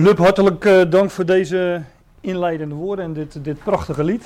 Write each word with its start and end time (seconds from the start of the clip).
Lub, 0.00 0.18
hartelijk 0.18 0.64
uh, 0.64 0.82
dank 0.90 1.10
voor 1.10 1.24
deze 1.24 1.82
inleidende 2.20 2.74
woorden 2.74 3.04
en 3.04 3.12
dit, 3.12 3.44
dit 3.44 3.58
prachtige 3.58 4.04
lied. 4.04 4.24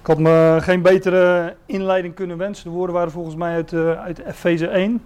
Ik 0.00 0.06
had 0.06 0.18
me 0.18 0.56
geen 0.60 0.82
betere 0.82 1.54
inleiding 1.64 2.14
kunnen 2.14 2.36
wensen. 2.36 2.64
De 2.64 2.70
woorden 2.76 2.94
waren 2.94 3.10
volgens 3.10 3.34
mij 3.34 3.54
uit, 3.54 3.72
uh, 3.72 4.00
uit 4.00 4.18
Efeze 4.18 4.66
1. 4.66 5.02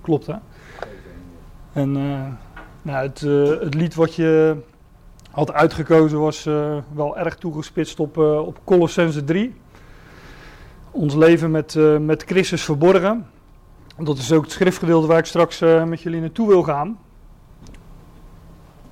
Klopt 0.00 0.26
hè? 0.26 0.34
En 1.72 1.92
nou, 2.82 3.02
het, 3.06 3.20
het, 3.60 3.74
lied 3.74 3.94
wat 3.94 4.14
je 4.14 4.56
had 5.30 5.52
uitgekozen 5.52 6.20
was 6.20 6.44
wel 6.94 7.18
erg 7.18 7.36
toegespitst 7.36 8.00
op, 8.00 8.16
op 8.16 8.60
Colossense 8.64 9.24
3. 9.24 9.54
Ons 10.90 11.14
leven 11.14 11.50
met, 11.50 11.74
met 12.00 12.22
Christus 12.22 12.64
verborgen. 12.64 13.26
Dat 13.98 14.18
is 14.18 14.32
ook 14.32 14.42
het 14.42 14.52
schriftgedeelte 14.52 15.06
waar 15.06 15.18
ik 15.18 15.24
straks 15.24 15.58
met 15.86 16.00
jullie 16.00 16.20
naartoe 16.20 16.48
wil 16.48 16.62
gaan 16.62 16.98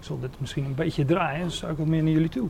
zal 0.09 0.21
dit 0.21 0.41
misschien 0.41 0.65
een 0.65 0.75
beetje 0.75 1.05
draaien, 1.05 1.41
dan 1.41 1.51
sta 1.51 1.69
ik 1.69 1.77
wat 1.77 1.87
meer 1.87 2.03
naar 2.03 2.13
jullie 2.13 2.29
toe. 2.29 2.49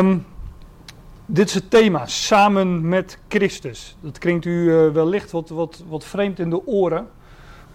um, 0.00 0.26
dit 1.26 1.48
is 1.48 1.54
het 1.54 1.70
thema, 1.70 2.06
samen 2.06 2.88
met 2.88 3.18
Christus. 3.28 3.96
Dat 4.00 4.18
klinkt 4.18 4.44
u 4.44 4.50
uh, 4.50 4.90
wellicht 4.90 5.30
wat, 5.30 5.48
wat, 5.48 5.84
wat 5.88 6.04
vreemd 6.04 6.38
in 6.38 6.50
de 6.50 6.66
oren, 6.66 7.08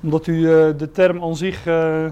omdat 0.01 0.27
u 0.27 0.33
uh, 0.33 0.47
de 0.77 0.91
term 0.91 1.23
aan 1.23 1.35
zich 1.35 1.65
uh, 1.65 2.05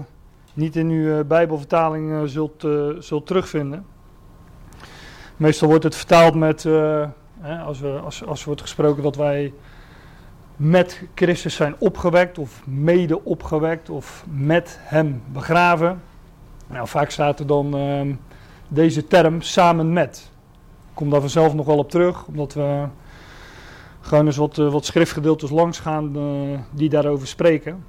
niet 0.54 0.76
in 0.76 0.88
uw 0.88 1.24
Bijbelvertaling 1.24 2.30
zult, 2.30 2.66
zult 2.98 3.26
terugvinden. 3.26 3.86
Meestal 5.36 5.68
wordt 5.68 5.84
het 5.84 5.96
vertaald 5.96 6.34
met, 6.34 6.66
als, 7.64 7.80
we, 7.80 8.00
als, 8.04 8.24
als 8.24 8.44
wordt 8.44 8.60
gesproken 8.60 9.02
dat 9.02 9.16
wij 9.16 9.52
met 10.62 11.02
Christus 11.14 11.54
zijn 11.54 11.74
opgewekt 11.78 12.38
of 12.38 12.62
mede 12.66 13.24
opgewekt 13.24 13.90
of 13.90 14.24
met 14.30 14.78
hem 14.80 15.22
begraven. 15.32 16.02
Nou, 16.66 16.88
vaak 16.88 17.10
staat 17.10 17.40
er 17.40 17.46
dan 17.46 17.76
uh, 17.76 18.14
deze 18.68 19.06
term 19.06 19.40
samen 19.40 19.92
met. 19.92 20.30
Ik 20.88 20.94
kom 20.94 21.10
daar 21.10 21.20
vanzelf 21.20 21.54
nog 21.54 21.66
wel 21.66 21.78
op 21.78 21.90
terug, 21.90 22.26
omdat 22.26 22.54
we 22.54 22.86
gewoon 24.00 24.26
eens 24.26 24.36
wat, 24.36 24.58
uh, 24.58 24.72
wat 24.72 24.84
schriftgedeeltes 24.84 25.50
langs 25.50 25.78
gaan 25.78 26.16
uh, 26.16 26.58
die 26.70 26.88
daarover 26.88 27.26
spreken. 27.26 27.84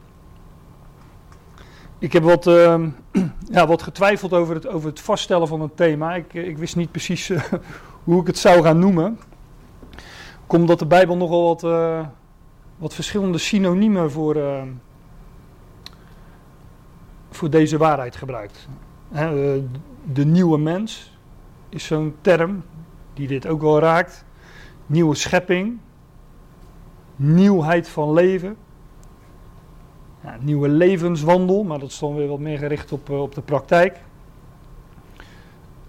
Ik 1.99 2.13
heb 2.13 2.23
wat, 2.23 2.47
ehm, 2.47 2.89
ja, 3.51 3.67
wat 3.67 3.81
getwijfeld 3.81 4.33
over 4.33 4.55
het, 4.55 4.67
over 4.67 4.89
het 4.89 4.99
vaststellen 4.99 5.47
van 5.47 5.61
een 5.61 5.75
thema. 5.75 6.15
Ik, 6.15 6.33
ik 6.33 6.57
wist 6.57 6.75
niet 6.75 6.91
precies 6.91 7.29
eh, 7.29 7.43
hoe 8.03 8.21
ik 8.21 8.27
het 8.27 8.37
zou 8.37 8.61
gaan 8.61 8.79
noemen. 8.79 9.19
Komt 10.47 10.67
dat 10.67 10.79
de 10.79 10.85
Bijbel 10.85 11.17
nogal 11.17 11.43
wat 11.43 11.63
wat 12.83 12.93
verschillende 12.93 13.37
synoniemen 13.37 14.11
voor, 14.11 14.35
uh, 14.35 14.61
voor 17.29 17.49
deze 17.49 17.77
waarheid 17.77 18.15
gebruikt. 18.15 18.67
He, 19.11 19.55
uh, 19.55 19.63
de 20.13 20.25
nieuwe 20.25 20.57
mens 20.57 21.17
is 21.69 21.85
zo'n 21.85 22.15
term 22.21 22.63
die 23.13 23.27
dit 23.27 23.47
ook 23.47 23.61
wel 23.61 23.79
raakt. 23.79 24.25
Nieuwe 24.85 25.15
schepping, 25.15 25.77
nieuwheid 27.15 27.89
van 27.89 28.13
leven, 28.13 28.57
ja, 30.23 30.37
nieuwe 30.39 30.69
levenswandel, 30.69 31.63
maar 31.63 31.79
dat 31.79 31.89
is 31.89 31.99
dan 31.99 32.15
weer 32.15 32.27
wat 32.27 32.39
meer 32.39 32.57
gericht 32.57 32.91
op, 32.91 33.09
uh, 33.09 33.21
op 33.21 33.35
de 33.35 33.41
praktijk. 33.41 33.99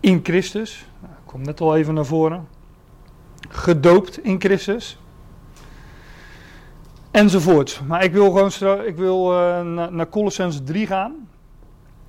In 0.01 0.21
Christus, 0.23 0.89
nou, 1.01 1.15
komt 1.25 1.47
net 1.47 1.61
al 1.61 1.77
even 1.77 1.95
naar 1.95 2.07
voren. 2.07 2.49
Gedoopt 3.49 4.19
in 4.19 4.41
Christus 4.41 4.99
enzovoort. 7.15 7.81
Maar 7.87 8.05
ik 8.05 8.13
wil 8.13 8.31
gewoon 8.31 8.85
ik 8.87 8.97
wil, 8.97 9.33
uh, 9.33 9.61
naar, 9.91 10.09
Colossens 10.09 10.61
3 10.65 10.87
gaan. 10.87 11.29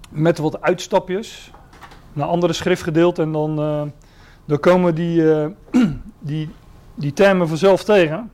Met 0.09 0.37
wat 0.37 0.61
uitstapjes. 0.61 1.51
Naar 2.13 2.27
andere 2.27 2.53
schriftgedeelten. 2.53 3.23
En 3.23 3.31
dan, 3.31 3.59
uh, 3.59 3.81
dan 4.45 4.59
komen 4.59 4.95
die, 4.95 5.21
uh, 5.21 5.45
die, 6.19 6.49
die 6.95 7.13
termen 7.13 7.47
vanzelf 7.47 7.83
tegen. 7.83 8.31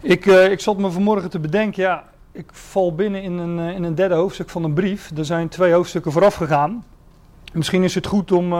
Ik, 0.00 0.26
ik 0.26 0.60
zat 0.60 0.78
me 0.78 0.90
vanmorgen 0.90 1.30
te 1.30 1.38
bedenken. 1.38 1.82
Ja, 1.82 2.04
ik 2.32 2.46
val 2.52 2.94
binnen 2.94 3.22
in 3.22 3.38
een, 3.38 3.58
in 3.58 3.82
een 3.82 3.94
derde 3.94 4.14
hoofdstuk 4.14 4.50
van 4.50 4.64
een 4.64 4.74
brief. 4.74 5.10
Er 5.16 5.24
zijn 5.24 5.48
twee 5.48 5.72
hoofdstukken 5.72 6.12
vooraf 6.12 6.34
gegaan. 6.34 6.84
Misschien 7.52 7.82
is 7.82 7.94
het 7.94 8.06
goed 8.06 8.32
om. 8.32 8.52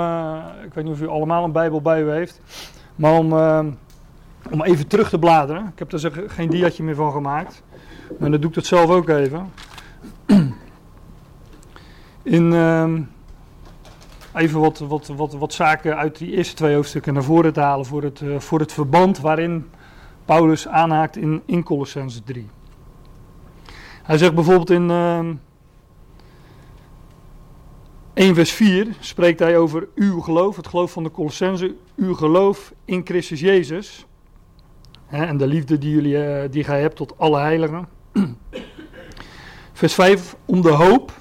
ik 0.64 0.74
weet 0.74 0.84
niet 0.84 0.92
of 0.92 1.00
u 1.00 1.08
allemaal 1.08 1.44
een 1.44 1.52
Bijbel 1.52 1.82
bij 1.82 2.02
u 2.02 2.10
heeft. 2.10 2.40
Maar 2.94 3.12
om 3.12 3.32
om 4.50 4.62
even 4.62 4.86
terug 4.86 5.08
te 5.08 5.18
bladeren. 5.18 5.66
Ik 5.72 5.78
heb 5.78 5.92
er 5.92 6.24
geen 6.26 6.50
diatje 6.50 6.82
meer 6.82 6.94
van 6.94 7.12
gemaakt. 7.12 7.62
Maar 8.18 8.30
dan 8.30 8.40
doe 8.40 8.48
ik 8.48 8.54
dat 8.54 8.66
zelf 8.66 8.90
ook 8.90 9.08
even. 9.08 9.52
In, 12.22 12.52
uh, 12.52 12.92
even 14.34 14.60
wat, 14.60 14.78
wat, 14.78 15.06
wat, 15.06 15.32
wat 15.32 15.52
zaken 15.52 15.96
uit 15.96 16.18
die 16.18 16.30
eerste 16.30 16.54
twee 16.54 16.74
hoofdstukken 16.74 17.14
naar 17.14 17.22
voren 17.22 17.52
te 17.52 17.60
halen 17.60 17.86
voor 17.86 18.02
het, 18.02 18.20
uh, 18.20 18.38
voor 18.38 18.58
het 18.58 18.72
verband 18.72 19.20
waarin 19.20 19.70
Paulus 20.24 20.68
aanhaakt 20.68 21.16
in, 21.16 21.42
in 21.46 21.62
Colossense 21.62 22.22
3. 22.22 22.48
Hij 24.02 24.18
zegt 24.18 24.34
bijvoorbeeld 24.34 24.70
in 24.70 24.88
uh, 24.90 25.18
ehm, 25.18 25.34
1 28.14 28.34
vers 28.34 28.52
4 28.52 28.96
spreekt 29.00 29.38
hij 29.38 29.56
over 29.56 29.88
uw 29.94 30.20
geloof, 30.20 30.56
het 30.56 30.68
geloof 30.68 30.92
van 30.92 31.02
de 31.02 31.10
Colossense, 31.10 31.74
uw 31.96 32.14
geloof 32.14 32.72
in 32.84 33.00
Christus 33.04 33.40
Jezus. 33.40 34.06
En 35.14 35.36
de 35.36 35.46
liefde 35.46 35.78
die, 35.78 35.90
jullie, 35.90 36.14
uh, 36.14 36.50
die 36.50 36.64
gij 36.64 36.80
hebt 36.80 36.96
tot 36.96 37.18
alle 37.18 37.38
heiligen. 37.38 37.88
Vers 39.72 39.94
5. 39.94 40.36
Om 40.44 40.62
de 40.62 40.70
hoop, 40.70 41.12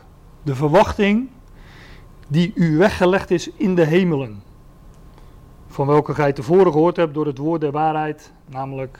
de 0.43 0.55
verwachting 0.55 1.29
die 2.27 2.51
u 2.55 2.77
weggelegd 2.77 3.31
is 3.31 3.49
in 3.51 3.75
de 3.75 3.85
hemelen. 3.85 4.43
Van 5.67 5.87
welke 5.87 6.13
gij 6.13 6.33
tevoren 6.33 6.71
gehoord 6.71 6.95
hebt 6.95 7.13
door 7.13 7.25
het 7.25 7.37
woord 7.37 7.61
der 7.61 7.71
waarheid, 7.71 8.33
namelijk 8.45 8.99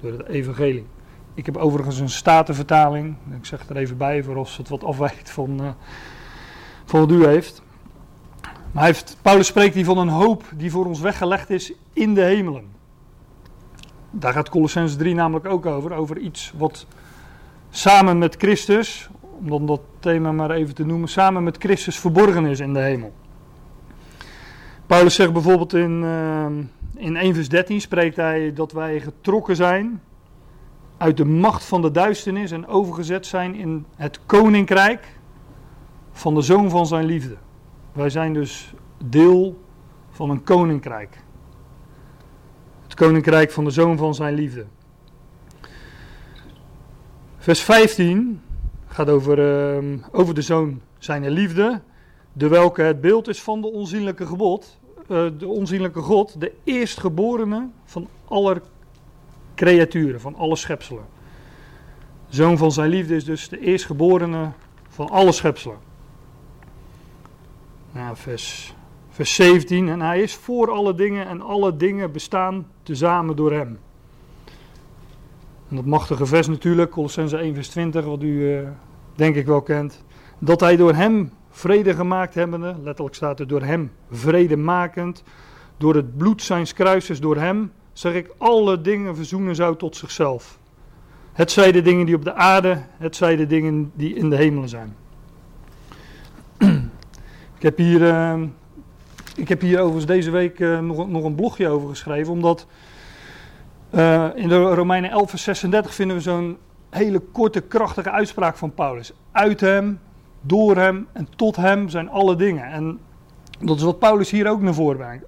door 0.00 0.12
het 0.12 0.26
evangelie. 0.26 0.86
Ik 1.34 1.46
heb 1.46 1.56
overigens 1.56 1.98
een 1.98 2.10
statenvertaling. 2.10 3.16
Ik 3.36 3.44
zeg 3.44 3.68
er 3.68 3.76
even 3.76 3.96
bij 3.96 4.22
voor 4.22 4.36
als 4.36 4.56
het 4.56 4.68
wat 4.68 4.84
afwijkt 4.84 5.30
van, 5.30 5.62
uh, 5.62 5.70
wat 6.86 7.10
u 7.10 7.26
heeft. 7.26 7.62
Maar 8.72 8.84
heeft, 8.84 9.16
Paulus 9.22 9.46
spreekt 9.46 9.74
hier 9.74 9.84
van 9.84 9.98
een 9.98 10.08
hoop 10.08 10.44
die 10.56 10.70
voor 10.70 10.86
ons 10.86 11.00
weggelegd 11.00 11.50
is 11.50 11.72
in 11.92 12.14
de 12.14 12.22
hemelen. 12.22 12.77
Daar 14.10 14.32
gaat 14.32 14.48
Colossens 14.48 14.96
3 14.96 15.14
namelijk 15.14 15.46
ook 15.46 15.66
over. 15.66 15.92
Over 15.92 16.18
iets 16.18 16.52
wat 16.56 16.86
samen 17.70 18.18
met 18.18 18.36
Christus, 18.38 19.08
om 19.20 19.48
dan 19.48 19.66
dat 19.66 19.80
thema 20.00 20.32
maar 20.32 20.50
even 20.50 20.74
te 20.74 20.84
noemen, 20.84 21.08
samen 21.08 21.42
met 21.42 21.56
Christus 21.58 21.98
verborgen 21.98 22.44
is 22.44 22.60
in 22.60 22.72
de 22.72 22.80
hemel. 22.80 23.12
Paulus 24.86 25.14
zegt 25.14 25.32
bijvoorbeeld 25.32 25.74
in, 25.74 26.02
uh, 26.02 26.46
in 26.94 27.16
1 27.16 27.34
vers 27.34 27.48
13, 27.48 27.80
spreekt 27.80 28.16
hij 28.16 28.52
dat 28.52 28.72
wij 28.72 29.00
getrokken 29.00 29.56
zijn 29.56 30.00
uit 30.96 31.16
de 31.16 31.24
macht 31.24 31.64
van 31.64 31.82
de 31.82 31.90
duisternis 31.90 32.50
en 32.50 32.66
overgezet 32.66 33.26
zijn 33.26 33.54
in 33.54 33.86
het 33.96 34.20
koninkrijk 34.26 35.18
van 36.12 36.34
de 36.34 36.40
zoon 36.40 36.70
van 36.70 36.86
zijn 36.86 37.04
liefde. 37.04 37.36
Wij 37.92 38.10
zijn 38.10 38.32
dus 38.32 38.74
deel 39.04 39.62
van 40.10 40.30
een 40.30 40.42
koninkrijk 40.42 41.22
koninkrijk 42.98 43.50
van 43.50 43.64
de 43.64 43.70
zoon 43.70 43.96
van 43.96 44.14
zijn 44.14 44.34
liefde. 44.34 44.64
Vers 47.36 47.60
15 47.60 48.40
gaat 48.86 49.08
over, 49.08 49.38
uh, 49.82 49.98
over 50.12 50.34
de 50.34 50.42
zoon 50.42 50.80
zijn 50.98 51.28
liefde, 51.28 51.80
de 52.32 52.48
welke 52.48 52.82
het 52.82 53.00
beeld 53.00 53.28
is 53.28 53.42
van 53.42 53.60
de 53.60 53.66
onzienlijke 53.66 54.26
gebod, 54.26 54.78
uh, 55.08 55.26
de 55.38 55.46
onzienlijke 55.46 56.00
God, 56.00 56.40
de 56.40 56.52
eerstgeborene 56.64 57.68
van 57.84 58.08
alle 58.24 58.62
creaturen, 59.54 60.20
van 60.20 60.34
alle 60.34 60.56
schepselen. 60.56 61.04
Zoon 62.28 62.58
van 62.58 62.72
zijn 62.72 62.90
liefde 62.90 63.16
is 63.16 63.24
dus 63.24 63.48
de 63.48 63.60
eerstgeborene 63.60 64.52
van 64.88 65.08
alle 65.08 65.32
schepselen. 65.32 65.78
Nou, 67.92 68.16
vers 68.16 68.74
vers 69.18 69.34
17. 69.34 69.88
En 69.88 70.00
hij 70.00 70.20
is 70.22 70.34
voor 70.34 70.70
alle 70.70 70.94
dingen 70.94 71.26
en 71.26 71.40
alle 71.40 71.76
dingen 71.76 72.12
bestaan 72.12 72.66
tezamen 72.82 73.36
door 73.36 73.52
hem. 73.52 73.78
En 75.68 75.76
dat 75.76 75.84
machtige 75.84 76.26
vers 76.26 76.46
natuurlijk, 76.46 76.90
Colossense 76.90 77.36
1 77.36 77.54
vers 77.54 77.68
20, 77.68 78.04
wat 78.04 78.22
u 78.22 78.26
uh, 78.26 78.68
denk 79.14 79.34
ik 79.34 79.46
wel 79.46 79.62
kent. 79.62 80.04
Dat 80.38 80.60
hij 80.60 80.76
door 80.76 80.94
hem 80.94 81.32
vrede 81.50 81.94
gemaakt 81.94 82.34
hebbende, 82.34 82.76
letterlijk 82.82 83.14
staat 83.14 83.40
er 83.40 83.46
door 83.46 83.62
hem 83.62 83.92
vrede 84.10 84.56
makend, 84.56 85.22
door 85.76 85.94
het 85.94 86.16
bloed 86.16 86.42
zijns 86.42 86.72
kruises, 86.72 87.20
door 87.20 87.36
hem, 87.36 87.72
zeg 87.92 88.14
ik, 88.14 88.30
alle 88.36 88.80
dingen 88.80 89.16
verzoenen 89.16 89.54
zou 89.54 89.76
tot 89.76 89.96
zichzelf. 89.96 90.58
Het 91.32 91.50
zij 91.50 91.72
de 91.72 91.82
dingen 91.82 92.06
die 92.06 92.14
op 92.14 92.24
de 92.24 92.34
aarde, 92.34 92.82
het 92.98 93.16
zij 93.16 93.36
de 93.36 93.46
dingen 93.46 93.92
die 93.94 94.14
in 94.14 94.30
de 94.30 94.36
hemelen 94.36 94.68
zijn. 94.68 94.96
ik 97.58 97.62
heb 97.62 97.76
hier 97.76 98.00
uh, 98.00 98.42
ik 99.38 99.48
heb 99.48 99.60
hier 99.60 99.78
overigens 99.78 100.06
deze 100.06 100.30
week 100.30 100.58
uh, 100.58 100.80
nog, 100.80 101.08
nog 101.08 101.24
een 101.24 101.34
blogje 101.34 101.68
over 101.68 101.88
geschreven, 101.88 102.32
omdat 102.32 102.66
uh, 103.94 104.26
in 104.34 104.48
de 104.48 104.62
Romeinen 104.62 105.10
11 105.10 105.30
vers 105.30 105.42
36 105.42 105.94
vinden 105.94 106.16
we 106.16 106.22
zo'n 106.22 106.56
hele 106.90 107.18
korte, 107.18 107.60
krachtige 107.60 108.10
uitspraak 108.10 108.56
van 108.56 108.74
Paulus. 108.74 109.12
Uit 109.32 109.60
hem, 109.60 110.00
door 110.40 110.76
hem 110.76 111.06
en 111.12 111.28
tot 111.36 111.56
hem 111.56 111.88
zijn 111.88 112.08
alle 112.08 112.36
dingen. 112.36 112.64
En 112.64 112.98
dat 113.60 113.76
is 113.76 113.82
wat 113.82 113.98
Paulus 113.98 114.30
hier 114.30 114.48
ook 114.48 114.60
naar 114.60 114.74
voren 114.74 114.96
brengt. 114.96 115.24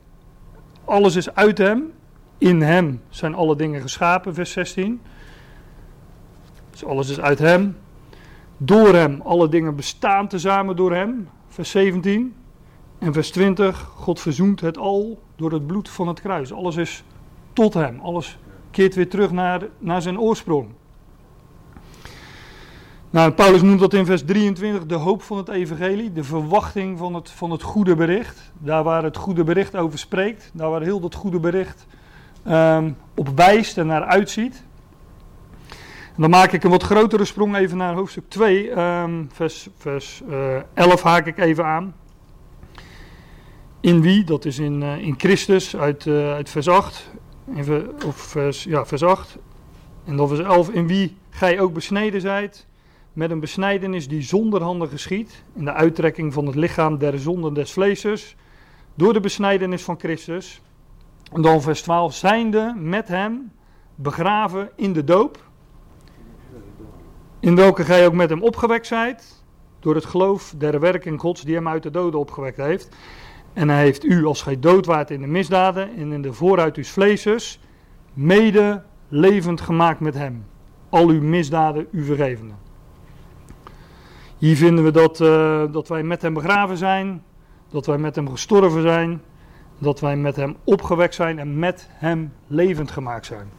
Alles 0.85 1.17
is 1.17 1.35
uit 1.35 1.59
hem, 1.59 1.93
in 2.39 2.63
hem 2.63 3.03
zijn 3.09 3.35
alle 3.35 3.57
dingen 3.57 3.81
geschapen, 3.81 4.35
vers 4.35 4.53
16. 4.53 5.01
Dus 6.71 6.85
alles 6.85 7.09
is 7.09 7.21
uit 7.21 7.39
hem. 7.39 7.77
Door 8.57 8.95
hem, 8.95 9.21
alle 9.21 9.49
dingen 9.49 9.77
bestaan 9.77 10.29
tezamen 10.29 10.77
door 10.77 10.95
hem, 10.95 11.29
vers 11.49 11.71
17. 11.71 12.35
En 13.01 13.13
vers 13.13 13.31
20, 13.31 13.91
God 13.97 14.21
verzoent 14.21 14.61
het 14.61 14.79
al 14.79 15.23
door 15.37 15.53
het 15.53 15.67
bloed 15.67 15.89
van 15.89 16.09
het 16.09 16.21
kruis. 16.21 16.53
Alles 16.53 16.77
is 16.77 17.05
tot 17.53 17.75
hem, 17.75 18.01
alles 18.01 18.39
keert 18.71 18.95
weer 18.95 19.09
terug 19.09 19.31
naar, 19.31 19.63
naar 19.79 20.03
zijn 20.03 20.21
oorsprong. 20.21 20.69
Nou, 23.11 23.31
Paulus 23.31 23.63
noemt 23.63 23.81
dat 23.81 23.95
in 23.95 24.07
vers 24.07 24.25
23 24.25 24.87
de 24.87 24.95
hoop 24.95 25.23
van 25.23 25.37
het 25.37 25.49
evangelie, 25.49 26.13
de 26.13 26.25
verwachting 26.25 26.99
van 26.99 27.15
het, 27.15 27.31
van 27.31 27.51
het 27.51 27.63
goede 27.63 27.95
bericht. 27.95 28.53
Daar 28.59 28.83
waar 28.83 29.03
het 29.03 29.17
goede 29.17 29.45
bericht 29.45 29.77
over 29.77 29.99
spreekt, 29.99 30.51
daar 30.55 30.71
waar 30.71 30.83
heel 30.83 31.01
dat 31.01 31.15
goede 31.15 31.41
bericht 31.41 31.87
um, 32.49 32.97
op 33.15 33.29
wijst 33.35 33.79
en 33.79 33.87
naar 33.87 34.05
uitziet. 34.05 34.65
Dan 36.17 36.31
maak 36.31 36.53
ik 36.53 36.65
een 36.65 36.71
wat 36.71 36.83
grotere 36.83 37.25
sprong 37.25 37.57
even 37.57 37.77
naar 37.77 37.95
hoofdstuk 37.95 38.29
2, 38.29 38.71
um, 38.71 38.79
ehm, 38.79 39.25
vers, 39.29 39.69
vers 39.77 40.23
uh, 40.29 40.57
eh, 40.57 40.63
11 40.75 41.03
haak 41.03 41.27
ik 41.27 41.39
even 41.39 41.65
aan. 41.65 41.95
In 43.81 44.01
wie, 44.01 44.25
dat 44.25 44.45
is 44.45 44.59
in, 44.59 44.83
uh, 44.83 44.99
in 44.99 45.15
Christus 45.17 45.77
uit, 45.77 46.05
uh, 46.05 46.33
uit 46.33 46.51
vers 46.51 46.69
8, 46.69 47.11
in, 47.55 47.91
of 48.07 48.17
vers, 48.17 48.65
ja, 48.65 48.87
vers 48.87 49.03
8. 49.03 49.39
En 50.05 50.17
dan 50.17 50.29
vers 50.29 50.41
11, 50.41 50.69
in 50.69 50.87
wie 50.87 51.17
gij 51.31 51.61
ook 51.61 51.73
besneden 51.73 52.21
zijt 52.21 52.67
met 53.13 53.31
een 53.31 53.41
besnijdenis 53.41 54.09
die 54.09 54.23
zonder 54.23 54.63
handen 54.63 54.89
geschiet, 54.89 55.45
in 55.55 55.65
de 55.65 55.73
uittrekking 55.73 56.33
van 56.33 56.47
het 56.47 56.55
lichaam 56.55 56.99
der 56.99 57.19
zonden 57.19 57.55
des 57.55 57.73
vleeses, 57.73 58.37
door 58.95 59.13
de 59.13 59.21
besnijdenis 59.21 59.83
van 59.83 59.99
Christus. 59.99 60.61
En 61.33 61.43
dan 61.43 61.63
vers 61.63 61.83
12, 61.83 62.15
zijnde 62.15 62.75
met 62.77 63.09
hem 63.09 63.53
begraven 63.95 64.71
in 64.77 64.93
de 64.93 65.05
doop, 65.05 65.49
in 67.41 67.57
welke 67.57 67.85
gij 67.85 68.07
ook 68.07 68.13
met 68.13 68.31
hem 68.31 68.43
opgewekt 68.43 68.87
zijt, 68.87 69.45
door 69.79 69.95
het 69.95 70.05
geloof 70.05 70.55
der 70.57 70.81
werking 70.81 71.21
Gods 71.21 71.43
die 71.43 71.55
hem 71.55 71.69
uit 71.69 71.83
de 71.83 71.91
doden 71.91 72.21
opgewekt 72.21 72.57
heeft. 72.57 72.89
En 73.53 73.69
hij 73.69 73.81
heeft 73.81 74.05
u, 74.05 74.25
als 74.25 74.43
gij 74.43 74.59
dood 74.59 74.87
waart 74.87 75.11
in 75.11 75.21
de 75.21 75.27
misdaden 75.27 75.97
en 75.97 76.13
in 76.13 76.23
de 76.23 76.33
vooruit 76.33 76.77
uw 76.77 76.85
vleeses, 76.85 77.61
mede 78.15 78.83
levend 79.09 79.61
gemaakt 79.61 80.01
met 80.01 80.15
hem. 80.15 80.45
Al 80.89 81.09
uw 81.09 81.23
misdaden 81.23 81.87
u 81.91 82.05
vergevende. 82.05 82.55
Hier 84.39 84.57
vinden 84.57 84.85
we 84.85 84.91
dat, 84.91 85.21
uh, 85.21 85.63
dat 85.73 85.89
wij 85.89 86.03
met 86.03 86.23
hem 86.23 86.35
begraven 86.35 86.77
zijn, 86.77 87.23
dat 87.71 87.87
wij 87.87 87.99
met 87.99 88.15
hem 88.15 88.31
gestorven 88.31 88.83
zijn, 88.83 89.23
dat 89.79 90.01
wij 90.01 90.17
met 90.17 90.37
hem 90.37 90.57
opgewekt 90.65 91.15
zijn 91.15 91.39
en 91.39 91.59
met 91.59 91.89
hem 91.91 92.33
levend 92.47 92.91
gemaakt 92.91 93.27
zijn. 93.27 93.51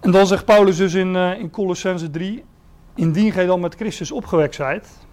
En 0.00 0.10
dan 0.10 0.26
zegt 0.26 0.44
Paulus 0.44 0.76
dus 0.76 0.94
in, 0.94 1.14
uh, 1.14 1.38
in 1.38 1.50
Colossense 1.50 2.10
3, 2.10 2.44
indien 2.94 3.32
gij 3.32 3.46
dan 3.46 3.60
met 3.60 3.74
Christus 3.74 4.12
opgewekt 4.12 4.54
zijt. 4.54 5.07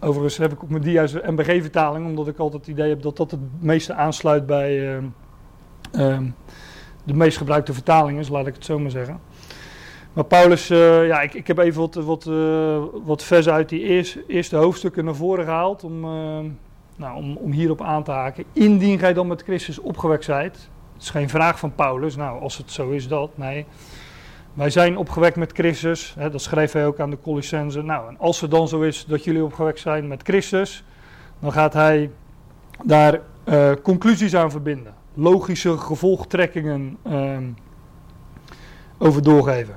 Overigens 0.00 0.36
heb 0.36 0.52
ik 0.52 0.62
ook 0.62 0.70
mijn 0.70 0.82
dia's 0.82 1.12
MBG-vertaling, 1.12 2.06
omdat 2.06 2.28
ik 2.28 2.38
altijd 2.38 2.66
het 2.66 2.70
idee 2.70 2.88
heb 2.88 3.02
dat 3.02 3.16
dat 3.16 3.30
het 3.30 3.40
meeste 3.58 3.94
aansluit 3.94 4.46
bij 4.46 4.96
uh, 4.96 5.02
uh, 5.92 6.18
de 7.04 7.14
meest 7.14 7.36
gebruikte 7.36 7.72
vertalingen, 7.72 8.20
dus 8.20 8.28
laat 8.28 8.46
ik 8.46 8.54
het 8.54 8.64
zo 8.64 8.78
maar 8.78 8.90
zeggen. 8.90 9.20
Maar 10.12 10.24
Paulus, 10.24 10.70
uh, 10.70 11.06
ja, 11.06 11.20
ik, 11.20 11.34
ik 11.34 11.46
heb 11.46 11.58
even 11.58 11.80
wat, 11.80 11.94
wat, 11.94 12.26
uh, 12.26 12.82
wat 13.04 13.22
versen 13.22 13.52
uit 13.52 13.68
die 13.68 13.82
eerste, 13.82 14.24
eerste 14.26 14.56
hoofdstukken 14.56 15.04
naar 15.04 15.14
voren 15.14 15.44
gehaald 15.44 15.84
om, 15.84 16.04
uh, 16.04 16.50
nou, 16.96 17.16
om, 17.16 17.36
om 17.36 17.52
hierop 17.52 17.82
aan 17.82 18.02
te 18.02 18.10
haken. 18.10 18.44
Indien 18.52 18.98
gij 18.98 19.12
dan 19.12 19.26
met 19.26 19.42
Christus 19.42 19.78
opgewekt 19.78 20.24
zijt, 20.24 20.68
het 20.92 21.02
is 21.02 21.10
geen 21.10 21.28
vraag 21.28 21.58
van 21.58 21.74
Paulus, 21.74 22.16
nou 22.16 22.40
als 22.40 22.56
het 22.56 22.70
zo 22.70 22.90
is 22.90 23.08
dat, 23.08 23.30
nee. 23.34 23.66
Wij 24.56 24.70
zijn 24.70 24.96
opgewekt 24.96 25.36
met 25.36 25.52
Christus, 25.52 26.14
hè, 26.18 26.30
dat 26.30 26.42
schreef 26.42 26.72
hij 26.72 26.86
ook 26.86 27.00
aan 27.00 27.10
de 27.10 27.20
Colossense. 27.20 27.82
Nou, 27.82 28.08
en 28.08 28.18
als 28.18 28.40
het 28.40 28.50
dan 28.50 28.68
zo 28.68 28.80
is 28.80 29.04
dat 29.04 29.24
jullie 29.24 29.44
opgewekt 29.44 29.78
zijn 29.78 30.08
met 30.08 30.22
Christus, 30.22 30.84
dan 31.38 31.52
gaat 31.52 31.72
hij 31.72 32.10
daar 32.84 33.20
conclusies 33.82 34.34
aan 34.34 34.50
verbinden. 34.50 34.94
Logische 35.14 35.78
gevolgtrekkingen 35.78 36.96
ehm, 37.02 37.44
over 38.98 39.22
doorgeven. 39.22 39.76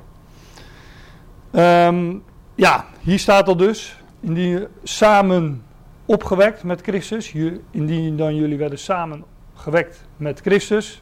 Um, 1.52 2.24
ja, 2.56 2.86
hier 3.02 3.20
staat 3.20 3.48
al 3.48 3.58
dus, 3.58 4.02
indien 4.20 4.68
samen 4.84 5.64
opgewekt 6.06 6.64
met 6.64 6.82
Christus, 6.82 7.34
indien 7.72 8.18
dan 8.18 8.36
jullie 8.36 8.58
werden 8.58 8.80
samen 8.80 9.24
gewekt 9.54 10.08
met 10.18 10.40
Christus. 10.40 11.02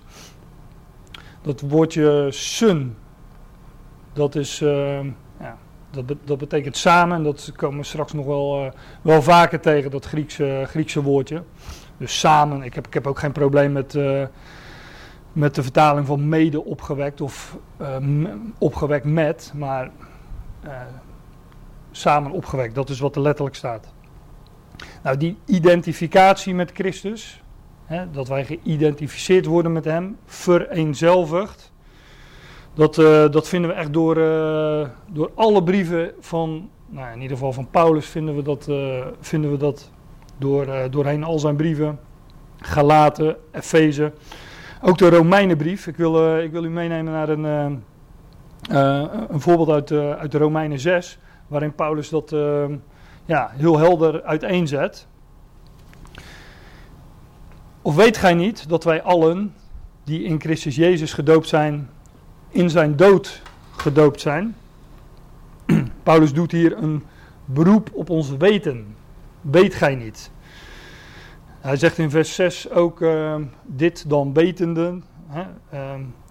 Dat 1.42 1.62
woordje 1.62 2.28
sun, 2.30 2.96
dat 4.18 4.36
is, 4.36 4.62
uh, 4.62 5.00
ja, 5.40 5.58
dat, 5.90 6.14
dat 6.24 6.38
betekent 6.38 6.78
samen, 6.78 7.24
dat 7.24 7.52
komen 7.56 7.78
we 7.78 7.86
straks 7.86 8.14
nog 8.14 8.26
wel, 8.26 8.66
uh, 8.66 8.72
wel 9.02 9.22
vaker 9.22 9.60
tegen, 9.60 9.92
dat 9.92 10.06
Griekse, 10.06 10.64
Griekse 10.68 11.02
woordje. 11.02 11.44
Dus 11.98 12.20
samen, 12.20 12.62
ik 12.62 12.74
heb, 12.74 12.88
ik 12.88 12.94
heb 12.94 13.08
ook 13.08 13.20
geen 13.20 13.32
probleem 13.32 13.72
met, 13.72 13.96
uh, 13.96 14.24
met 15.34 15.56
de 15.56 15.64
vertaling 15.64 16.08
van 16.08 16.30
mede 16.30 16.64
opgewekt 16.64 17.22
of 17.22 17.58
opgewekt 18.58 19.06
met, 19.06 19.52
maar 19.56 19.92
samen 21.92 22.32
opgewekt. 22.32 22.76
Dat 22.76 22.90
is 22.90 23.00
wat 23.00 23.16
er 23.16 23.22
letterlijk 23.22 23.56
staat. 23.56 23.94
Nou, 25.04 25.18
die 25.18 25.38
identificatie 25.46 26.56
met 26.56 26.72
Christus, 26.74 27.44
hè, 27.86 28.12
dat 28.12 28.28
wij 28.28 28.46
geïdentificeerd 28.46 29.46
worden 29.46 29.72
met 29.72 29.86
Hem, 29.86 30.18
vereenzelvigd. 30.26 31.72
Dat, 32.78 32.98
uh, 32.98 33.30
dat 33.30 33.48
vinden 33.48 33.70
we 33.70 33.76
echt 33.76 33.94
door, 33.94 34.18
uh, 34.18 34.88
door 35.08 35.32
alle 35.36 35.64
brieven 35.64 36.12
van, 36.20 36.70
nou, 36.88 37.14
in 37.14 37.22
ieder 37.22 37.38
geval 37.38 37.54
van 37.54 37.70
Paulus 37.70 38.06
vinden 38.06 38.36
we 38.36 38.42
dat, 38.42 38.70
vinden 39.20 39.52
we 39.52 39.58
dat 39.58 39.92
door, 40.38 40.68
doorheen 40.90 41.24
al 41.24 41.40
zijn 41.40 41.56
brieven. 41.56 42.00
Galaten, 42.58 43.38
Efeze, 43.52 44.12
ook 44.82 44.98
de 44.98 45.10
Romeinenbrief. 45.10 45.88
Ik 45.88 45.98
wil, 45.98 46.38
ik 46.38 46.52
wil 46.52 46.64
u 46.64 46.70
meenemen 46.70 47.14
naar 47.14 47.30
een 47.30 47.84
een 49.30 49.42
voorbeeld 49.42 49.70
uit, 49.70 49.92
uit 49.92 50.32
de 50.32 50.38
Romeinen 50.38 50.80
6, 50.80 51.20
waarin 51.48 51.76
Paulus 51.76 52.10
dat 52.10 52.36
ja, 53.26 53.52
heel 53.54 53.78
helder 53.78 54.24
uiteenzet. 54.24 55.08
Of 57.82 57.96
weet 57.96 58.18
gij 58.18 58.34
niet 58.34 58.70
dat 58.70 58.84
wij 58.84 59.02
allen 59.02 59.54
die 60.04 60.24
in 60.24 60.40
Christus 60.40 60.76
Jezus 60.76 61.14
gedoopt 61.14 61.48
zijn, 61.48 61.90
in 62.50 62.70
zijn 62.70 62.96
dood 62.96 63.42
gedoopt 63.72 64.22
zijn? 64.22 64.56
Paulus 66.04 66.34
doet 66.34 66.52
hier 66.52 66.78
een 66.78 67.04
beroep 67.46 67.90
op 67.94 68.10
ons 68.10 68.30
weten. 68.30 68.96
Weet 69.42 69.76
gij 69.76 69.96
niet? 69.96 70.32
Hij 71.60 71.76
zegt 71.76 71.98
in 71.98 72.10
vers 72.10 72.36
6 72.36 72.70
ook 72.70 73.06
dit 73.66 74.10
dan 74.10 74.34
wetende. 74.34 75.00
Hè, 75.28 75.44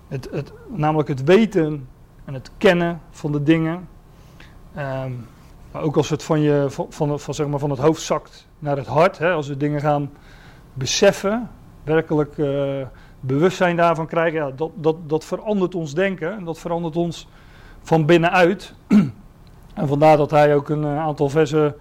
het, 0.08 0.28
het, 0.30 0.52
namelijk 0.68 1.08
het 1.08 1.24
weten 1.24 1.88
en 2.24 2.34
het 2.34 2.50
kennen 2.58 3.00
van 3.10 3.32
de 3.32 3.42
dingen. 3.42 3.88
Ehm, 4.74 5.12
maar 5.72 5.82
ook 5.82 5.96
als 5.96 6.10
het 6.10 6.22
van, 6.22 6.40
je, 6.40 6.66
van, 6.68 7.20
van, 7.20 7.34
zeg 7.34 7.46
maar 7.46 7.58
van 7.58 7.70
het 7.70 7.78
hoofd 7.78 8.02
zakt 8.02 8.46
naar 8.58 8.76
het 8.76 8.86
hart, 8.86 9.18
hè, 9.18 9.32
als 9.32 9.48
we 9.48 9.56
dingen 9.56 9.80
gaan 9.80 10.10
beseffen, 10.72 11.50
werkelijk 11.84 12.36
uh, 12.36 12.86
bewustzijn 13.20 13.76
daarvan 13.76 14.06
krijgen, 14.06 14.38
ja, 14.38 14.50
dat, 14.50 14.70
dat, 14.74 14.96
dat 15.08 15.24
verandert 15.24 15.74
ons 15.74 15.94
denken 15.94 16.36
en 16.36 16.44
dat 16.44 16.58
verandert 16.58 16.96
ons 16.96 17.28
van 17.82 18.06
binnenuit. 18.06 18.74
en 19.74 19.88
vandaar 19.88 20.16
dat 20.16 20.30
hij 20.30 20.54
ook 20.54 20.68
een 20.68 20.84
eh, 20.84 20.98
aantal 20.98 21.28
versen 21.28 21.74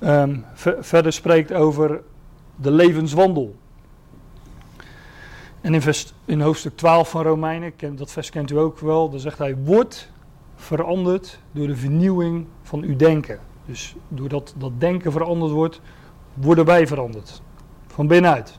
um, 0.00 0.44
verder 0.80 1.12
spreekt 1.12 1.52
over 1.52 2.00
de 2.56 2.70
levenswandel. 2.70 3.56
En 5.60 5.74
in, 5.74 5.82
in 6.24 6.40
hoofdstuk 6.40 6.76
12 6.76 7.10
van 7.10 7.22
Romeinen, 7.22 7.72
dat 7.96 8.12
vers 8.12 8.30
kent 8.30 8.50
u 8.50 8.58
ook 8.58 8.78
wel, 8.78 9.10
dan 9.10 9.20
zegt 9.20 9.38
hij, 9.38 9.56
wordt 9.56 10.12
veranderd 10.54 11.38
door 11.52 11.66
de 11.66 11.76
vernieuwing 11.76 12.46
van 12.62 12.82
uw 12.82 12.96
denken. 12.96 13.38
Dus 13.66 13.94
doordat 14.08 14.54
dat 14.56 14.72
denken 14.78 15.12
veranderd 15.12 15.52
wordt, 15.52 15.80
worden 16.34 16.64
wij 16.64 16.86
veranderd. 16.86 17.42
Van 17.86 18.06
binnenuit. 18.06 18.58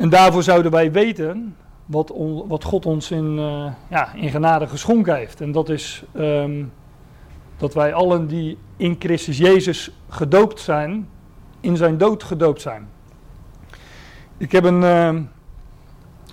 En 0.00 0.08
daarvoor 0.08 0.42
zouden 0.42 0.70
wij 0.70 0.92
weten 0.92 1.56
wat, 1.86 2.12
wat 2.46 2.64
God 2.64 2.86
ons 2.86 3.10
in, 3.10 3.38
uh, 3.38 3.66
ja, 3.88 4.12
in 4.14 4.30
genade 4.30 4.66
geschonken 4.66 5.16
heeft. 5.16 5.40
En 5.40 5.52
dat 5.52 5.68
is 5.68 6.04
um, 6.16 6.72
dat 7.56 7.74
wij 7.74 7.94
allen 7.94 8.26
die 8.26 8.58
in 8.76 8.96
Christus 8.98 9.38
Jezus 9.38 9.90
gedoopt 10.08 10.60
zijn, 10.60 11.08
in 11.60 11.76
zijn 11.76 11.98
dood 11.98 12.22
gedoopt 12.22 12.60
zijn. 12.60 12.88
Ik 14.36 14.52
heb 14.52 14.64
een 14.64 14.82
uh, 14.82 15.14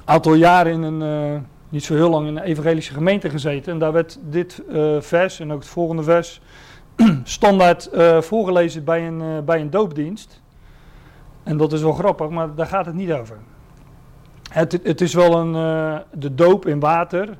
aantal 0.05 0.33
jaren 0.33 0.71
in 0.71 0.81
een, 0.81 1.31
uh, 1.33 1.39
niet 1.69 1.83
zo 1.83 1.95
heel 1.95 2.09
lang 2.09 2.27
in 2.27 2.37
een 2.37 2.43
evangelische 2.43 2.93
gemeente 2.93 3.29
gezeten. 3.29 3.73
En 3.73 3.79
daar 3.79 3.91
werd 3.91 4.19
dit 4.21 4.63
uh, 4.69 5.01
vers 5.01 5.39
en 5.39 5.51
ook 5.51 5.59
het 5.59 5.69
volgende 5.69 6.03
vers 6.03 6.41
standaard 7.23 7.89
voorgelezen 8.19 8.83
bij 8.83 9.07
een, 9.07 9.45
bij 9.45 9.61
een 9.61 9.69
doopdienst. 9.69 10.41
En 11.43 11.57
dat 11.57 11.73
is 11.73 11.81
wel 11.81 11.93
grappig, 11.93 12.29
maar 12.29 12.55
daar 12.55 12.67
gaat 12.67 12.85
het 12.85 12.95
niet 12.95 13.11
over. 13.11 13.37
Het, 14.49 14.79
het 14.83 15.01
is 15.01 15.13
wel 15.13 15.37
een. 15.37 15.51
de 16.13 16.35
doop 16.35 16.65
in 16.65 16.79
water 16.79 17.37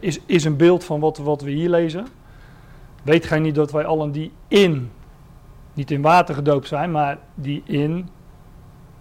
is, 0.00 0.20
is 0.26 0.44
een 0.44 0.56
beeld 0.56 0.84
van 0.84 1.00
wat, 1.00 1.18
wat 1.18 1.42
we 1.42 1.50
hier 1.50 1.68
lezen. 1.68 2.06
Weet 3.02 3.26
gij 3.26 3.38
niet 3.38 3.54
dat 3.54 3.72
wij 3.72 3.84
allen 3.84 4.12
die 4.12 4.32
in, 4.48 4.90
niet 5.72 5.90
in 5.90 6.02
water 6.02 6.34
gedoopt 6.34 6.68
zijn, 6.68 6.90
maar 6.90 7.18
die 7.34 7.62
in 7.64 8.08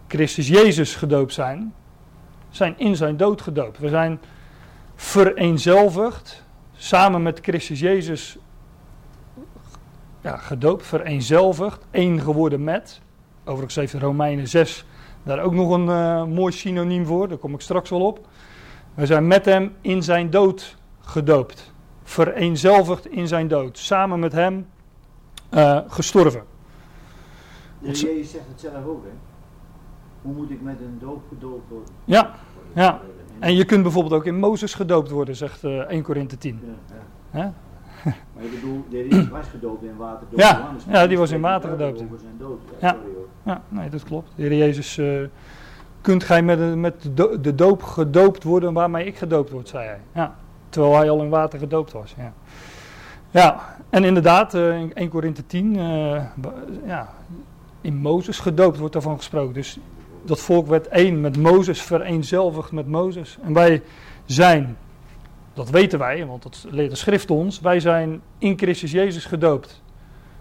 Christus 0.07 0.47
Jezus 0.47 0.95
gedoopt 0.95 1.33
zijn, 1.33 1.73
zijn 2.49 2.73
in 2.77 2.95
zijn 2.95 3.17
dood 3.17 3.41
gedoopt. 3.41 3.79
We 3.79 3.89
zijn 3.89 4.19
vereenzelvigd, 4.95 6.43
samen 6.73 7.21
met 7.21 7.39
Christus 7.41 7.79
Jezus 7.79 8.37
ja, 10.21 10.37
gedoopt, 10.37 10.85
vereenzelvigd, 10.85 11.85
één 11.91 12.21
geworden 12.21 12.63
met. 12.63 13.01
Overigens 13.43 13.75
heeft 13.75 13.93
Romeinen 13.93 14.47
6 14.47 14.85
daar 15.23 15.39
ook 15.39 15.53
nog 15.53 15.71
een 15.71 15.85
uh, 15.85 16.23
mooi 16.25 16.51
synoniem 16.51 17.05
voor, 17.05 17.27
daar 17.27 17.37
kom 17.37 17.53
ik 17.53 17.61
straks 17.61 17.89
wel 17.89 18.05
op. 18.05 18.27
We 18.93 19.05
zijn 19.05 19.27
met 19.27 19.45
hem 19.45 19.75
in 19.81 20.03
zijn 20.03 20.29
dood 20.29 20.77
gedoopt, 20.99 21.73
vereenzelvigd 22.03 23.07
in 23.07 23.27
zijn 23.27 23.47
dood, 23.47 23.77
samen 23.77 24.19
met 24.19 24.31
hem 24.31 24.67
uh, 25.53 25.79
gestorven. 25.87 26.43
Jezus 27.79 28.31
zegt 28.31 28.47
het 28.47 28.59
zelf 28.59 28.85
ook, 28.85 29.03
hè? 29.03 29.11
Hoe 30.21 30.33
moet 30.33 30.49
ik 30.49 30.61
met 30.61 30.79
een 30.79 30.97
doop 30.99 31.21
gedoopt 31.29 31.69
worden? 31.69 31.93
Ja, 32.05 32.35
ja. 32.73 33.01
En 33.39 33.55
je 33.55 33.65
kunt 33.65 33.83
bijvoorbeeld 33.83 34.13
ook 34.13 34.25
in 34.25 34.39
Mozes 34.39 34.73
gedoopt 34.73 35.09
worden, 35.09 35.35
zegt 35.35 35.63
uh, 35.63 35.77
1 35.77 36.03
Korinthe 36.03 36.37
10. 36.37 36.59
Ja, 36.63 37.39
ja. 37.39 37.53
Maar 38.33 38.43
ik 38.43 38.51
bedoel, 38.51 38.85
Jezus 38.89 39.29
was 39.29 39.47
gedoopt 39.47 39.83
in 39.83 39.97
water. 39.97 40.27
Ja, 40.35 40.71
ja, 40.89 41.07
die 41.07 41.17
was 41.17 41.31
in 41.31 41.41
water 41.41 41.69
gedoopt. 41.69 42.03
Dood. 42.37 42.59
Ja, 42.79 42.97
ja, 43.43 43.61
nee, 43.67 43.89
dat 43.89 44.03
klopt. 44.03 44.29
De 44.35 44.41
Heer 44.41 44.57
Jezus, 44.57 44.97
uh, 44.97 45.27
kunt 46.01 46.23
gij 46.23 46.41
met, 46.43 46.75
met 46.75 47.09
de 47.41 47.55
doop 47.55 47.83
gedoopt 47.83 48.43
worden 48.43 48.73
waarmee 48.73 49.05
ik 49.05 49.17
gedoopt 49.17 49.49
word, 49.49 49.69
zei 49.69 49.85
hij. 49.85 49.99
Ja, 50.11 50.35
terwijl 50.69 50.95
hij 50.95 51.09
al 51.09 51.21
in 51.21 51.29
water 51.29 51.59
gedoopt 51.59 51.91
was. 51.91 52.15
Ja, 52.17 52.33
ja 53.31 53.75
en 53.89 54.03
inderdaad, 54.03 54.53
uh, 54.53 54.79
in 54.79 54.93
1 54.93 55.09
Korinthe 55.09 55.45
10, 55.45 55.75
uh, 55.75 56.21
ja, 56.85 57.09
in 57.81 57.95
Mozes 57.95 58.39
gedoopt 58.39 58.77
wordt 58.77 58.93
daarvan 58.93 59.17
gesproken. 59.17 59.53
Dus 59.53 59.79
dat 60.23 60.39
volk 60.39 60.67
werd 60.67 60.87
één 60.87 61.21
met 61.21 61.37
Mozes, 61.37 61.81
vereenzelvigd 61.81 62.71
met 62.71 62.87
Mozes. 62.87 63.37
En 63.43 63.53
wij 63.53 63.81
zijn, 64.25 64.77
dat 65.53 65.69
weten 65.69 65.99
wij, 65.99 66.25
want 66.25 66.43
dat 66.43 66.65
leert 66.69 66.89
de 66.89 66.95
schrift 66.95 67.31
ons, 67.31 67.59
wij 67.59 67.79
zijn 67.79 68.21
in 68.37 68.57
Christus 68.57 68.91
Jezus 68.91 69.25
gedoopt. 69.25 69.83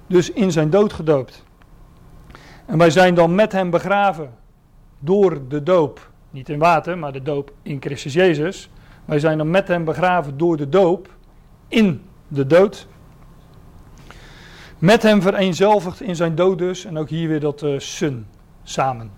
Dus 0.07 0.33
in 0.33 0.53
zijn 0.53 0.71
dood 0.71 0.93
gedoopt. 0.93 1.45
En 2.67 2.79
wij 2.79 2.91
zijn 2.91 3.15
dan 3.15 3.35
met 3.35 3.53
hem 3.53 3.71
begraven 3.71 4.31
door 4.99 5.49
de 5.49 5.63
doop. 5.63 6.11
Niet 6.31 6.49
in 6.49 6.59
water, 6.59 6.99
maar 6.99 7.13
de 7.13 7.23
doop 7.23 7.53
in 7.63 7.81
Christus 7.81 8.13
Jezus. 8.13 8.71
Wij 9.05 9.19
zijn 9.19 9.39
dan 9.39 9.51
met 9.51 9.69
hem 9.69 9.85
begraven 9.85 10.39
door 10.39 10.57
de 10.57 10.69
doop 10.69 11.09
in 11.69 12.03
de 12.29 12.47
dood. 12.47 12.87
Met 14.79 15.03
hem 15.03 15.23
vereenzelvigd 15.23 16.01
in 16.01 16.17
zijn 16.17 16.35
dood 16.35 16.59
dus. 16.59 16.85
En 16.85 16.99
ook 16.99 17.09
hier 17.09 17.29
weer 17.29 17.41
dat 17.41 17.63
uh, 17.63 17.79
sun, 17.79 18.27
samen. 18.63 19.11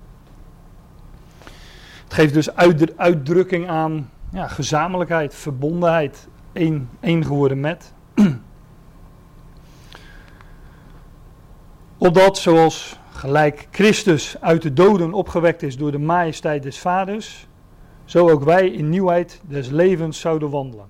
Het 2.04 2.12
geeft 2.12 2.34
dus 2.34 2.56
uitdrukking 2.96 3.68
aan 3.68 4.10
ja, 4.32 4.48
gezamenlijkheid, 4.48 5.34
verbondenheid, 5.34 6.28
één, 6.52 6.88
één 7.00 7.24
geworden 7.24 7.60
met. 7.60 7.92
Opdat, 11.98 12.38
zoals 12.38 12.98
gelijk 13.10 13.68
Christus 13.70 14.40
uit 14.40 14.62
de 14.62 14.72
doden 14.72 15.12
opgewekt 15.12 15.62
is 15.62 15.76
door 15.76 15.90
de 15.90 15.98
majesteit 15.98 16.62
des 16.62 16.78
Vaders, 16.78 17.48
zo 18.04 18.30
ook 18.30 18.44
wij 18.44 18.68
in 18.68 18.88
nieuwheid 18.88 19.40
des 19.48 19.68
levens 19.68 20.20
zouden 20.20 20.50
wandelen. 20.50 20.86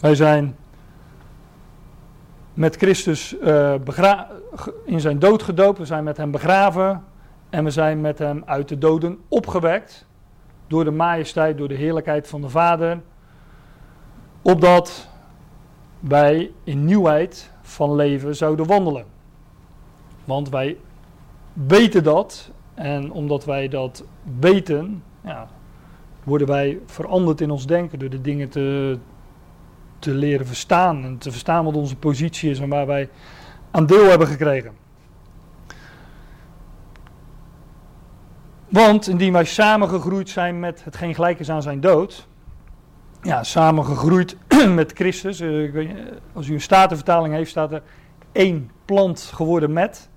Wij 0.00 0.14
zijn 0.14 0.56
met 2.54 2.76
Christus 2.76 3.36
uh, 3.42 3.74
in 4.84 5.00
zijn 5.00 5.18
dood 5.18 5.42
gedoopt, 5.42 5.78
we 5.78 5.84
zijn 5.84 6.04
met 6.04 6.16
hem 6.16 6.30
begraven 6.30 7.04
en 7.50 7.64
we 7.64 7.70
zijn 7.70 8.00
met 8.00 8.18
hem 8.18 8.42
uit 8.46 8.68
de 8.68 8.78
doden 8.78 9.18
opgewekt 9.28 10.06
door 10.72 10.84
de 10.84 10.90
majesteit, 10.90 11.58
door 11.58 11.68
de 11.68 11.74
heerlijkheid 11.74 12.28
van 12.28 12.40
de 12.40 12.48
Vader, 12.48 13.00
opdat 14.42 15.08
wij 16.00 16.50
in 16.64 16.84
nieuwheid 16.84 17.50
van 17.62 17.94
leven 17.94 18.36
zouden 18.36 18.66
wandelen. 18.66 19.04
Want 20.24 20.48
wij 20.48 20.76
weten 21.52 22.04
dat 22.04 22.50
en 22.74 23.12
omdat 23.12 23.44
wij 23.44 23.68
dat 23.68 24.04
weten, 24.40 25.02
ja, 25.20 25.48
worden 26.22 26.46
wij 26.46 26.78
veranderd 26.86 27.40
in 27.40 27.50
ons 27.50 27.66
denken 27.66 27.98
door 27.98 28.10
de 28.10 28.20
dingen 28.20 28.48
te, 28.48 28.98
te 29.98 30.10
leren 30.10 30.46
verstaan 30.46 31.04
en 31.04 31.18
te 31.18 31.30
verstaan 31.30 31.64
wat 31.64 31.76
onze 31.76 31.96
positie 31.96 32.50
is 32.50 32.60
en 32.60 32.68
waar 32.68 32.86
wij 32.86 33.08
aan 33.70 33.86
deel 33.86 34.08
hebben 34.08 34.26
gekregen. 34.26 34.81
Want 38.72 39.08
indien 39.08 39.32
wij 39.32 39.44
samengegroeid 39.44 40.28
zijn 40.28 40.60
met 40.60 40.84
hetgeen 40.84 41.14
gelijk 41.14 41.38
is 41.38 41.50
aan 41.50 41.62
zijn 41.62 41.80
dood, 41.80 42.26
ja, 43.22 43.42
samengegroeid 43.42 44.36
met 44.74 44.92
Christus, 44.92 45.40
uh, 45.40 45.62
ik 45.62 45.72
weet, 45.72 45.90
als 46.32 46.48
u 46.48 46.52
een 46.52 46.60
statenvertaling 46.60 47.34
heeft, 47.34 47.50
staat 47.50 47.72
er 47.72 47.82
één 48.32 48.70
plant 48.84 49.20
geworden 49.34 49.72
met. 49.72 50.08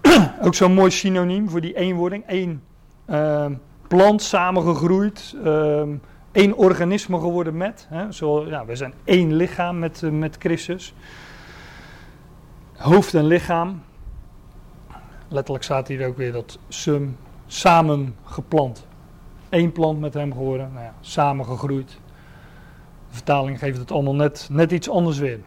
Ook 0.44 0.54
zo'n 0.54 0.72
mooi 0.72 0.90
synoniem 0.90 1.50
voor 1.50 1.60
die 1.60 1.76
eenwording. 1.76 2.24
Eén 2.26 2.62
uh, 3.10 3.46
plant 3.88 4.22
samengegroeid, 4.22 5.36
uh, 5.44 5.82
één 6.32 6.56
organisme 6.56 7.18
geworden 7.18 7.56
met. 7.56 7.86
Hè. 7.90 8.12
Zo, 8.12 8.46
ja, 8.46 8.64
we 8.64 8.76
zijn 8.76 8.94
één 9.04 9.34
lichaam 9.34 9.78
met, 9.78 10.02
uh, 10.02 10.10
met 10.10 10.36
Christus. 10.38 10.94
Hoofd 12.76 13.14
en 13.14 13.26
lichaam. 13.26 13.82
Letterlijk 15.28 15.64
staat 15.64 15.88
hier 15.88 16.06
ook 16.06 16.16
weer 16.16 16.32
dat 16.32 16.58
sum 16.68 17.16
samen 17.46 18.16
geplant. 18.24 18.86
Eén 19.48 19.72
plant 19.72 20.00
met 20.00 20.14
hem 20.14 20.32
geworden, 20.32 20.70
nou 20.72 20.84
ja, 20.84 20.94
samen 21.00 21.44
gegroeid. 21.44 21.90
De 23.08 23.14
vertaling 23.14 23.58
geeft 23.58 23.78
het 23.78 23.90
allemaal 23.90 24.14
net, 24.14 24.48
net 24.50 24.72
iets 24.72 24.90
anders 24.90 25.18
weer. 25.18 25.40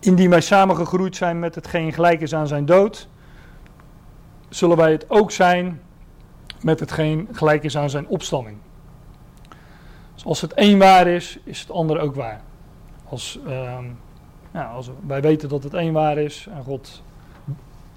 Indien 0.00 0.30
wij 0.30 0.40
samen 0.40 0.76
gegroeid 0.76 1.16
zijn 1.16 1.38
met 1.38 1.54
hetgeen 1.54 1.92
gelijk 1.92 2.20
is 2.20 2.34
aan 2.34 2.46
zijn 2.46 2.66
dood, 2.66 3.08
zullen 4.48 4.76
wij 4.76 4.92
het 4.92 5.10
ook 5.10 5.30
zijn 5.30 5.80
met 6.62 6.80
hetgeen 6.80 7.28
gelijk 7.32 7.62
is 7.62 7.76
aan 7.76 7.90
zijn 7.90 8.06
opstanding. 8.06 8.56
Dus 10.14 10.24
als 10.24 10.40
het 10.40 10.52
één 10.52 10.78
waar 10.78 11.06
is, 11.06 11.38
is 11.44 11.60
het 11.60 11.70
ander 11.70 12.00
ook 12.00 12.14
waar. 12.14 12.40
Als, 13.04 13.38
uh, 13.46 13.78
ja, 14.52 14.64
als 14.64 14.90
wij 15.06 15.20
weten 15.20 15.48
dat 15.48 15.62
het 15.62 15.74
één 15.74 15.92
waar 15.92 16.18
is 16.18 16.46
en 16.50 16.62
God 16.62 17.02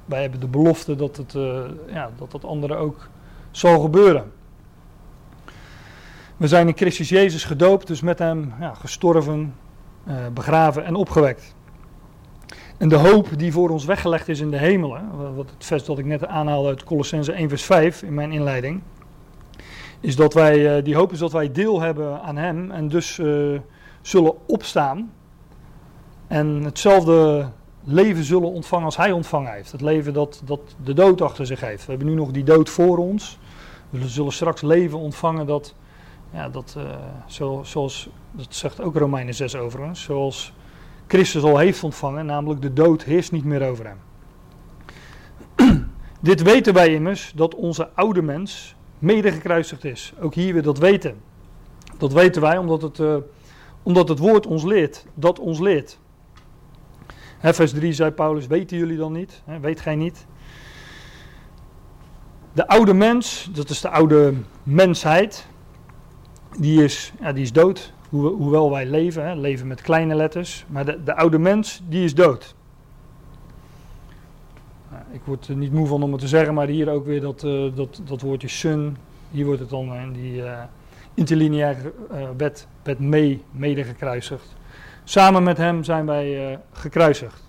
wij 0.05 0.21
hebben 0.21 0.39
de 0.39 0.47
belofte 0.47 0.95
dat 0.95 1.17
het, 1.17 1.33
uh, 1.33 1.59
ja, 1.87 2.11
dat, 2.17 2.31
dat 2.31 2.45
andere 2.45 2.75
ook 2.75 3.09
zal 3.51 3.79
gebeuren. 3.79 4.31
We 6.37 6.47
zijn 6.47 6.67
in 6.67 6.77
Christus 6.77 7.09
Jezus 7.09 7.43
gedoopt, 7.43 7.87
dus 7.87 8.01
met 8.01 8.19
hem 8.19 8.53
ja, 8.59 8.73
gestorven, 8.73 9.55
uh, 10.07 10.15
begraven 10.33 10.85
en 10.85 10.95
opgewekt. 10.95 11.55
En 12.77 12.89
de 12.89 12.95
hoop 12.95 13.27
die 13.37 13.51
voor 13.51 13.69
ons 13.69 13.85
weggelegd 13.85 14.27
is 14.27 14.39
in 14.39 14.51
de 14.51 14.57
hemelen, 14.57 15.35
wat 15.35 15.49
het 15.49 15.65
vers 15.65 15.85
dat 15.85 15.99
ik 15.99 16.05
net 16.05 16.27
aanhaalde 16.27 16.67
uit 16.67 16.83
Colossense 16.83 17.31
1 17.31 17.49
vers 17.49 17.63
5 17.63 18.01
in 18.01 18.13
mijn 18.13 18.31
inleiding, 18.31 18.81
is 19.99 20.15
dat 20.15 20.33
wij, 20.33 20.77
uh, 20.77 20.83
die 20.83 20.95
hoop 20.95 21.11
is 21.11 21.19
dat 21.19 21.31
wij 21.31 21.51
deel 21.51 21.81
hebben 21.81 22.21
aan 22.21 22.37
hem 22.37 22.71
en 22.71 22.87
dus 22.87 23.19
zullen 24.01 24.47
opstaan 24.47 25.11
en 26.27 26.63
hetzelfde 26.63 27.49
leven 27.85 28.23
zullen 28.23 28.51
ontvangen 28.51 28.85
als 28.85 28.97
hij 28.97 29.11
ontvangen 29.11 29.51
heeft. 29.51 29.71
Het 29.71 29.81
leven 29.81 30.13
dat, 30.13 30.41
dat 30.45 30.59
de 30.83 30.93
dood 30.93 31.21
achter 31.21 31.45
zich 31.45 31.59
heeft. 31.59 31.85
We 31.85 31.89
hebben 31.89 32.07
nu 32.07 32.15
nog 32.15 32.31
die 32.31 32.43
dood 32.43 32.69
voor 32.69 32.97
ons. 32.97 33.39
We 33.89 34.07
zullen 34.07 34.31
straks 34.31 34.61
leven 34.61 34.99
ontvangen 34.99 35.45
dat, 35.45 35.75
ja, 36.33 36.49
dat 36.49 36.77
zo, 37.27 37.61
zoals, 37.63 38.09
dat 38.31 38.47
zegt 38.49 38.81
ook 38.81 38.95
Romeinen 38.95 39.33
6 39.33 39.55
overigens, 39.55 40.01
zoals 40.01 40.53
Christus 41.07 41.43
al 41.43 41.57
heeft 41.57 41.83
ontvangen, 41.83 42.25
namelijk 42.25 42.61
de 42.61 42.73
dood 42.73 43.03
heerst 43.03 43.31
niet 43.31 43.43
meer 43.43 43.69
over 43.69 43.85
hem. 43.85 43.97
Dit 46.21 46.41
weten 46.41 46.73
wij 46.73 46.93
immers, 46.93 47.31
dat 47.35 47.55
onze 47.55 47.89
oude 47.93 48.21
mens 48.21 48.75
mede 48.99 49.31
gekruisigd 49.31 49.83
is. 49.83 50.13
Ook 50.19 50.33
hier 50.33 50.53
weer 50.53 50.61
dat 50.61 50.77
weten. 50.77 51.15
Dat 51.97 52.13
weten 52.13 52.41
wij 52.41 52.57
omdat 52.57 52.81
het, 52.81 52.99
uh, 52.99 53.15
omdat 53.83 54.09
het 54.09 54.19
woord 54.19 54.47
ons 54.47 54.63
leert, 54.63 55.05
dat 55.13 55.39
ons 55.39 55.59
leert. 55.59 55.99
Vers 57.53 57.71
3 57.71 57.93
zei 57.93 58.11
Paulus, 58.11 58.47
weten 58.47 58.77
jullie 58.77 58.97
dan 58.97 59.11
niet? 59.11 59.41
weet 59.61 59.81
gij 59.81 59.95
niet? 59.95 60.25
De 62.53 62.67
oude 62.67 62.93
mens, 62.93 63.49
dat 63.53 63.69
is 63.69 63.81
de 63.81 63.89
oude 63.89 64.33
mensheid, 64.63 65.47
die 66.57 66.83
is, 66.83 67.13
ja, 67.21 67.33
die 67.33 67.43
is 67.43 67.51
dood. 67.51 67.93
hoewel 68.09 68.71
wij 68.71 68.85
leven, 68.85 69.25
hè, 69.25 69.35
leven 69.35 69.67
met 69.67 69.81
kleine 69.81 70.15
letters. 70.15 70.65
Maar 70.67 70.85
de, 70.85 71.03
de 71.03 71.15
oude 71.15 71.37
mens, 71.37 71.81
die 71.87 72.03
is 72.03 72.15
dood. 72.15 72.55
Ik 75.11 75.21
word 75.23 75.47
er 75.47 75.55
niet 75.55 75.73
moe 75.73 75.87
van 75.87 76.03
om 76.03 76.11
het 76.11 76.21
te 76.21 76.27
zeggen, 76.27 76.53
maar 76.53 76.67
hier 76.67 76.89
ook 76.89 77.05
weer 77.05 77.21
dat, 77.21 77.43
uh, 77.43 77.75
dat, 77.75 78.01
dat 78.05 78.21
woordje 78.21 78.47
sun. 78.47 78.97
Hier 79.31 79.45
wordt 79.45 79.59
het 79.59 79.69
dan 79.69 79.95
in 79.95 80.11
die 80.11 80.35
uh, 80.35 80.63
interlineaire 81.13 81.93
uh, 82.11 82.27
wet 82.83 82.99
mee, 82.99 83.43
mede 83.51 83.83
gekruisigd. 83.83 84.55
Samen 85.07 85.43
met 85.43 85.57
hem 85.57 85.83
zijn 85.83 86.05
wij 86.05 86.59
gekruisigd. 86.71 87.43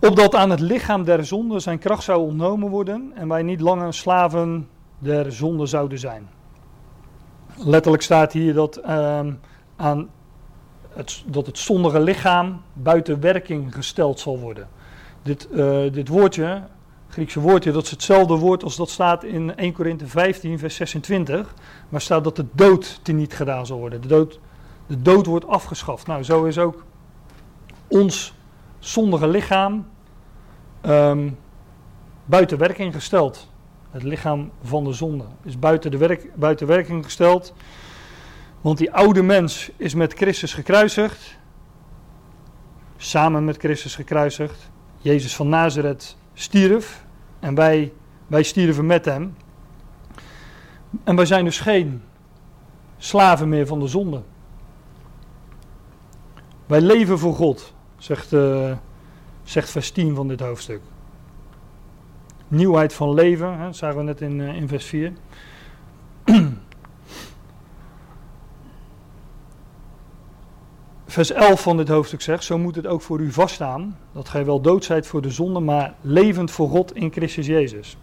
Opdat 0.00 0.34
aan 0.34 0.50
het 0.50 0.60
lichaam 0.60 1.04
der 1.04 1.26
zonde 1.26 1.60
zijn 1.60 1.78
kracht 1.78 2.02
zou 2.02 2.20
ontnomen 2.20 2.68
worden 2.68 3.12
en 3.14 3.28
wij 3.28 3.42
niet 3.42 3.60
langer 3.60 3.94
slaven 3.94 4.68
der 4.98 5.32
zonde 5.32 5.66
zouden 5.66 5.98
zijn. 5.98 6.28
Letterlijk 7.56 8.02
staat 8.02 8.32
hier 8.32 8.54
dat, 8.54 8.80
uh, 8.86 9.20
aan 9.76 10.10
het, 10.88 11.22
dat 11.26 11.46
het 11.46 11.58
zondige 11.58 12.00
lichaam 12.00 12.62
buiten 12.72 13.20
werking 13.20 13.74
gesteld 13.74 14.20
zal 14.20 14.38
worden. 14.38 14.68
Dit, 15.22 15.48
uh, 15.50 15.92
dit 15.92 16.08
woordje, 16.08 16.62
Griekse 17.08 17.40
woordje, 17.40 17.72
dat 17.72 17.82
is 17.82 17.90
hetzelfde 17.90 18.34
woord 18.34 18.62
als 18.62 18.76
dat 18.76 18.90
staat 18.90 19.24
in 19.24 19.56
1 19.56 19.72
Korinthe 19.72 20.06
15, 20.06 20.58
vers 20.58 20.76
26. 20.76 21.54
Waar 21.88 22.00
staat 22.00 22.24
dat 22.24 22.36
de 22.36 22.46
dood 22.52 23.00
teniet 23.02 23.34
gedaan 23.34 23.66
zal 23.66 23.78
worden. 23.78 24.00
De 24.00 24.08
dood, 24.08 24.40
de 24.86 25.02
dood 25.02 25.26
wordt 25.26 25.46
afgeschaft. 25.46 26.06
Nou, 26.06 26.22
zo 26.22 26.44
is 26.44 26.58
ook 26.58 26.84
ons 27.88 28.34
zondige 28.78 29.28
lichaam 29.28 29.86
um, 30.86 31.38
buiten 32.24 32.58
werking 32.58 32.94
gesteld. 32.94 33.52
Het 33.90 34.02
lichaam 34.02 34.50
van 34.62 34.84
de 34.84 34.92
zonde 34.92 35.24
is 35.42 35.58
buiten, 35.58 35.90
de 35.90 35.96
werk, 35.96 36.34
buiten 36.34 36.66
werking 36.66 37.04
gesteld. 37.04 37.54
Want 38.60 38.78
die 38.78 38.92
oude 38.92 39.22
mens 39.22 39.70
is 39.76 39.94
met 39.94 40.12
Christus 40.12 40.54
gekruisigd. 40.54 41.38
Samen 42.96 43.44
met 43.44 43.56
Christus 43.56 43.94
gekruisigd. 43.94 44.70
Jezus 44.98 45.36
van 45.36 45.48
Nazareth 45.48 46.16
stierf. 46.34 47.04
En 47.40 47.54
wij, 47.54 47.92
wij 48.26 48.42
stierven 48.42 48.86
met 48.86 49.04
hem. 49.04 49.36
En 51.04 51.16
wij 51.16 51.26
zijn 51.26 51.44
dus 51.44 51.60
geen 51.60 52.02
slaven 52.98 53.48
meer 53.48 53.66
van 53.66 53.80
de 53.80 53.86
zonde. 53.86 54.22
Wij 56.66 56.80
leven 56.80 57.18
voor 57.18 57.34
God, 57.34 57.72
zegt, 57.96 58.32
uh, 58.32 58.72
zegt 59.42 59.70
vers 59.70 59.90
10 59.90 60.14
van 60.14 60.28
dit 60.28 60.40
hoofdstuk 60.40 60.80
nieuwheid 62.54 62.92
van 62.92 63.14
leven, 63.14 63.58
hè, 63.58 63.72
zagen 63.72 63.96
we 63.96 64.02
net 64.02 64.20
in, 64.20 64.38
uh, 64.38 64.56
in 64.56 64.68
vers 64.68 64.84
4. 64.84 65.12
vers 71.06 71.32
11 71.32 71.62
van 71.62 71.76
dit 71.76 71.88
hoofdstuk 71.88 72.20
zegt, 72.20 72.44
zo 72.44 72.58
moet 72.58 72.76
het 72.76 72.86
ook 72.86 73.02
voor 73.02 73.20
u 73.20 73.32
vaststaan, 73.32 73.98
dat 74.12 74.28
gij 74.28 74.44
wel 74.44 74.60
dood 74.60 74.84
zijt 74.84 75.06
voor 75.06 75.22
de 75.22 75.30
zonde, 75.30 75.60
maar 75.60 75.94
levend 76.00 76.50
voor 76.50 76.68
God 76.68 76.94
in 76.94 77.12
Christus 77.12 77.46
Jezus. 77.46 77.96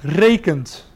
Rekent. 0.00 0.90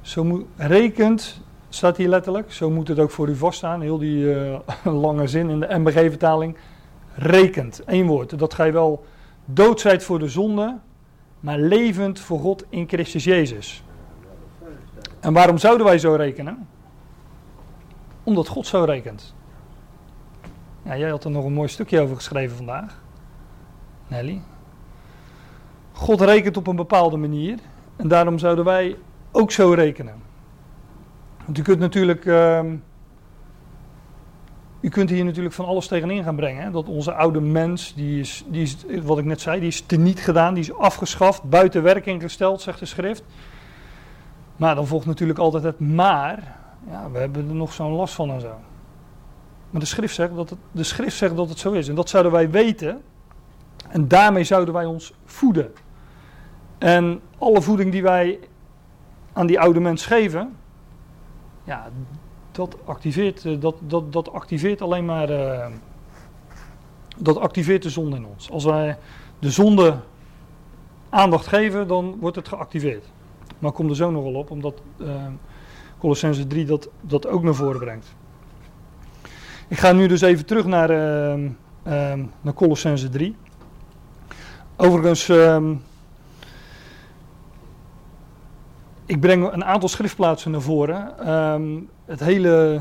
Zo 0.00 0.24
moet, 0.24 0.44
rekent, 0.56 1.40
staat 1.74 1.96
hier 1.96 2.08
letterlijk, 2.08 2.52
zo 2.52 2.70
moet 2.70 2.88
het 2.88 2.98
ook 2.98 3.10
voor 3.10 3.28
u 3.28 3.36
vaststaan, 3.36 3.80
heel 3.80 3.98
die 3.98 4.24
uh, 4.24 4.58
lange 5.04 5.26
zin 5.26 5.50
in 5.50 5.60
de 5.60 5.78
MBG-vertaling 5.78 6.56
rekent. 7.14 7.82
Eén 7.84 8.06
woord. 8.06 8.38
Dat 8.38 8.54
gij 8.54 8.72
wel 8.72 9.04
dood 9.44 9.80
zijt 9.80 10.04
voor 10.04 10.18
de 10.18 10.28
zonde, 10.28 10.78
maar 11.40 11.58
levend 11.58 12.20
voor 12.20 12.38
God 12.38 12.64
in 12.68 12.88
Christus 12.88 13.24
Jezus. 13.24 13.82
En 15.20 15.32
waarom 15.32 15.58
zouden 15.58 15.86
wij 15.86 15.98
zo 15.98 16.14
rekenen? 16.14 16.68
Omdat 18.22 18.48
God 18.48 18.66
zo 18.66 18.84
rekent. 18.84 19.34
Ja, 20.82 20.96
jij 20.96 21.10
had 21.10 21.24
er 21.24 21.30
nog 21.30 21.44
een 21.44 21.52
mooi 21.52 21.68
stukje 21.68 22.00
over 22.00 22.16
geschreven 22.16 22.56
vandaag. 22.56 23.02
Nelly. 24.06 24.40
God 25.92 26.20
rekent 26.20 26.56
op 26.56 26.66
een 26.66 26.76
bepaalde 26.76 27.16
manier. 27.16 27.58
En 27.96 28.08
daarom 28.08 28.38
zouden 28.38 28.64
wij 28.64 28.96
ook 29.32 29.50
zo 29.50 29.72
rekenen. 29.72 30.23
Want 31.44 31.58
u 31.58 31.62
kunt 31.62 31.78
natuurlijk. 31.78 32.24
Uh, 32.24 32.60
u 34.80 34.88
kunt 34.88 35.10
hier 35.10 35.24
natuurlijk 35.24 35.54
van 35.54 35.64
alles 35.64 35.86
tegenin 35.86 36.24
gaan 36.24 36.36
brengen. 36.36 36.62
Hè? 36.62 36.70
Dat 36.70 36.88
onze 36.88 37.14
oude 37.14 37.40
mens, 37.40 37.94
die 37.94 38.20
is, 38.20 38.44
die 38.46 38.62
is, 38.62 38.76
wat 39.02 39.18
ik 39.18 39.24
net 39.24 39.40
zei, 39.40 39.60
die 39.60 39.68
is 39.68 39.80
teniet 39.80 40.20
gedaan, 40.20 40.54
die 40.54 40.62
is 40.62 40.74
afgeschaft, 40.74 41.42
buiten 41.42 41.82
werking 41.82 42.22
gesteld, 42.22 42.60
zegt 42.60 42.78
de 42.78 42.86
schrift. 42.86 43.22
Maar 44.56 44.74
dan 44.74 44.86
volgt 44.86 45.06
natuurlijk 45.06 45.38
altijd 45.38 45.62
het 45.62 45.80
maar. 45.80 46.56
Ja, 46.90 47.10
we 47.10 47.18
hebben 47.18 47.48
er 47.48 47.54
nog 47.54 47.72
zo'n 47.72 47.92
last 47.92 48.14
van 48.14 48.30
en 48.30 48.40
zo. 48.40 48.54
Maar 49.70 49.80
de 49.80 49.86
schrift, 49.86 50.14
zegt 50.14 50.34
dat 50.34 50.50
het, 50.50 50.58
de 50.72 50.82
schrift 50.82 51.16
zegt 51.16 51.36
dat 51.36 51.48
het 51.48 51.58
zo 51.58 51.72
is. 51.72 51.88
En 51.88 51.94
dat 51.94 52.08
zouden 52.08 52.32
wij 52.32 52.50
weten. 52.50 53.02
En 53.88 54.08
daarmee 54.08 54.44
zouden 54.44 54.74
wij 54.74 54.84
ons 54.84 55.14
voeden. 55.24 55.72
En 56.78 57.20
alle 57.38 57.62
voeding 57.62 57.92
die 57.92 58.02
wij 58.02 58.38
aan 59.32 59.46
die 59.46 59.60
oude 59.60 59.80
mens 59.80 60.06
geven, 60.06 60.56
ja, 61.64 61.90
dat 62.52 62.76
activeert, 62.84 63.44
eh, 63.44 63.60
dat, 63.60 63.76
dat, 63.80 64.12
dat 64.12 64.32
activeert 64.32 64.82
alleen 64.82 65.04
maar. 65.04 65.30
Uh, 65.30 65.66
dat 67.16 67.38
activeert 67.38 67.82
de 67.82 67.90
zonde 67.90 68.16
in 68.16 68.26
ons. 68.26 68.50
Als 68.50 68.64
wij 68.64 68.98
de 69.38 69.50
zonde 69.50 69.96
aandacht 71.10 71.46
geven, 71.46 71.88
dan 71.88 72.16
wordt 72.20 72.36
het 72.36 72.48
geactiveerd. 72.48 73.04
Maar 73.58 73.70
ik 73.70 73.76
kom 73.76 73.88
er 73.88 73.96
zo 73.96 74.10
nog 74.10 74.22
wel 74.22 74.34
op, 74.34 74.50
omdat 74.50 74.82
uh, 74.96 75.08
Colossense 75.98 76.46
3 76.46 76.64
dat, 76.64 76.88
dat 77.00 77.26
ook 77.26 77.42
naar 77.42 77.54
voren 77.54 77.80
brengt. 77.80 78.14
Ik 79.68 79.78
ga 79.78 79.92
nu 79.92 80.06
dus 80.06 80.20
even 80.20 80.46
terug 80.46 80.64
naar, 80.64 80.90
uh, 80.90 81.50
naar 82.40 82.54
Colossense 82.54 83.08
3. 83.08 83.36
Overigens. 84.76 85.28
Ehm, 85.28 85.74
ik 89.06 89.20
breng 89.20 89.52
een 89.52 89.64
aantal 89.64 89.88
schriftplaatsen 89.88 90.50
naar 90.50 90.60
voren. 90.60 91.32
Um, 91.32 91.88
het 92.04 92.20
hele 92.20 92.80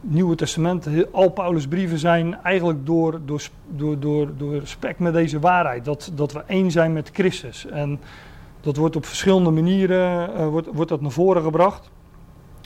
Nieuwe 0.00 0.34
Testament, 0.34 0.88
al 1.12 1.28
Paulus' 1.28 1.68
brieven 1.68 1.98
zijn 1.98 2.42
eigenlijk 2.42 2.86
door, 2.86 3.20
door, 3.24 3.42
door, 3.68 3.98
door, 3.98 4.36
door 4.36 4.58
respect 4.58 4.98
met 4.98 5.12
deze 5.12 5.38
waarheid. 5.38 5.84
Dat, 5.84 6.12
dat 6.14 6.32
we 6.32 6.42
één 6.46 6.70
zijn 6.70 6.92
met 6.92 7.10
Christus. 7.12 7.66
En 7.66 8.00
dat 8.60 8.76
wordt 8.76 8.96
op 8.96 9.06
verschillende 9.06 9.50
manieren 9.50 10.30
uh, 10.30 10.48
wordt, 10.48 10.68
wordt 10.72 10.90
dat 10.90 11.00
naar 11.00 11.10
voren 11.10 11.42
gebracht. 11.42 11.90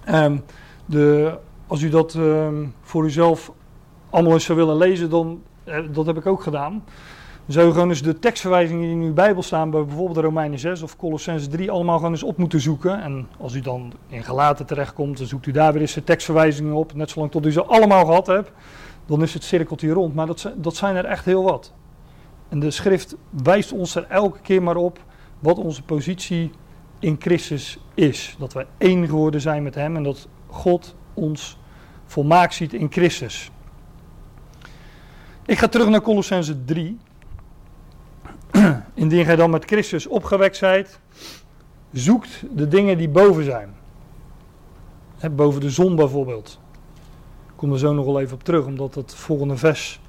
Um, 0.09 0.43
de, 0.87 1.39
als 1.67 1.83
u 1.83 1.89
dat 1.89 2.15
um, 2.15 2.75
voor 2.81 3.05
uzelf 3.05 3.53
allemaal 4.11 4.33
eens 4.33 4.45
zou 4.45 4.59
willen 4.59 4.77
lezen, 4.77 5.11
dan 5.11 5.43
uh, 5.65 5.79
dat 5.93 6.07
heb 6.07 6.17
ik 6.17 6.27
ook 6.27 6.43
gedaan. 6.43 6.85
Zou 7.53 7.67
je 7.67 7.73
gewoon 7.73 7.89
eens 7.89 8.03
de 8.03 8.19
tekstverwijzingen 8.19 8.83
die 8.83 8.91
in 8.91 9.01
uw 9.01 9.13
Bijbel 9.13 9.43
staan, 9.43 9.71
bij 9.71 9.85
bijvoorbeeld 9.85 10.25
Romeinen 10.25 10.59
6 10.59 10.83
of 10.83 10.97
Colossense 10.97 11.49
3, 11.49 11.71
allemaal 11.71 11.97
gewoon 11.97 12.13
eens 12.13 12.23
op 12.23 12.37
moeten 12.37 12.61
zoeken. 12.61 13.03
En 13.03 13.29
als 13.39 13.55
u 13.55 13.61
dan 13.61 13.93
in 14.09 14.25
gelaten 14.25 14.67
terechtkomt, 14.67 15.19
dan 15.19 15.27
zoekt 15.27 15.47
u 15.47 15.53
daar 15.53 15.73
weer 15.73 15.81
eens 15.81 15.95
de 15.95 16.05
tekstverwijzingen 16.05 16.75
op. 16.75 16.95
Net 16.95 17.11
zolang 17.11 17.31
tot 17.31 17.47
u 17.47 17.53
ze 17.53 17.65
allemaal 17.65 18.05
gehad 18.05 18.27
hebt, 18.27 18.53
dan 19.07 19.23
is 19.23 19.35
het 19.35 19.45
cirkeltje 19.45 19.93
rond. 19.93 20.15
Maar 20.15 20.27
dat, 20.27 20.53
dat 20.57 20.77
zijn 20.77 20.97
er 20.97 21.05
echt 21.05 21.25
heel 21.25 21.43
wat. 21.43 21.73
En 22.49 22.61
de 22.61 22.71
schrift 22.71 23.17
wijst 23.43 23.73
ons 23.73 23.95
er 23.95 24.07
elke 24.09 24.41
keer 24.41 24.63
maar 24.63 24.77
op 24.77 24.99
wat 25.39 25.59
onze 25.59 25.83
positie 25.83 26.51
in 26.99 27.17
Christus 27.19 27.79
is. 27.95 28.37
Dat 28.39 28.53
wij 28.53 28.67
één 28.79 29.07
geworden 29.07 29.41
zijn 29.41 29.63
met 29.63 29.75
Hem 29.75 29.97
en 29.97 30.03
dat 30.03 30.29
God 30.47 30.95
ons 31.15 31.59
volmaakt 32.05 32.55
ziet 32.55 32.73
in 32.73 32.93
Christus. 32.93 33.51
Ik 35.47 35.59
ga 35.59 35.69
terug 35.69 35.89
naar 35.89 36.03
Colossense 36.03 36.65
3. 36.65 36.99
Indien 38.95 39.25
gij 39.25 39.37
dan 39.37 39.51
met 39.51 39.65
Christus 39.65 40.07
opgewekt 40.07 40.57
zijt, 40.57 41.01
zoekt 41.93 42.45
de 42.51 42.69
dingen 42.69 42.99
die 42.99 43.09
boven 43.09 43.45
zijn. 43.45 43.75
boven 45.31 45.61
de 45.61 45.71
zon 45.71 45.97
bijvoorbeeld. 45.97 46.61
Ik 47.47 47.53
kom 47.57 47.73
er 47.73 47.79
zo 47.79 47.93
nog 47.93 48.05
wel 48.05 48.21
even 48.21 48.35
op 48.35 48.45
terug, 48.45 48.65
omdat 48.65 48.95
het 48.95 49.15
volgende 49.15 49.57
vers, 49.57 50.01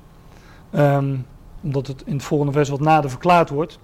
ehm, 0.71 1.15
omdat 1.61 1.87
het 1.87 2.03
in 2.05 2.13
het 2.13 2.23
volgende 2.23 2.53
vers 2.53 2.69
wat 2.69 2.79
nader 2.79 3.09
verklaard 3.09 3.49
wordt. 3.49 3.79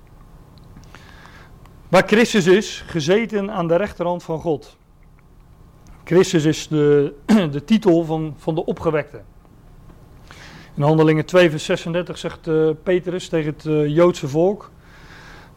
Waar 1.89 2.07
Christus 2.07 2.45
is, 2.45 2.83
gezeten 2.87 3.51
aan 3.51 3.67
de 3.67 3.75
rechterhand 3.75 4.23
van 4.23 4.39
God. 4.39 4.77
Christus 6.03 6.45
is 6.45 6.67
de, 6.67 7.13
de 7.51 7.63
titel 7.63 8.03
van, 8.03 8.33
van 8.37 8.55
de 8.55 8.65
opgewekte. 8.65 9.21
In 10.79 10.85
Handelingen 10.85 11.25
2, 11.25 11.49
vers 11.49 11.65
36 11.65 12.17
zegt 12.17 12.47
uh, 12.47 12.69
Petrus 12.83 13.29
tegen 13.29 13.53
het 13.53 13.65
uh, 13.65 13.87
Joodse 13.87 14.27
volk 14.27 14.71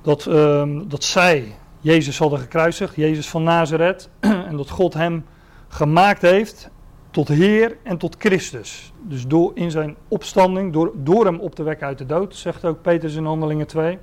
dat, 0.00 0.26
uh, 0.26 0.80
dat 0.84 1.04
zij 1.04 1.54
Jezus 1.80 2.18
hadden 2.18 2.38
gekruisigd, 2.38 2.96
Jezus 2.96 3.28
van 3.28 3.42
Nazareth, 3.42 4.08
en 4.48 4.56
dat 4.56 4.70
God 4.70 4.94
hem 4.94 5.24
gemaakt 5.68 6.22
heeft 6.22 6.70
tot 7.10 7.28
Heer 7.28 7.76
en 7.82 7.98
tot 7.98 8.16
Christus. 8.18 8.92
Dus 9.02 9.26
door, 9.26 9.52
in 9.54 9.70
zijn 9.70 9.96
opstanding, 10.08 10.72
door, 10.72 10.92
door 10.94 11.24
hem 11.24 11.40
op 11.40 11.54
te 11.54 11.62
wekken 11.62 11.86
uit 11.86 11.98
de 11.98 12.06
dood, 12.06 12.36
zegt 12.36 12.64
ook 12.64 12.82
Petrus 12.82 13.14
in 13.14 13.24
Handelingen 13.24 13.66
2. 13.66 13.98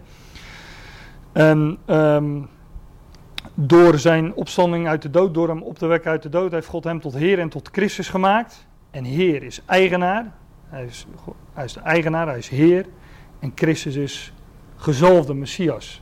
En 1.31 1.77
ehm, 1.85 2.41
door 3.53 3.97
zijn 3.97 4.33
opstanding 4.33 4.87
uit 4.87 5.01
de 5.01 5.09
dood, 5.09 5.33
door 5.33 5.47
hem 5.47 5.61
op 5.61 5.77
te 5.77 5.85
wekken 5.85 6.11
uit 6.11 6.23
de 6.23 6.29
dood, 6.29 6.51
heeft 6.51 6.67
God 6.67 6.83
hem 6.83 6.99
tot 6.99 7.13
Heer 7.13 7.39
en 7.39 7.49
tot 7.49 7.69
Christus 7.71 8.09
gemaakt. 8.09 8.67
En 8.91 9.03
Heer 9.03 9.43
is 9.43 9.61
eigenaar. 9.65 10.38
Hij 10.69 10.85
is, 10.85 11.05
hij 11.53 11.65
is 11.65 11.73
de 11.73 11.79
eigenaar, 11.79 12.27
hij 12.27 12.37
is 12.37 12.49
Heer. 12.49 12.85
En 13.39 13.51
Christus 13.55 13.95
is 13.95 14.33
gezalfde 14.75 15.33
Messias. 15.33 16.01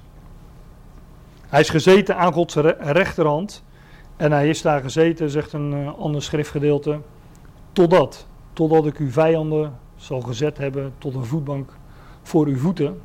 Hij 1.47 1.59
is 1.59 1.69
gezeten 1.69 2.17
aan 2.17 2.33
Gods 2.33 2.55
rechterhand. 2.79 3.63
En 4.15 4.31
hij 4.31 4.49
is 4.49 4.61
daar 4.61 4.81
gezeten, 4.81 5.29
zegt 5.29 5.53
een 5.53 5.73
uh, 5.73 5.97
ander 5.97 6.21
schriftgedeelte, 6.21 6.99
totdat, 7.71 8.27
totdat 8.53 8.85
ik 8.85 8.97
uw 8.97 9.11
vijanden 9.11 9.79
zal 9.95 10.21
gezet 10.21 10.57
hebben 10.57 10.93
tot 10.97 11.15
een 11.15 11.25
voetbank 11.25 11.71
voor 12.21 12.47
uw 12.47 12.57
voeten. 12.57 13.01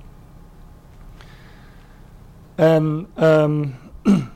En 2.55 3.07
um, 3.21 3.75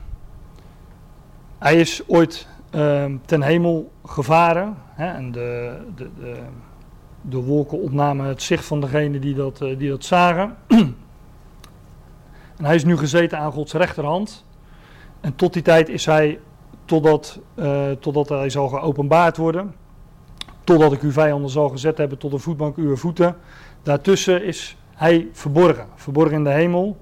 hij 1.59 1.77
is 1.77 2.09
ooit 2.09 2.49
um, 2.71 3.21
ten 3.25 3.43
hemel 3.43 3.93
gevaren. 4.05 4.77
Hè, 4.95 5.07
en 5.07 5.33
de, 5.33 5.79
de, 5.95 6.11
de, 6.21 6.43
de, 7.29 7.37
wolken 7.37 7.81
opnamen 7.81 8.27
het 8.27 8.43
zicht 8.43 8.65
van 8.65 8.81
degene 8.81 9.19
die 9.19 9.35
dat, 9.35 9.61
uh, 9.63 9.79
die 9.79 9.89
dat 9.89 10.05
zagen. 10.05 10.57
en 12.57 12.65
hij 12.65 12.75
is 12.75 12.85
nu 12.85 12.97
gezeten 12.97 13.39
aan 13.39 13.53
Gods 13.53 13.73
rechterhand. 13.73 14.45
En 15.21 15.35
tot 15.35 15.53
die 15.53 15.63
tijd 15.63 15.89
is 15.89 16.07
hij, 16.07 16.41
totdat, 16.85 17.41
uh, 17.55 17.91
totdat 17.91 18.29
hij 18.29 18.51
zal 18.51 18.69
geopenbaard 18.69 19.37
worden, 19.37 19.75
totdat 20.65 20.93
ik 20.93 21.03
uw 21.03 21.13
vijanden 21.13 21.51
zal 21.51 21.69
gezet 21.69 21.99
hebben 21.99 22.19
tot 22.19 22.33
een 22.33 22.41
voetbank 22.41 22.77
uw 22.77 22.97
voeten. 22.97 23.37
Daartussen 23.83 24.45
is 24.45 24.77
hij 24.95 25.29
verborgen, 25.33 25.87
verborgen 25.95 26.37
in 26.37 26.45
de 26.45 26.51
hemel. 26.51 26.97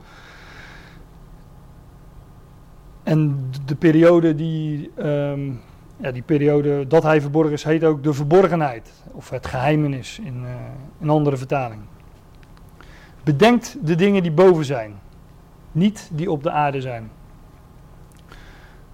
En 3.03 3.51
de 3.65 3.75
periode 3.75 4.35
die, 4.35 4.91
um, 4.99 5.61
ja, 5.97 6.11
die 6.11 6.23
periode 6.23 6.87
dat 6.87 7.03
hij 7.03 7.21
verborgen 7.21 7.53
is, 7.53 7.65
heet 7.65 7.85
ook 7.85 8.03
de 8.03 8.13
verborgenheid. 8.13 8.93
Of 9.13 9.31
het 9.31 9.47
geheimenis 9.47 10.19
in, 10.19 10.43
uh, 10.43 10.51
in 11.01 11.11
andere 11.11 11.37
vertaling. 11.37 11.83
Bedenkt 13.25 13.77
de 13.87 13.95
dingen 13.95 14.23
die 14.23 14.33
boven 14.33 14.65
zijn, 14.65 15.01
niet 15.73 16.11
die 16.13 16.31
op 16.31 16.43
de 16.43 16.51
aarde 16.51 16.81
zijn. 16.81 17.11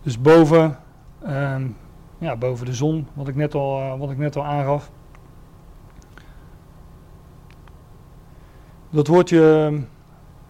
Dus 0.02 0.20
boven, 0.20 0.78
um, 1.26 1.76
ja, 2.18 2.36
boven 2.36 2.66
de 2.66 2.74
zon, 2.74 3.06
wat 3.12 3.28
ik 3.28 3.34
net 3.34 3.54
al, 3.54 3.80
uh, 3.80 3.98
wat 3.98 4.10
ik 4.10 4.18
net 4.18 4.36
al 4.36 4.44
aangaf. 4.44 4.90
Dat 8.90 9.06
woordje 9.06 9.72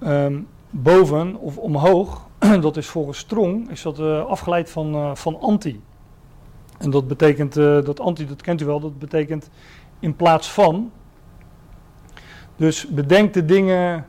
um, 0.03 0.49
boven 0.71 1.37
of 1.37 1.59
omhoog, 1.59 2.29
dat 2.61 2.77
is 2.77 2.87
volgens 2.87 3.19
Strong, 3.19 3.71
is 3.71 3.83
dat 3.83 3.99
uh, 3.99 4.25
afgeleid 4.25 4.71
van, 4.71 5.17
van 5.17 5.41
anti. 5.41 5.81
En 6.81 6.91
dat 6.91 7.09
betekent, 7.09 7.57
uh, 7.57 7.85
dat 7.85 8.01
anti, 8.01 8.27
dat 8.27 8.43
kent 8.43 8.61
u 8.61 8.65
wel, 8.65 8.81
dat 8.81 8.99
betekent 8.99 9.51
in 9.99 10.17
plaats 10.17 10.53
van. 10.53 10.93
Dus 12.57 12.89
bedenk 12.89 13.33
de 13.33 13.45
dingen 13.45 14.07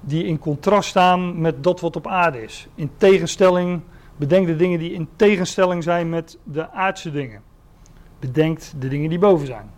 die 0.00 0.24
in 0.24 0.38
contrast 0.38 0.88
staan 0.88 1.40
met 1.40 1.62
dat 1.62 1.80
wat 1.80 1.96
op 1.96 2.06
aarde 2.06 2.42
is. 2.42 2.68
In 2.74 2.90
tegenstelling, 2.96 3.80
bedenk 4.16 4.46
de 4.46 4.56
dingen 4.56 4.78
die 4.78 4.92
in 4.92 5.08
tegenstelling 5.16 5.82
zijn 5.82 6.08
met 6.08 6.38
de 6.44 6.70
aardse 6.70 7.10
dingen. 7.10 7.42
Bedenk 8.18 8.60
de 8.78 8.88
dingen 8.88 9.08
die 9.08 9.18
boven 9.18 9.46
zijn. 9.46 9.70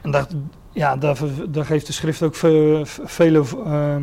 En 0.00 0.10
daar, 0.10 0.26
ja, 0.70 0.96
daar, 0.96 1.18
daar 1.48 1.64
geeft 1.64 1.86
de 1.86 1.92
schrift 1.92 2.22
ook 2.22 2.34
ve, 2.34 2.82
vele 2.84 3.44
uh, 3.66 3.96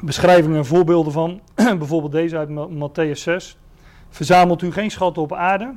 beschrijvingen 0.00 0.56
en 0.56 0.66
voorbeelden 0.66 1.12
van. 1.12 1.40
Bijvoorbeeld 1.78 2.12
deze 2.12 2.36
uit 2.36 2.48
Matthäus 2.48 3.18
6. 3.18 3.58
Verzamelt 4.08 4.62
u 4.62 4.72
geen 4.72 4.90
schatten 4.90 5.22
op 5.22 5.32
aarde, 5.32 5.74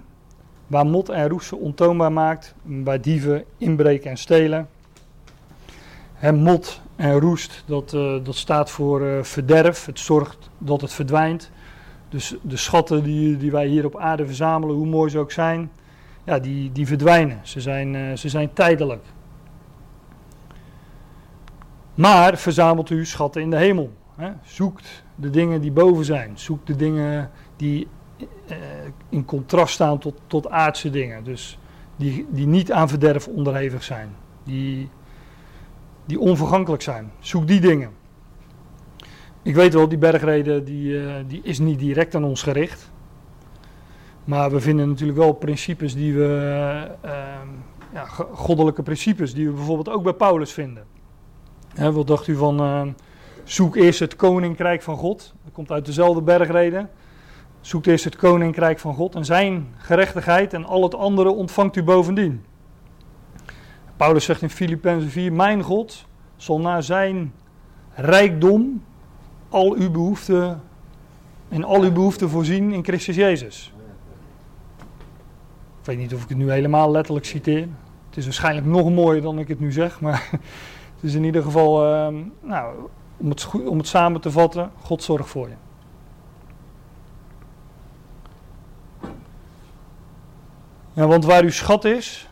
waar 0.68 0.86
mot 0.86 1.10
en 1.10 1.30
roest 1.30 1.48
ze 1.48 1.56
ontoonbaar 1.56 2.12
maakt, 2.12 2.56
waar 2.64 3.02
dieven 3.02 3.44
inbreken 3.58 4.10
en 4.10 4.18
stelen. 4.18 4.70
En 6.20 6.36
mot 6.36 6.82
en 6.96 7.20
roest, 7.20 7.64
dat, 7.66 7.94
uh, 7.94 8.24
dat 8.24 8.36
staat 8.36 8.72
voor 8.72 9.02
uh, 9.02 9.24
verderf. 9.24 9.86
Het 9.86 10.00
zorgt 10.00 10.50
dat 10.58 10.82
het 10.82 10.94
verdwijnt. 10.94 11.52
Dus 12.10 12.36
de 12.42 12.58
schatten 12.58 13.04
die, 13.04 13.38
die 13.38 13.52
wij 13.52 13.68
hier 13.68 13.86
op 13.86 13.98
aarde 13.98 14.26
verzamelen, 14.26 14.76
hoe 14.76 14.86
mooi 14.86 15.10
ze 15.10 15.20
ook 15.20 15.32
zijn, 15.32 15.72
ja, 16.24 16.40
die, 16.40 16.72
die 16.72 16.88
verdwijnen. 16.88 17.40
Ze 17.44 17.62
zijn, 17.62 17.94
uh, 17.94 18.16
ze 18.16 18.30
zijn 18.30 18.54
tijdelijk. 18.54 19.04
Maar 21.94 22.38
verzamelt 22.38 22.90
u 22.90 23.06
schatten 23.06 23.42
in 23.42 23.50
de 23.50 23.58
hemel. 23.58 23.92
Hè? 24.16 24.32
Zoekt 24.44 25.04
de 25.16 25.30
dingen 25.30 25.62
die 25.62 25.72
boven 25.72 26.06
zijn. 26.06 26.32
Zoekt 26.36 26.68
de 26.68 26.76
dingen 26.76 27.32
die 27.56 27.88
eh, 28.48 28.58
in 29.10 29.26
contrast 29.26 29.74
staan 29.74 29.98
tot, 29.98 30.22
tot 30.28 30.50
aardse 30.50 30.90
dingen. 30.90 31.24
Dus 31.24 31.60
die, 31.96 32.26
die 32.30 32.48
niet 32.48 32.72
aan 32.72 32.90
verderf 32.90 33.28
onderhevig 33.28 33.84
zijn. 33.84 34.10
Die, 34.44 34.90
die 36.06 36.20
onvergankelijk 36.20 36.82
zijn. 36.82 37.12
Zoek 37.20 37.48
die 37.48 37.62
dingen. 37.62 37.92
Ik 39.42 39.56
weet 39.56 39.74
wel, 39.74 39.88
die 39.88 39.98
bergreden 39.98 40.64
die, 40.64 40.92
uh, 40.92 41.14
die 41.28 41.42
is 41.44 41.60
niet 41.60 41.80
direct 41.80 42.16
aan 42.16 42.24
ons 42.24 42.44
gericht. 42.44 42.92
Maar 44.24 44.52
we 44.52 44.60
vinden 44.60 44.88
natuurlijk 44.88 45.18
wel 45.18 45.34
principes 45.34 45.96
die 45.96 46.14
we, 46.14 46.92
uh, 47.06 47.12
ja, 47.94 48.06
goddelijke 48.34 48.84
principes, 48.84 49.34
die 49.34 49.48
we 49.48 49.54
bijvoorbeeld 49.54 49.90
ook 49.90 50.04
bij 50.04 50.14
Paulus 50.14 50.52
vinden. 50.52 50.84
Hè, 51.74 51.92
wat 51.92 52.08
dacht 52.08 52.28
u 52.28 52.36
van, 52.36 52.62
uh, 52.62 52.82
zoek 53.44 53.76
eerst 53.76 54.00
het 54.00 54.16
koninkrijk 54.16 54.82
van 54.82 54.98
God. 54.98 55.34
Dat 55.44 55.54
komt 55.54 55.72
uit 55.72 55.86
dezelfde 55.86 56.22
bergreden. 56.22 56.90
Zoek 57.62 57.86
eerst 57.86 58.04
het 58.04 58.16
koninkrijk 58.16 58.80
van 58.80 58.94
God 58.94 59.16
en 59.16 59.26
zijn 59.26 59.68
gerechtigheid 59.78 60.54
en 60.54 60.66
al 60.66 60.84
het 60.84 60.96
andere 60.96 61.30
ontvangt 61.30 61.76
u 61.76 61.84
bovendien. 61.84 62.46
Paulus 63.98 64.26
zegt 64.26 64.42
in 64.42 64.50
Filippenzen 64.50 65.10
4, 65.10 65.34
mijn 65.34 65.62
God 65.62 66.06
zal 66.36 66.60
naar 66.60 66.84
zijn 66.84 67.34
rijkdom 67.94 68.84
al 69.50 69.74
uw 69.74 69.92
behoeften 69.92 70.62
en 71.50 71.64
al 71.64 71.82
uw 71.82 71.92
behoeften 71.92 72.30
voorzien 72.30 72.72
in 72.72 72.84
Christus 72.84 73.16
Jezus. 73.16 73.74
Ik 75.80 75.90
weet 75.90 75.98
niet 75.98 76.14
of 76.14 76.24
ik 76.24 76.30
het 76.30 76.38
nu 76.38 76.52
helemaal 76.52 76.92
letterlijk 76.92 77.26
citeer. 77.26 77.68
Het 78.08 78.18
is 78.18 78.24
waarschijnlijk 78.24 78.68
nog 78.68 78.90
mooier 78.90 79.22
dan 79.22 79.40
ik 79.40 79.48
het 79.48 79.60
nu 79.60 79.72
zeg, 79.72 80.02
maar 80.02 80.30
het 80.96 81.04
is 81.04 81.14
in 81.14 81.24
ieder 81.24 81.44
geval, 81.44 81.86
uh, 81.86 82.08
nou, 82.42 82.76
om 83.18 83.30
het, 83.30 83.52
om 83.66 83.78
het 83.78 83.88
samen 83.88 84.22
te 84.22 84.32
vatten, 84.32 84.72
God 84.82 85.04
zorgt 85.04 85.30
voor 85.30 85.50
je. 85.50 85.56
Ja, 90.94 91.08
want 91.08 91.26
waar 91.26 91.44
uw 91.44 91.50
schat 91.50 91.86
is, 91.86 92.30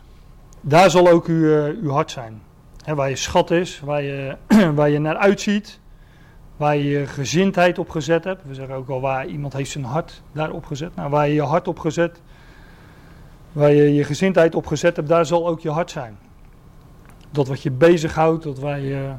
daar 0.60 0.90
zal 0.90 1.08
ook 1.08 1.26
uw, 1.26 1.44
uh, 1.44 1.82
uw 1.82 1.90
hart 1.90 2.10
zijn. 2.10 2.42
Waar 2.84 3.08
je 3.08 3.16
schat 3.16 3.50
is, 3.50 3.80
waar 3.80 4.02
je, 4.02 4.36
waar 4.74 4.90
je 4.90 4.98
naar 4.98 5.16
uitziet, 5.16 5.80
waar 6.56 6.76
je 6.76 6.84
je 6.84 7.06
gezindheid 7.06 7.78
op 7.78 7.90
gezet 7.90 8.24
hebt. 8.24 8.42
We 8.46 8.54
zeggen 8.54 8.74
ook 8.74 8.88
al 8.88 9.00
waar 9.00 9.26
iemand 9.26 9.52
heeft 9.52 9.70
zijn 9.70 9.84
hart 9.84 10.22
daarop 10.32 10.64
gezet. 10.64 10.94
Nou, 10.94 11.10
waar 11.10 11.28
je 11.28 11.34
je 11.34 11.42
hart 11.42 11.68
op 11.68 11.78
gezet, 11.78 12.20
waar 13.52 13.72
je 13.72 13.94
je 13.94 14.04
gezindheid 14.04 14.54
op 14.54 14.66
gezet 14.66 14.96
hebt, 14.96 15.08
daar 15.08 15.26
zal 15.26 15.48
ook 15.48 15.60
je 15.60 15.70
hart 15.70 15.90
zijn. 15.90 16.18
Dat 17.30 17.48
wat 17.48 17.62
je 17.62 17.70
bezighoudt, 17.70 18.42
dat 18.42 18.58
waar 18.58 18.80
je, 18.80 19.12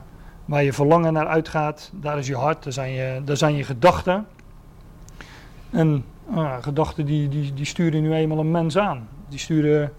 waar 0.46 0.64
je 0.64 0.74
verlangen 0.74 1.14
naar 1.14 1.28
uitgaat, 1.28 1.92
daar 1.94 2.18
is 2.18 2.28
je 2.28 2.36
hart, 2.36 2.64
daar 2.64 2.74
zijn 2.74 2.92
je, 2.92 3.22
daar 3.26 3.38
zijn 3.38 3.56
je 3.56 3.64
gedachten. 3.64 4.28
En 5.70 6.06
uh, 6.32 6.56
gedachten 6.62 7.06
die, 7.06 7.30
die, 7.30 7.54
die 7.54 7.66
sturen 7.66 8.02
nu 8.02 8.14
eenmaal 8.14 8.40
een 8.40 8.52
mens 8.52 8.78
aan. 8.78 9.08
Die 9.30 9.40
sturen. 9.40 9.94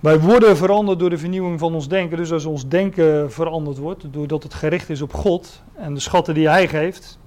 Wij 0.00 0.20
worden 0.20 0.56
veranderd 0.56 0.98
door 0.98 1.10
de 1.10 1.18
vernieuwing 1.18 1.58
van 1.58 1.74
ons 1.74 1.88
denken. 1.88 2.16
Dus 2.16 2.32
als 2.32 2.44
ons 2.44 2.68
denken 2.68 3.32
veranderd 3.32 3.78
wordt, 3.78 4.12
doordat 4.12 4.42
het 4.42 4.54
gericht 4.54 4.90
is 4.90 5.02
op 5.02 5.14
God 5.14 5.62
en 5.74 5.94
de 5.94 6.00
schatten 6.00 6.34
die 6.34 6.48
Hij 6.48 6.68
geeft, 6.68 7.18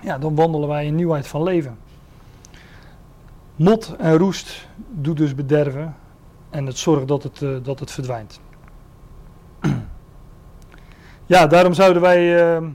ja, 0.00 0.18
dan 0.18 0.34
wandelen 0.34 0.68
wij 0.68 0.86
in 0.86 0.94
nieuwheid 0.94 1.26
van 1.26 1.42
leven. 1.42 1.78
Mot 3.56 3.94
en 3.98 4.16
roest 4.16 4.68
doet 4.90 5.16
dus 5.16 5.34
bederven 5.34 5.96
en 6.50 6.66
het 6.66 6.78
zorgt 6.78 7.08
dat 7.08 7.22
het, 7.22 7.40
uh, 7.40 7.56
dat 7.62 7.80
het 7.80 7.90
verdwijnt. 7.90 8.40
Ja, 11.28 11.46
daarom 11.46 11.72
zouden 11.72 12.02
wij 12.02 12.56
uh, 12.56 12.68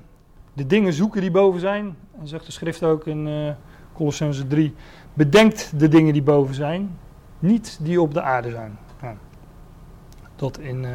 de 0.53 0.67
dingen 0.67 0.93
zoeken 0.93 1.21
die 1.21 1.31
boven 1.31 1.59
zijn. 1.59 1.95
En 2.19 2.27
zegt 2.27 2.45
de 2.45 2.51
schrift 2.51 2.83
ook 2.83 3.07
in 3.07 3.27
uh, 3.27 3.51
Colossense 3.93 4.47
3. 4.47 4.73
Bedenkt 5.13 5.79
de 5.79 5.87
dingen 5.87 6.13
die 6.13 6.21
boven 6.21 6.55
zijn, 6.55 6.97
niet 7.39 7.79
die 7.81 8.01
op 8.01 8.13
de 8.13 8.21
aarde 8.21 8.49
zijn. 8.49 8.77
Dat 10.35 10.59
in, 10.59 10.83
uh, 10.83 10.89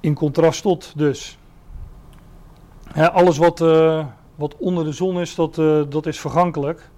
in 0.00 0.14
contrast 0.14 0.62
tot 0.62 0.92
dus. 0.96 1.38
Alles 2.94 3.38
wat, 3.38 3.60
uh, 3.60 4.06
wat 4.34 4.56
onder 4.56 4.84
de 4.84 4.92
zon 4.92 5.20
is, 5.20 5.34
dat, 5.34 5.54
dat 5.90 6.06
is 6.06 6.20
vergankelijk. 6.20 6.90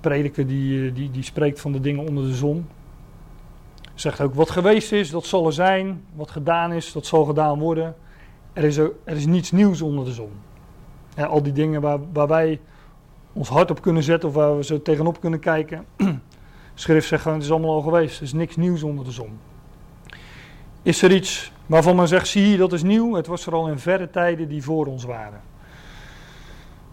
Prediker 0.00 0.46
die, 0.46 0.92
die, 0.92 1.10
die 1.10 1.22
spreekt 1.22 1.60
van 1.60 1.72
de 1.72 1.80
dingen 1.80 2.06
onder 2.08 2.24
de 2.24 2.34
zon. 2.34 2.66
Zegt 4.00 4.20
ook 4.20 4.34
wat 4.34 4.50
geweest 4.50 4.92
is, 4.92 5.10
dat 5.10 5.26
zal 5.26 5.46
er 5.46 5.52
zijn. 5.52 6.04
Wat 6.14 6.30
gedaan 6.30 6.72
is, 6.72 6.92
dat 6.92 7.06
zal 7.06 7.24
gedaan 7.24 7.58
worden. 7.58 7.94
Er 8.52 8.64
is, 8.64 8.76
er, 8.76 8.92
is 9.04 9.26
niets 9.26 9.50
nieuws 9.50 9.82
onder 9.82 10.04
de 10.04 10.12
zon. 10.12 10.30
Al 11.16 11.42
die 11.42 11.52
dingen 11.52 11.80
waar, 11.80 11.98
waar 12.12 12.26
wij 12.26 12.60
ons 13.32 13.48
hart 13.48 13.70
op 13.70 13.82
kunnen 13.82 14.02
zetten 14.02 14.28
of 14.28 14.34
waar 14.34 14.56
we 14.56 14.64
zo 14.64 14.82
tegenop 14.82 15.20
kunnen 15.20 15.40
kijken. 15.40 15.86
Schrift 16.74 17.08
zegt 17.08 17.22
gewoon, 17.22 17.36
het 17.36 17.46
is 17.46 17.52
allemaal 17.52 17.74
al 17.74 17.80
geweest. 17.80 18.16
Er 18.16 18.22
is 18.22 18.32
niks 18.32 18.56
nieuws 18.56 18.82
onder 18.82 19.04
de 19.04 19.10
zon. 19.10 19.38
Is 20.82 21.02
er 21.02 21.12
iets 21.12 21.52
waarvan 21.66 21.96
men 21.96 22.08
zegt, 22.08 22.28
zie 22.28 22.56
dat 22.56 22.72
is 22.72 22.82
nieuw. 22.82 23.14
Het 23.14 23.26
was 23.26 23.46
er 23.46 23.52
al 23.52 23.68
in 23.68 23.78
verre 23.78 24.10
tijden 24.10 24.48
die 24.48 24.62
voor 24.62 24.86
ons 24.86 25.04
waren. 25.04 25.40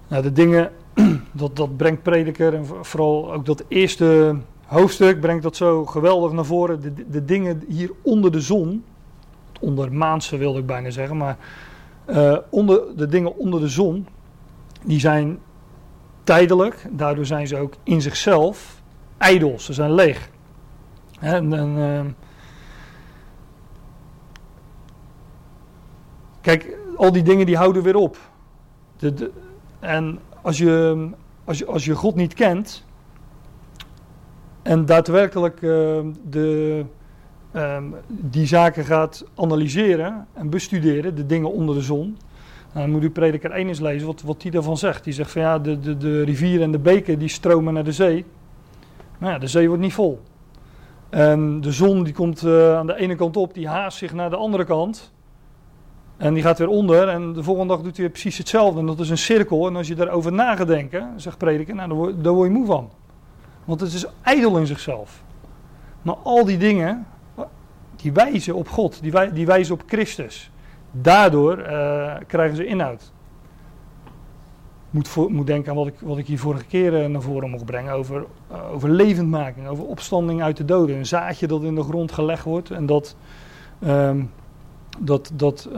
Nou, 0.07 0.23
de 0.23 0.31
dingen, 0.31 0.71
dat, 1.31 1.55
dat 1.55 1.77
brengt 1.77 2.03
prediker 2.03 2.53
en 2.53 2.65
vooral 2.65 3.33
ook 3.33 3.45
dat 3.45 3.63
eerste 3.67 4.35
hoofdstuk 4.67 5.19
brengt 5.19 5.43
dat 5.43 5.55
zo 5.55 5.85
geweldig 5.85 6.31
naar 6.31 6.45
voren. 6.45 6.81
De, 6.81 7.09
de 7.09 7.25
dingen 7.25 7.63
hier 7.67 7.91
onder 8.01 8.31
de 8.31 8.41
zon, 8.41 8.83
onder 9.59 9.93
maanse 9.93 10.37
wilde 10.37 10.59
ik 10.59 10.65
bijna 10.65 10.89
zeggen, 10.89 11.17
maar 11.17 11.37
uh, 12.09 12.37
onder, 12.49 12.81
de 12.95 13.07
dingen 13.07 13.37
onder 13.37 13.59
de 13.59 13.67
zon, 13.67 14.07
die 14.83 14.99
zijn 14.99 15.39
tijdelijk. 16.23 16.85
Daardoor 16.89 17.25
zijn 17.25 17.47
ze 17.47 17.57
ook 17.57 17.73
in 17.83 18.01
zichzelf 18.01 18.81
ijdels, 19.17 19.65
ze 19.65 19.73
zijn 19.73 19.93
leeg. 19.93 20.29
En, 21.19 21.53
uh, 21.53 22.01
kijk, 26.41 26.77
al 26.95 27.11
die 27.11 27.23
dingen 27.23 27.45
die 27.45 27.57
houden 27.57 27.83
weer 27.83 27.95
op. 27.95 28.17
De, 28.97 29.31
en 29.79 30.19
als 30.41 30.57
je, 30.57 31.09
als, 31.43 31.57
je, 31.57 31.65
als 31.65 31.85
je 31.85 31.95
God 31.95 32.15
niet 32.15 32.33
kent 32.33 32.85
en 34.67 34.85
daadwerkelijk 34.85 35.61
uh, 35.61 35.99
de, 36.29 36.85
um, 37.55 37.95
die 38.07 38.45
zaken 38.45 38.85
gaat 38.85 39.25
analyseren 39.35 40.27
en 40.33 40.49
bestuderen, 40.49 41.15
de 41.15 41.25
dingen 41.25 41.51
onder 41.51 41.75
de 41.75 41.81
zon, 41.81 42.17
dan 42.73 42.89
moet 42.89 43.03
u 43.03 43.09
prediker 43.09 43.51
1 43.51 43.67
eens 43.67 43.79
lezen 43.79 44.07
wat, 44.07 44.21
wat 44.21 44.41
hij 44.41 44.51
daarvan 44.51 44.77
zegt. 44.77 45.03
Die 45.03 45.13
zegt 45.13 45.31
van 45.31 45.41
ja, 45.41 45.59
de, 45.59 45.79
de, 45.79 45.97
de 45.97 46.23
rivieren 46.23 46.63
en 46.63 46.71
de 46.71 46.79
beken 46.79 47.19
die 47.19 47.27
stromen 47.27 47.73
naar 47.73 47.83
de 47.83 47.91
zee. 47.91 48.25
Maar 49.17 49.31
ja, 49.31 49.37
de 49.37 49.47
zee 49.47 49.67
wordt 49.67 49.83
niet 49.83 49.93
vol. 49.93 50.21
En 51.09 51.61
de 51.61 51.71
zon 51.71 52.03
die 52.03 52.13
komt 52.13 52.41
uh, 52.41 52.77
aan 52.77 52.87
de 52.87 52.95
ene 52.95 53.15
kant 53.15 53.37
op, 53.37 53.53
die 53.53 53.67
haast 53.67 53.97
zich 53.97 54.13
naar 54.13 54.29
de 54.29 54.35
andere 54.35 54.65
kant. 54.65 55.13
En 56.17 56.33
die 56.33 56.43
gaat 56.43 56.57
weer 56.57 56.67
onder 56.67 57.07
en 57.07 57.33
de 57.33 57.43
volgende 57.43 57.73
dag 57.73 57.83
doet 57.83 57.97
hij 57.97 58.09
precies 58.09 58.37
hetzelfde. 58.37 58.79
En 58.79 58.85
dat 58.85 58.99
is 58.99 59.09
een 59.09 59.17
cirkel. 59.17 59.67
En 59.67 59.75
als 59.75 59.87
je 59.87 59.95
daarover 59.95 60.33
na 60.33 60.55
gaat 60.55 60.67
denken, 60.67 61.13
zegt 61.15 61.37
prediker, 61.37 61.75
nou, 61.75 62.21
daar 62.21 62.33
word 62.33 62.47
je 62.47 62.53
moe 62.53 62.65
van. 62.65 62.89
Want 63.67 63.79
het 63.79 63.93
is 63.93 64.05
ijdel 64.21 64.57
in 64.57 64.67
zichzelf. 64.67 65.23
Maar 66.01 66.15
al 66.23 66.45
die 66.45 66.57
dingen, 66.57 67.07
die 67.95 68.11
wijzen 68.11 68.55
op 68.55 68.69
God, 68.69 69.01
die, 69.01 69.11
wij, 69.11 69.31
die 69.31 69.45
wijzen 69.45 69.73
op 69.73 69.83
Christus. 69.87 70.51
Daardoor 70.91 71.57
uh, 71.59 72.15
krijgen 72.27 72.55
ze 72.55 72.65
inhoud. 72.65 73.11
Moet, 74.89 75.07
voor, 75.07 75.31
moet 75.31 75.47
denken 75.47 75.71
aan 75.71 75.77
wat 75.77 75.87
ik, 75.87 75.99
wat 75.99 76.17
ik 76.17 76.27
hier 76.27 76.39
vorige 76.39 76.65
keer 76.65 77.03
uh, 77.03 77.09
naar 77.09 77.21
voren 77.21 77.49
mocht 77.49 77.65
brengen 77.65 77.93
over, 77.93 78.25
uh, 78.51 78.73
over 78.73 78.89
levendmaking, 78.89 79.67
over 79.67 79.85
opstanding 79.85 80.41
uit 80.41 80.57
de 80.57 80.65
doden. 80.65 80.95
Een 80.95 81.05
zaadje 81.05 81.47
dat 81.47 81.63
in 81.63 81.75
de 81.75 81.83
grond 81.83 82.11
gelegd 82.11 82.43
wordt 82.43 82.71
en 82.71 82.85
dat, 82.85 83.15
um, 83.87 84.31
dat, 84.99 85.31
dat 85.33 85.69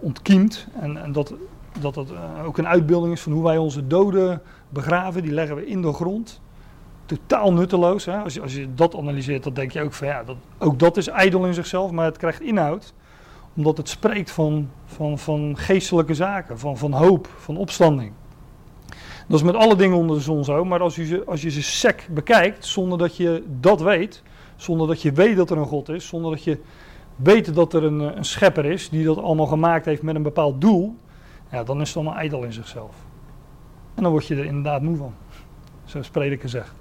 ontkiemt. 0.00 0.66
En, 0.80 1.02
en 1.02 1.12
dat 1.12 1.34
dat, 1.80 1.94
dat 1.94 2.12
ook 2.44 2.58
een 2.58 2.68
uitbeelding 2.68 3.12
is 3.12 3.20
van 3.20 3.32
hoe 3.32 3.42
wij 3.42 3.58
onze 3.58 3.86
doden 3.86 4.42
begraven. 4.68 5.22
Die 5.22 5.32
leggen 5.32 5.56
we 5.56 5.66
in 5.66 5.82
de 5.82 5.92
grond 5.92 6.40
totaal 7.16 7.52
nutteloos. 7.52 8.04
Hè? 8.04 8.18
Als, 8.18 8.34
je, 8.34 8.40
als 8.40 8.54
je 8.54 8.74
dat 8.74 8.96
analyseert, 8.96 9.44
dan 9.44 9.54
denk 9.54 9.70
je 9.70 9.82
ook 9.82 9.92
van 9.92 10.06
ja, 10.06 10.24
dat, 10.24 10.36
ook 10.58 10.78
dat 10.78 10.96
is 10.96 11.08
ijdel 11.08 11.46
in 11.46 11.54
zichzelf, 11.54 11.90
maar 11.90 12.04
het 12.04 12.16
krijgt 12.16 12.40
inhoud. 12.40 12.94
Omdat 13.56 13.76
het 13.76 13.88
spreekt 13.88 14.30
van, 14.30 14.70
van, 14.84 15.18
van 15.18 15.56
geestelijke 15.56 16.14
zaken, 16.14 16.58
van, 16.58 16.78
van 16.78 16.92
hoop, 16.92 17.28
van 17.36 17.56
opstanding. 17.56 18.12
Dat 19.28 19.38
is 19.38 19.44
met 19.44 19.54
alle 19.54 19.76
dingen 19.76 19.96
onder 19.96 20.16
de 20.16 20.22
zon 20.22 20.44
zo, 20.44 20.64
maar 20.64 20.80
als 20.80 20.96
je, 20.96 21.06
ze, 21.06 21.24
als 21.26 21.42
je 21.42 21.50
ze 21.50 21.62
sec 21.62 22.08
bekijkt, 22.10 22.64
zonder 22.66 22.98
dat 22.98 23.16
je 23.16 23.44
dat 23.60 23.80
weet, 23.80 24.22
zonder 24.56 24.86
dat 24.86 25.02
je 25.02 25.12
weet 25.12 25.36
dat 25.36 25.50
er 25.50 25.58
een 25.58 25.66
God 25.66 25.88
is, 25.88 26.06
zonder 26.06 26.30
dat 26.30 26.44
je 26.44 26.58
weet 27.16 27.54
dat 27.54 27.74
er 27.74 27.84
een, 27.84 28.00
een 28.00 28.24
schepper 28.24 28.64
is 28.64 28.88
die 28.88 29.04
dat 29.04 29.18
allemaal 29.18 29.46
gemaakt 29.46 29.84
heeft 29.84 30.02
met 30.02 30.14
een 30.14 30.22
bepaald 30.22 30.60
doel, 30.60 30.96
ja, 31.50 31.64
dan 31.64 31.80
is 31.80 31.88
het 31.88 31.96
allemaal 31.96 32.16
ijdel 32.16 32.42
in 32.42 32.52
zichzelf. 32.52 32.94
En 33.94 34.02
dan 34.02 34.12
word 34.12 34.26
je 34.26 34.36
er 34.36 34.44
inderdaad 34.44 34.82
moe 34.82 34.96
van, 34.96 35.14
zoals 35.84 36.10
prediker 36.10 36.48
zegt. 36.48 36.74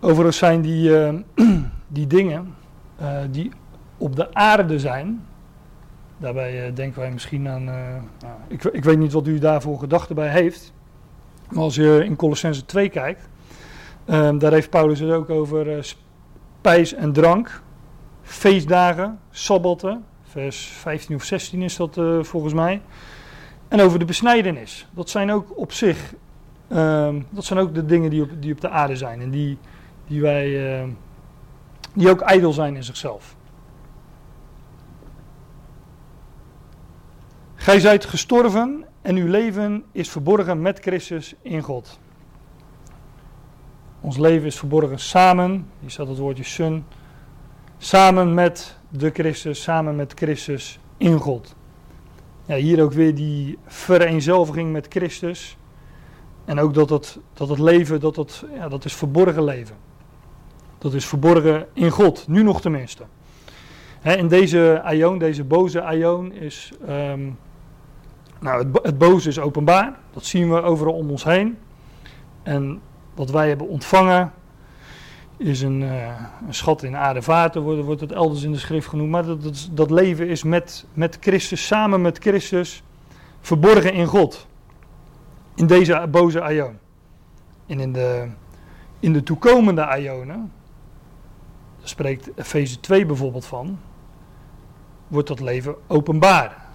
Overigens 0.00 0.36
zijn 0.36 0.60
die, 0.60 0.90
uh, 0.90 1.14
die 1.88 2.06
dingen 2.06 2.54
uh, 3.00 3.18
die 3.30 3.50
op 3.96 4.16
de 4.16 4.34
aarde 4.34 4.78
zijn. 4.78 5.26
Daarbij 6.18 6.68
uh, 6.68 6.74
denken 6.74 7.00
wij 7.00 7.10
misschien 7.10 7.48
aan. 7.48 7.64
Nou, 7.64 8.34
ik, 8.48 8.64
ik, 8.64 8.84
weet 8.84 8.98
niet 8.98 9.12
wat 9.12 9.26
u 9.26 9.38
daarvoor 9.38 9.78
gedachten 9.78 10.14
bij 10.14 10.28
heeft. 10.28 10.72
Maar 11.48 11.62
als 11.62 11.74
je 11.74 12.04
in 12.04 12.16
Colossense 12.16 12.64
2 12.64 12.88
kijkt. 12.88 13.28
Ehm, 14.04 14.38
daar 14.38 14.52
heeft 14.52 14.70
Paulus 14.70 15.00
het 15.00 15.10
ook 15.10 15.30
over 15.30 15.84
spijs 16.60 16.94
en 16.94 17.12
drank. 17.12 17.62
Feestdagen, 18.22 19.18
sabbatten. 19.30 20.04
Vers 20.22 20.66
15 20.66 21.14
of 21.14 21.22
16 21.22 21.62
is 21.62 21.76
dat 21.76 22.00
volgens 22.20 22.54
mij. 22.54 22.80
En 23.68 23.80
over 23.80 23.98
de 23.98 24.04
besnijdenis. 24.04 24.88
Dat 24.90 25.10
zijn 25.10 25.32
ook 25.32 25.58
op 25.58 25.72
zich. 25.72 26.14
Um, 26.72 27.26
dat 27.30 27.44
zijn 27.44 27.58
ook 27.58 27.74
de 27.74 27.84
dingen 27.84 28.10
die 28.10 28.22
op, 28.22 28.30
die 28.40 28.52
op 28.52 28.60
de 28.60 28.68
aarde 28.68 28.96
zijn. 28.96 29.20
En 29.20 29.30
die 29.30 29.58
die 30.08 30.20
wij, 30.20 30.80
uh, 30.82 30.88
die 31.92 32.10
ook 32.10 32.20
ijdel 32.20 32.52
zijn 32.52 32.76
in 32.76 32.84
zichzelf. 32.84 33.36
Gij 37.54 37.80
zijt 37.80 38.04
gestorven 38.04 38.84
en 39.02 39.16
uw 39.16 39.26
leven 39.26 39.84
is 39.92 40.10
verborgen 40.10 40.62
met 40.62 40.78
Christus 40.78 41.34
in 41.42 41.62
God. 41.62 41.98
Ons 44.00 44.16
leven 44.16 44.46
is 44.46 44.58
verborgen 44.58 44.98
samen, 44.98 45.70
hier 45.80 45.90
staat 45.90 46.08
het 46.08 46.18
woordje 46.18 46.44
sun, 46.44 46.84
samen 47.78 48.34
met 48.34 48.76
de 48.88 49.10
Christus, 49.10 49.62
samen 49.62 49.96
met 49.96 50.12
Christus 50.16 50.78
in 50.96 51.18
God. 51.18 51.56
Ja, 52.46 52.54
hier 52.54 52.82
ook 52.82 52.92
weer 52.92 53.14
die 53.14 53.58
vereenzelviging 53.66 54.72
met 54.72 54.86
Christus. 54.88 55.56
En 56.44 56.58
ook 56.58 56.74
dat 56.74 56.90
het, 56.90 57.18
dat 57.32 57.48
het 57.48 57.58
leven, 57.58 58.00
dat, 58.00 58.16
het, 58.16 58.44
ja, 58.54 58.68
dat 58.68 58.84
is 58.84 58.94
verborgen 58.94 59.44
leven. 59.44 59.76
Dat 60.78 60.94
is 60.94 61.06
verborgen 61.06 61.66
in 61.72 61.90
God, 61.90 62.28
nu 62.28 62.42
nog 62.42 62.60
tenminste. 62.60 63.02
In 64.02 64.28
deze 64.28 64.80
aion, 64.84 65.18
deze 65.18 65.44
boze 65.44 65.82
aion, 65.82 66.32
is. 66.32 66.72
Um, 66.88 67.38
nou, 68.40 68.66
het, 68.66 68.78
het, 68.82 68.98
boze 68.98 69.28
is 69.28 69.38
openbaar. 69.38 69.98
Dat 70.12 70.24
zien 70.24 70.50
we 70.50 70.62
overal 70.62 70.94
om 70.94 71.10
ons 71.10 71.24
heen. 71.24 71.58
En 72.42 72.80
wat 73.14 73.30
wij 73.30 73.48
hebben 73.48 73.68
ontvangen. 73.68 74.32
is 75.36 75.60
een, 75.60 75.80
uh, 75.80 76.20
een 76.46 76.54
schat 76.54 76.82
in 76.82 76.96
aardevaarten, 76.96 77.62
wordt, 77.62 77.84
wordt 77.84 78.00
het 78.00 78.12
elders 78.12 78.42
in 78.42 78.52
de 78.52 78.58
schrift 78.58 78.88
genoemd. 78.88 79.10
Maar 79.10 79.24
dat, 79.24 79.42
dat, 79.42 79.68
dat 79.72 79.90
leven 79.90 80.28
is 80.28 80.42
met, 80.42 80.86
met 80.92 81.16
Christus, 81.20 81.66
samen 81.66 82.00
met 82.00 82.18
Christus, 82.18 82.82
verborgen 83.40 83.92
in 83.92 84.06
God. 84.06 84.46
In 85.54 85.66
deze 85.66 86.06
boze 86.10 86.40
aion. 86.40 86.78
En 87.66 87.80
in 87.80 87.92
de, 87.92 88.28
in 89.00 89.12
de 89.12 89.22
toekomende 89.22 89.86
aionen 89.86 90.52
spreekt 91.88 92.30
Efeze 92.34 92.80
2 92.80 93.06
bijvoorbeeld 93.06 93.46
van, 93.46 93.78
wordt 95.08 95.28
dat 95.28 95.40
leven 95.40 95.74
openbaar. 95.86 96.66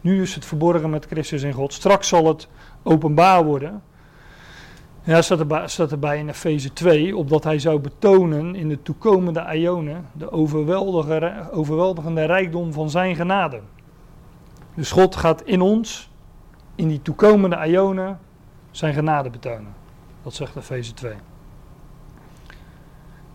Nu 0.00 0.22
is 0.22 0.34
het 0.34 0.44
verborgen 0.44 0.90
met 0.90 1.06
Christus 1.06 1.42
in 1.42 1.52
God. 1.52 1.72
Straks 1.72 2.08
zal 2.08 2.26
het 2.26 2.48
openbaar 2.82 3.44
worden. 3.44 3.82
Ja, 5.04 5.22
staat 5.22 5.38
erbij, 5.38 5.68
staat 5.68 5.92
erbij 5.92 6.18
in 6.18 6.28
Efeze 6.28 6.72
2, 6.72 7.16
opdat 7.16 7.44
hij 7.44 7.58
zou 7.58 7.78
betonen 7.78 8.54
in 8.54 8.68
de 8.68 8.82
toekomende 8.82 9.46
Ionen 9.54 10.06
de 10.12 10.30
overweldigende, 11.52 12.24
rijkdom 12.24 12.72
van 12.72 12.90
zijn 12.90 13.16
genade. 13.16 13.60
Dus 14.74 14.90
God 14.90 15.16
gaat 15.16 15.42
in 15.42 15.60
ons, 15.60 16.10
in 16.74 16.88
die 16.88 17.02
toekomende 17.02 17.66
Ionen, 17.66 18.18
zijn 18.70 18.94
genade 18.94 19.30
betonen. 19.30 19.74
Dat 20.22 20.34
zegt 20.34 20.56
Efeze 20.56 20.94
2. 20.94 21.14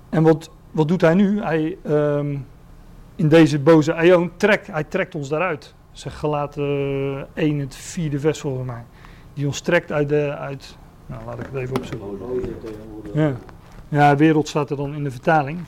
En 0.10 0.24
wat 0.24 0.50
wat 0.72 0.88
doet 0.88 1.02
hij 1.02 1.14
nu? 1.14 1.42
Hij, 1.42 1.78
um, 1.88 2.46
in 3.16 3.28
deze 3.28 3.60
boze 3.60 3.94
aion 3.94 4.32
trekt, 4.38 4.68
hij 4.68 4.84
trekt 4.84 5.16
ons 5.16 5.30
daaruit. 5.30 5.76
Zeg 5.92 6.20
gelaten 6.20 6.64
uh, 6.64 7.22
1, 7.34 7.60
het 7.60 7.76
vierde 7.76 8.20
vers 8.20 8.40
volgens 8.40 8.66
mij. 8.66 8.84
Die 9.34 9.46
ons 9.46 9.62
trekt 9.62 9.92
uit 9.92 10.10
de, 10.10 10.36
uit, 10.36 10.78
nou 11.06 11.26
laat 11.26 11.40
ik 11.40 11.46
het 11.52 11.56
even 11.56 11.78
opzoeken. 11.78 12.08
Ja. 13.14 13.36
ja, 13.88 14.16
wereld 14.16 14.48
staat 14.48 14.70
er 14.70 14.78
dan 14.78 14.94
in 14.94 15.04
de 15.04 15.12
vertaling. 15.12 15.60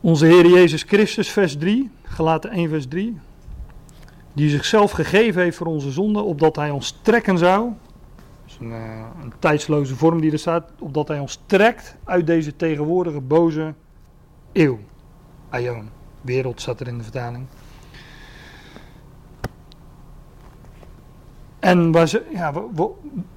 Onze 0.00 0.26
Heer 0.26 0.46
Jezus 0.46 0.82
Christus, 0.82 1.30
vers 1.30 1.56
3, 1.56 1.90
gelaten 2.02 2.50
1 2.50 2.68
vers 2.68 2.86
3. 2.88 3.20
Die 4.32 4.48
zichzelf 4.48 4.90
gegeven 4.90 5.42
heeft 5.42 5.56
voor 5.56 5.66
onze 5.66 5.90
zonde, 5.90 6.20
opdat 6.20 6.56
hij 6.56 6.70
ons 6.70 6.98
trekken 7.02 7.38
zou. 7.38 7.70
Is 8.46 8.58
een, 8.60 8.70
uh, 8.70 9.06
een 9.22 9.32
tijdsloze 9.38 9.96
vorm 9.96 10.20
die 10.20 10.32
er 10.32 10.38
staat, 10.38 10.70
opdat 10.78 11.08
hij 11.08 11.18
ons 11.18 11.40
trekt 11.46 11.96
uit 12.04 12.26
deze 12.26 12.56
tegenwoordige 12.56 13.20
boze 13.20 13.74
eeuw. 14.52 14.78
Aion, 15.48 15.88
wereld 16.20 16.60
staat 16.60 16.80
er 16.80 16.86
in 16.88 16.96
de 16.96 17.02
vertaling. 17.02 17.46
En 21.58 21.92
waar 21.92 22.08
ze, 22.08 22.22
ja, 22.32 22.52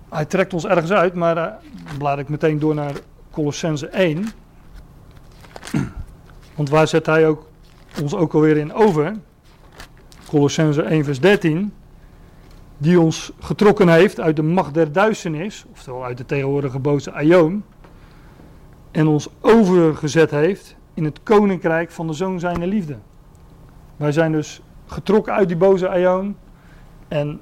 hij 0.10 0.25
trekt 0.25 0.53
ons 0.53 0.65
ergens 0.65 0.91
uit, 0.91 1.13
maar 1.13 1.36
dan 1.36 1.97
blaad 1.97 2.19
ik 2.19 2.29
meteen 2.29 2.60
door 2.60 2.75
naar 2.75 2.93
Colossense 3.31 3.88
1. 3.88 4.25
Want 6.55 6.69
waar 6.69 6.88
zet 6.88 7.05
hij 7.05 7.27
ook, 7.27 7.47
ons 8.01 8.13
ook 8.15 8.34
alweer 8.34 8.58
in 8.58 8.73
over? 8.73 9.15
Colossense 10.27 10.81
1 10.81 11.03
vers 11.03 11.19
13. 11.19 11.73
Die 12.77 12.99
ons 12.99 13.31
getrokken 13.39 13.89
heeft 13.89 14.19
uit 14.19 14.35
de 14.35 14.43
macht 14.43 14.73
der 14.73 14.91
duisternis, 14.91 15.65
oftewel 15.71 16.03
uit 16.03 16.17
de 16.17 16.25
tegenwoordige 16.25 16.79
boze 16.79 17.11
Aion. 17.11 17.63
En 18.91 19.07
ons 19.07 19.29
overgezet 19.41 20.31
heeft 20.31 20.75
in 20.93 21.03
het 21.03 21.19
koninkrijk 21.23 21.91
van 21.91 22.07
de 22.07 22.13
zoon 22.13 22.39
zijner 22.39 22.67
liefde. 22.67 22.97
Wij 23.97 24.11
zijn 24.11 24.31
dus 24.31 24.61
getrokken 24.85 25.33
uit 25.33 25.47
die 25.47 25.57
boze 25.57 25.89
Aion. 25.89 26.35
En 27.07 27.39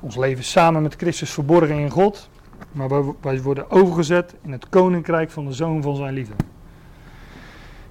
ons 0.00 0.16
leven 0.16 0.44
samen 0.44 0.82
met 0.82 0.94
Christus 0.94 1.30
verborgen 1.30 1.78
in 1.78 1.90
God. 1.90 2.30
Maar 2.72 2.88
wij 3.20 3.42
worden 3.42 3.70
overgezet 3.70 4.34
in 4.42 4.52
het 4.52 4.68
koninkrijk 4.68 5.30
van 5.30 5.46
de 5.46 5.52
zoon 5.52 5.82
van 5.82 5.96
zijn 5.96 6.14
liefde. 6.14 6.34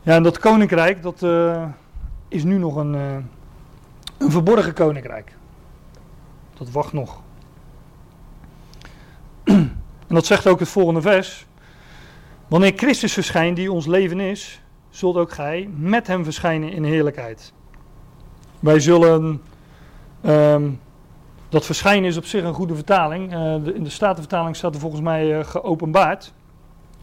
Ja, 0.02 0.16
en 0.16 0.24
dat 0.24 0.40
koninkrijk, 0.40 1.02
dat 1.02 1.22
uh, 1.22 1.64
is 2.28 2.44
nu 2.44 2.58
nog 2.58 2.76
een, 2.76 2.94
uh, 2.94 3.18
een 4.18 4.32
verborgen 4.32 4.74
koninkrijk. 4.74 5.36
Dat 6.58 6.72
wacht 6.72 6.94
nog. 6.94 7.22
en 9.44 10.16
dat 10.16 10.26
zegt 10.26 10.48
ook 10.48 10.60
het 10.60 10.70
volgende 10.70 11.02
vers. 11.02 11.46
Wanneer 12.48 12.74
Christus 12.76 13.14
verschijnt, 13.14 13.56
die 13.56 13.72
ons 13.72 13.86
leven 13.86 14.20
is, 14.20 14.62
zult 14.90 15.16
ook 15.16 15.32
gij 15.32 15.70
met 15.76 16.08
hem 16.08 16.24
verschijnen 16.24 16.72
in 16.72 16.84
heerlijkheid. 16.84 17.54
Wij 18.60 18.80
zullen 18.80 19.42
um, 20.26 20.80
dat 21.50 21.66
verschijnen 21.66 22.10
is 22.10 22.18
op 22.18 22.26
zich 22.26 22.44
een 22.44 22.54
goede 22.54 22.76
vertaling. 22.76 23.32
De, 23.64 23.74
in 23.74 23.84
de 23.84 23.90
Statenvertaling 23.90 24.56
staat 24.56 24.74
er 24.74 24.80
volgens 24.80 25.02
mij 25.02 25.38
uh, 25.38 25.44
geopenbaard. 25.44 26.34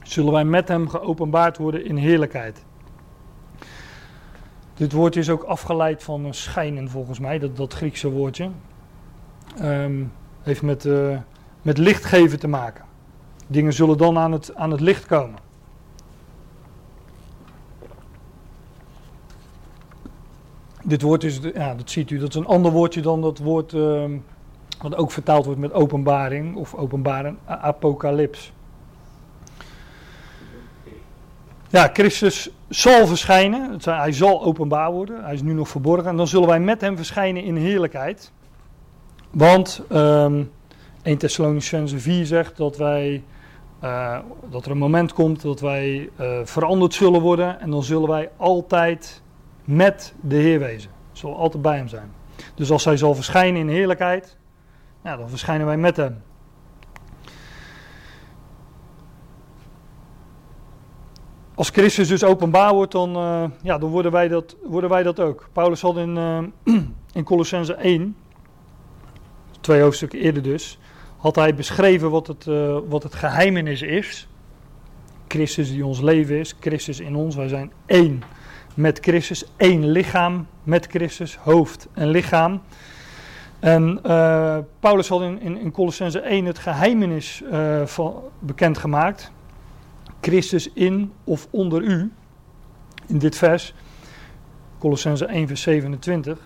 Zullen 0.02 0.32
wij 0.32 0.44
met 0.44 0.68
hem 0.68 0.88
geopenbaard 0.88 1.56
worden 1.56 1.84
in 1.84 1.96
heerlijkheid. 1.96 2.64
Dit 4.74 4.92
woordje 4.92 5.20
is 5.20 5.30
ook 5.30 5.42
afgeleid 5.42 6.02
van 6.02 6.34
schijnen 6.34 6.90
volgens 6.90 7.18
mij, 7.18 7.38
dat, 7.38 7.56
dat 7.56 7.72
Griekse 7.72 8.10
woordje. 8.10 8.50
Um, 9.62 10.12
heeft 10.42 10.62
met, 10.62 10.84
uh, 10.84 11.18
met 11.62 11.78
lichtgeven 11.78 12.38
te 12.38 12.48
maken. 12.48 12.84
Dingen 13.46 13.72
zullen 13.72 13.98
dan 13.98 14.18
aan 14.18 14.32
het, 14.32 14.54
aan 14.54 14.70
het 14.70 14.80
licht 14.80 15.06
komen. 15.06 15.38
Dit 20.82 21.02
woord 21.02 21.24
is, 21.24 21.40
ja, 21.54 21.74
dat 21.74 21.90
ziet 21.90 22.10
u, 22.10 22.18
dat 22.18 22.28
is 22.28 22.34
een 22.34 22.46
ander 22.46 22.72
woordje 22.72 23.00
dan 23.00 23.20
dat 23.20 23.38
woord 23.38 23.72
uh, 23.72 24.04
wat 24.80 24.96
ook 24.96 25.10
vertaald 25.10 25.44
wordt 25.44 25.60
met 25.60 25.72
openbaring 25.72 26.56
of 26.56 26.74
openbaren, 26.74 27.38
apocalyps. 27.46 28.52
Ja, 31.68 31.90
Christus 31.92 32.50
zal 32.74 33.06
verschijnen, 33.06 33.78
hij 33.84 34.12
zal 34.12 34.42
openbaar 34.42 34.92
worden, 34.92 35.24
hij 35.24 35.34
is 35.34 35.42
nu 35.42 35.52
nog 35.52 35.68
verborgen. 35.68 36.06
En 36.06 36.16
dan 36.16 36.26
zullen 36.26 36.48
wij 36.48 36.60
met 36.60 36.80
hem 36.80 36.96
verschijnen 36.96 37.42
in 37.42 37.56
heerlijkheid. 37.56 38.32
Want 39.30 39.82
um, 39.92 40.50
1 41.02 41.18
Thessalonicense 41.18 41.98
4 41.98 42.26
zegt 42.26 42.56
dat, 42.56 42.76
wij, 42.76 43.22
uh, 43.84 44.18
dat 44.50 44.64
er 44.64 44.70
een 44.70 44.78
moment 44.78 45.12
komt 45.12 45.42
dat 45.42 45.60
wij 45.60 46.10
uh, 46.20 46.38
veranderd 46.44 46.94
zullen 46.94 47.20
worden. 47.20 47.60
En 47.60 47.70
dan 47.70 47.82
zullen 47.82 48.08
wij 48.08 48.30
altijd 48.36 49.22
met 49.64 50.14
de 50.20 50.36
Heer 50.36 50.58
wezen. 50.58 50.90
Zullen 51.12 51.36
altijd 51.36 51.62
bij 51.62 51.76
hem 51.76 51.88
zijn. 51.88 52.12
Dus 52.54 52.70
als 52.70 52.84
hij 52.84 52.96
zal 52.96 53.14
verschijnen 53.14 53.60
in 53.60 53.68
heerlijkheid, 53.68 54.36
ja, 55.04 55.16
dan 55.16 55.28
verschijnen 55.28 55.66
wij 55.66 55.76
met 55.76 55.96
hem. 55.96 56.22
Als 61.54 61.70
Christus 61.70 62.08
dus 62.08 62.24
openbaar 62.24 62.74
wordt, 62.74 62.92
dan, 62.92 63.16
uh, 63.16 63.44
ja, 63.62 63.78
dan 63.78 63.90
worden, 63.90 64.12
wij 64.12 64.28
dat, 64.28 64.56
worden 64.62 64.90
wij 64.90 65.02
dat 65.02 65.20
ook. 65.20 65.48
Paulus 65.52 65.80
had 65.80 65.96
in, 65.96 66.16
uh, 66.16 66.38
in 67.12 67.24
Colossense 67.24 67.74
1, 67.74 68.16
twee 69.60 69.80
hoofdstukken 69.80 70.18
eerder 70.18 70.42
dus, 70.42 70.78
had 71.16 71.34
hij 71.36 71.54
beschreven 71.54 72.10
wat 72.10 72.26
het, 72.26 72.46
uh, 72.46 72.78
wat 72.88 73.02
het 73.02 73.14
geheimenis 73.14 73.82
is. 73.82 74.28
Christus 75.28 75.70
die 75.70 75.86
ons 75.86 76.00
leven 76.00 76.38
is, 76.38 76.54
Christus 76.60 77.00
in 77.00 77.16
ons. 77.16 77.36
Wij 77.36 77.48
zijn 77.48 77.72
één 77.86 78.22
met 78.74 78.98
Christus, 79.02 79.44
één 79.56 79.90
lichaam 79.90 80.46
met 80.62 80.86
Christus, 80.86 81.36
hoofd 81.36 81.88
en 81.92 82.08
lichaam. 82.08 82.62
En 83.60 84.00
Paulus 84.80 85.08
had 85.08 85.22
in, 85.22 85.40
in, 85.40 85.58
in 85.58 85.70
Colossense 85.70 86.20
1 86.20 86.44
het 86.44 86.58
geheimenis 86.58 87.42
van, 87.84 88.22
bekendgemaakt. 88.38 89.32
Christus 90.24 90.72
in 90.72 91.12
of 91.24 91.48
onder 91.50 91.82
u. 91.82 92.12
In 93.06 93.18
dit 93.18 93.36
vers. 93.36 93.74
Colossense 94.78 95.24
1 95.26 95.46
vers 95.46 95.62
27. 95.62 96.38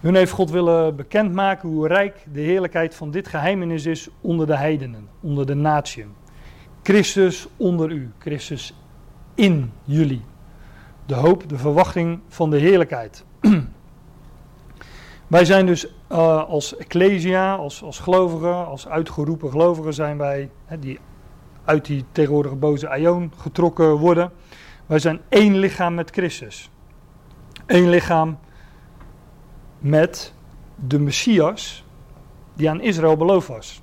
Hun 0.00 0.14
heeft 0.14 0.32
God 0.32 0.50
willen 0.50 0.96
bekendmaken 0.96 1.68
hoe 1.68 1.88
rijk 1.88 2.26
de 2.32 2.40
heerlijkheid 2.40 2.94
van 2.94 3.10
dit 3.10 3.28
geheimenis 3.28 3.86
is 3.86 4.08
onder 4.20 4.46
de 4.46 4.56
heidenen, 4.56 5.08
onder 5.20 5.46
de 5.46 5.54
natieën. 5.54 6.14
Christus 6.82 7.48
onder 7.56 7.90
u, 7.90 8.10
Christus 8.18 8.74
in 9.34 9.72
jullie. 9.84 10.22
De 11.06 11.14
hoop, 11.14 11.48
de 11.48 11.58
verwachting 11.58 12.20
van 12.28 12.50
de 12.50 12.58
heerlijkheid. 12.58 13.24
Wij 15.26 15.44
zijn 15.44 15.66
dus 15.66 15.86
uh, 15.86 16.44
als 16.48 16.76
ecclesia, 16.76 17.54
als, 17.54 17.82
als 17.82 17.98
gelovigen, 17.98 18.66
als 18.66 18.88
uitgeroepen 18.88 19.50
gelovigen 19.50 19.94
zijn 19.94 20.18
wij, 20.18 20.50
hè, 20.64 20.78
die 20.78 20.98
uit 21.70 21.84
die 21.84 22.04
tegenwoordige 22.12 22.54
boze 22.54 22.88
aion 22.88 23.32
getrokken 23.36 23.96
worden. 23.96 24.32
Wij 24.86 24.98
zijn 24.98 25.20
één 25.28 25.58
lichaam 25.58 25.94
met 25.94 26.10
Christus. 26.10 26.70
Eén 27.66 27.88
lichaam 27.88 28.38
met 29.78 30.34
de 30.74 30.98
Messias 30.98 31.84
die 32.54 32.70
aan 32.70 32.80
Israël 32.80 33.16
beloofd 33.16 33.48
was. 33.48 33.82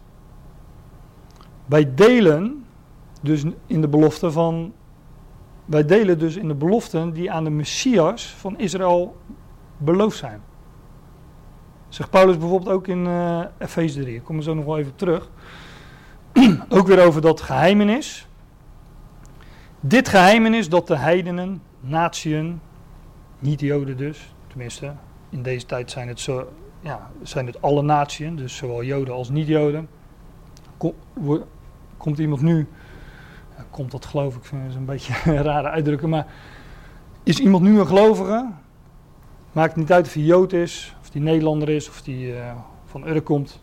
Wij 1.66 1.96
delen 1.96 2.66
dus 3.22 3.44
in 3.66 3.82
de 3.82 3.88
belofte 3.88 4.32
van. 4.32 4.74
Wij 5.66 5.86
delen 5.86 6.20
dus 6.20 6.36
in 6.36 6.48
de 6.48 6.56
beloften 6.56 7.14
die 7.14 7.32
aan 7.32 7.44
de 7.44 7.50
Messias 7.50 8.26
van 8.28 8.58
Israël 8.58 9.16
beloofd 9.78 10.18
zijn. 10.18 10.42
Zegt 11.90 12.10
Paulus 12.10 12.38
bijvoorbeeld 12.38 12.76
ook 12.76 12.88
in 12.88 13.06
uh, 13.06 13.44
Efeze 13.58 14.02
3. 14.02 14.16
Ik 14.16 14.24
kom 14.24 14.38
er 14.38 14.44
zo 14.44 14.54
nog 14.54 14.66
wel 14.66 14.78
even 14.78 14.96
terug. 14.96 15.30
ook 16.70 16.88
weer 16.88 17.06
over 17.06 17.22
dat 17.22 17.42
geheimenis. 17.42 18.28
Dit 19.80 20.10
geheimenis 20.10 20.70
dat 20.70 20.88
de 20.88 20.98
heidenen, 20.98 21.62
natieën, 21.80 22.62
niet 23.40 23.60
Joden 23.60 23.98
dus, 23.98 24.34
tenminste, 24.48 24.94
in 25.30 25.42
deze 25.42 25.66
tijd 25.66 25.92
zijn 25.92 26.08
het, 26.08 26.20
zo, 26.20 26.48
ja, 26.80 27.10
zijn 27.22 27.46
het 27.46 27.62
alle 27.62 27.82
natieën, 27.82 28.36
dus 28.36 28.56
zowel 28.56 28.84
Joden 28.84 29.14
als 29.14 29.30
niet-Joden. 29.30 29.90
Kom, 30.78 30.94
komt 31.98 32.18
iemand 32.18 32.42
nu, 32.42 32.68
komt 33.70 33.92
dat 33.92 34.06
geloof 34.06 34.36
ik, 34.36 34.44
is 34.70 34.76
een 34.76 34.86
beetje 34.86 35.14
een 35.32 35.44
rare 35.44 35.70
uitdrukking, 35.70 36.12
maar 36.12 36.28
is 37.24 37.40
iemand 37.40 37.64
nu 37.64 37.80
een 37.80 37.88
gelovige? 37.88 38.50
Maakt 39.52 39.76
niet 39.76 39.92
uit 39.92 40.06
of 40.06 40.14
hij 40.14 40.24
Jood 40.24 40.54
is, 40.54 40.96
of 41.02 41.10
die 41.10 41.22
Nederlander 41.22 41.70
is, 41.70 41.90
of 41.90 42.02
die 42.02 42.34
uh, 42.34 42.52
van 42.86 43.08
Urk 43.08 43.26
komt, 43.26 43.62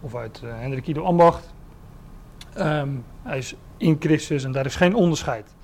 of 0.00 0.14
uit 0.14 0.40
uh, 0.44 0.50
Hendrik 0.58 0.86
Ido 0.86 1.02
Ambacht. 1.02 1.54
Um, 2.58 3.04
hij 3.22 3.38
is 3.38 3.54
in 3.76 3.96
Christus 4.00 4.44
en 4.44 4.52
daar 4.52 4.66
is 4.66 4.76
geen 4.76 4.94
onderscheid. 4.94 5.54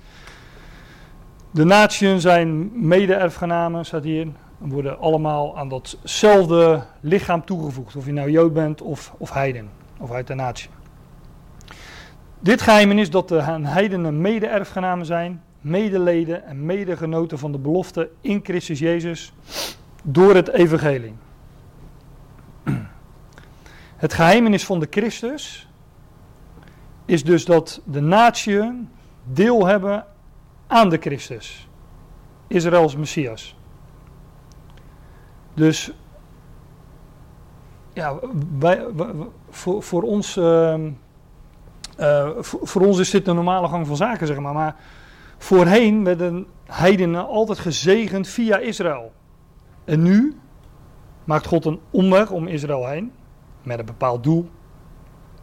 De 1.51 1.63
natieën 1.63 2.21
zijn 2.21 2.71
mede-erfgenamen, 2.87 3.85
staat 3.85 4.03
hier, 4.03 4.27
en 4.61 4.69
worden 4.69 4.99
allemaal 4.99 5.57
aan 5.57 5.69
datzelfde 5.69 6.83
lichaam 6.99 7.45
toegevoegd. 7.45 7.95
Of 7.95 8.05
je 8.05 8.11
nou 8.11 8.31
Jood 8.31 8.53
bent 8.53 8.81
of, 8.81 9.13
of 9.17 9.31
heiden, 9.31 9.69
of 9.97 10.11
uit 10.11 10.27
de 10.27 10.33
natie. 10.33 10.69
Dit 12.39 12.61
geheim 12.61 12.91
is 12.91 13.09
dat 13.09 13.27
de 13.27 13.41
heidenen 13.41 14.21
mede-erfgenamen 14.21 15.05
zijn, 15.05 15.43
medeleden 15.61 16.45
en 16.45 16.65
medegenoten 16.65 17.39
van 17.39 17.51
de 17.51 17.57
belofte 17.57 18.09
in 18.21 18.39
Christus 18.43 18.79
Jezus 18.79 19.33
door 20.03 20.35
het 20.35 20.49
evangelie. 20.49 21.13
Het 23.95 24.13
geheimenis 24.13 24.65
van 24.65 24.79
de 24.79 24.87
Christus 24.89 25.67
is 27.05 27.23
dus 27.23 27.45
dat 27.45 27.81
de 27.85 27.99
natieën 27.99 28.89
deel 29.23 29.65
hebben 29.65 30.05
aan 30.67 30.89
de 30.89 30.97
Christus, 30.97 31.67
Israëls 32.47 32.95
Messias. 32.95 33.55
Dus 35.53 35.93
ja, 37.93 38.19
wij, 38.59 38.85
voor, 39.49 39.83
voor 39.83 40.03
ons. 40.03 40.37
ehm, 40.37 40.91
eh, 41.97 42.29
voor, 42.39 42.59
voor 42.67 42.81
ons 42.81 42.99
is 42.99 43.09
dit 43.09 43.25
de 43.25 43.33
normale 43.33 43.67
gang 43.67 43.87
van 43.87 43.95
zaken, 43.95 44.27
zeg 44.27 44.39
maar. 44.39 44.53
Maar 44.53 44.75
voorheen 45.37 46.03
werden 46.03 46.45
heidenen 46.65 47.27
altijd 47.27 47.59
gezegend 47.59 48.27
via 48.27 48.57
Israël. 48.57 49.11
En 49.85 50.01
nu 50.01 50.37
maakt 51.23 51.47
God 51.47 51.65
een 51.65 51.79
omweg 51.89 52.31
om 52.31 52.47
Israël 52.47 52.87
heen. 52.87 53.11
Met 53.63 53.79
een 53.79 53.85
bepaald 53.85 54.23
doel. 54.23 54.49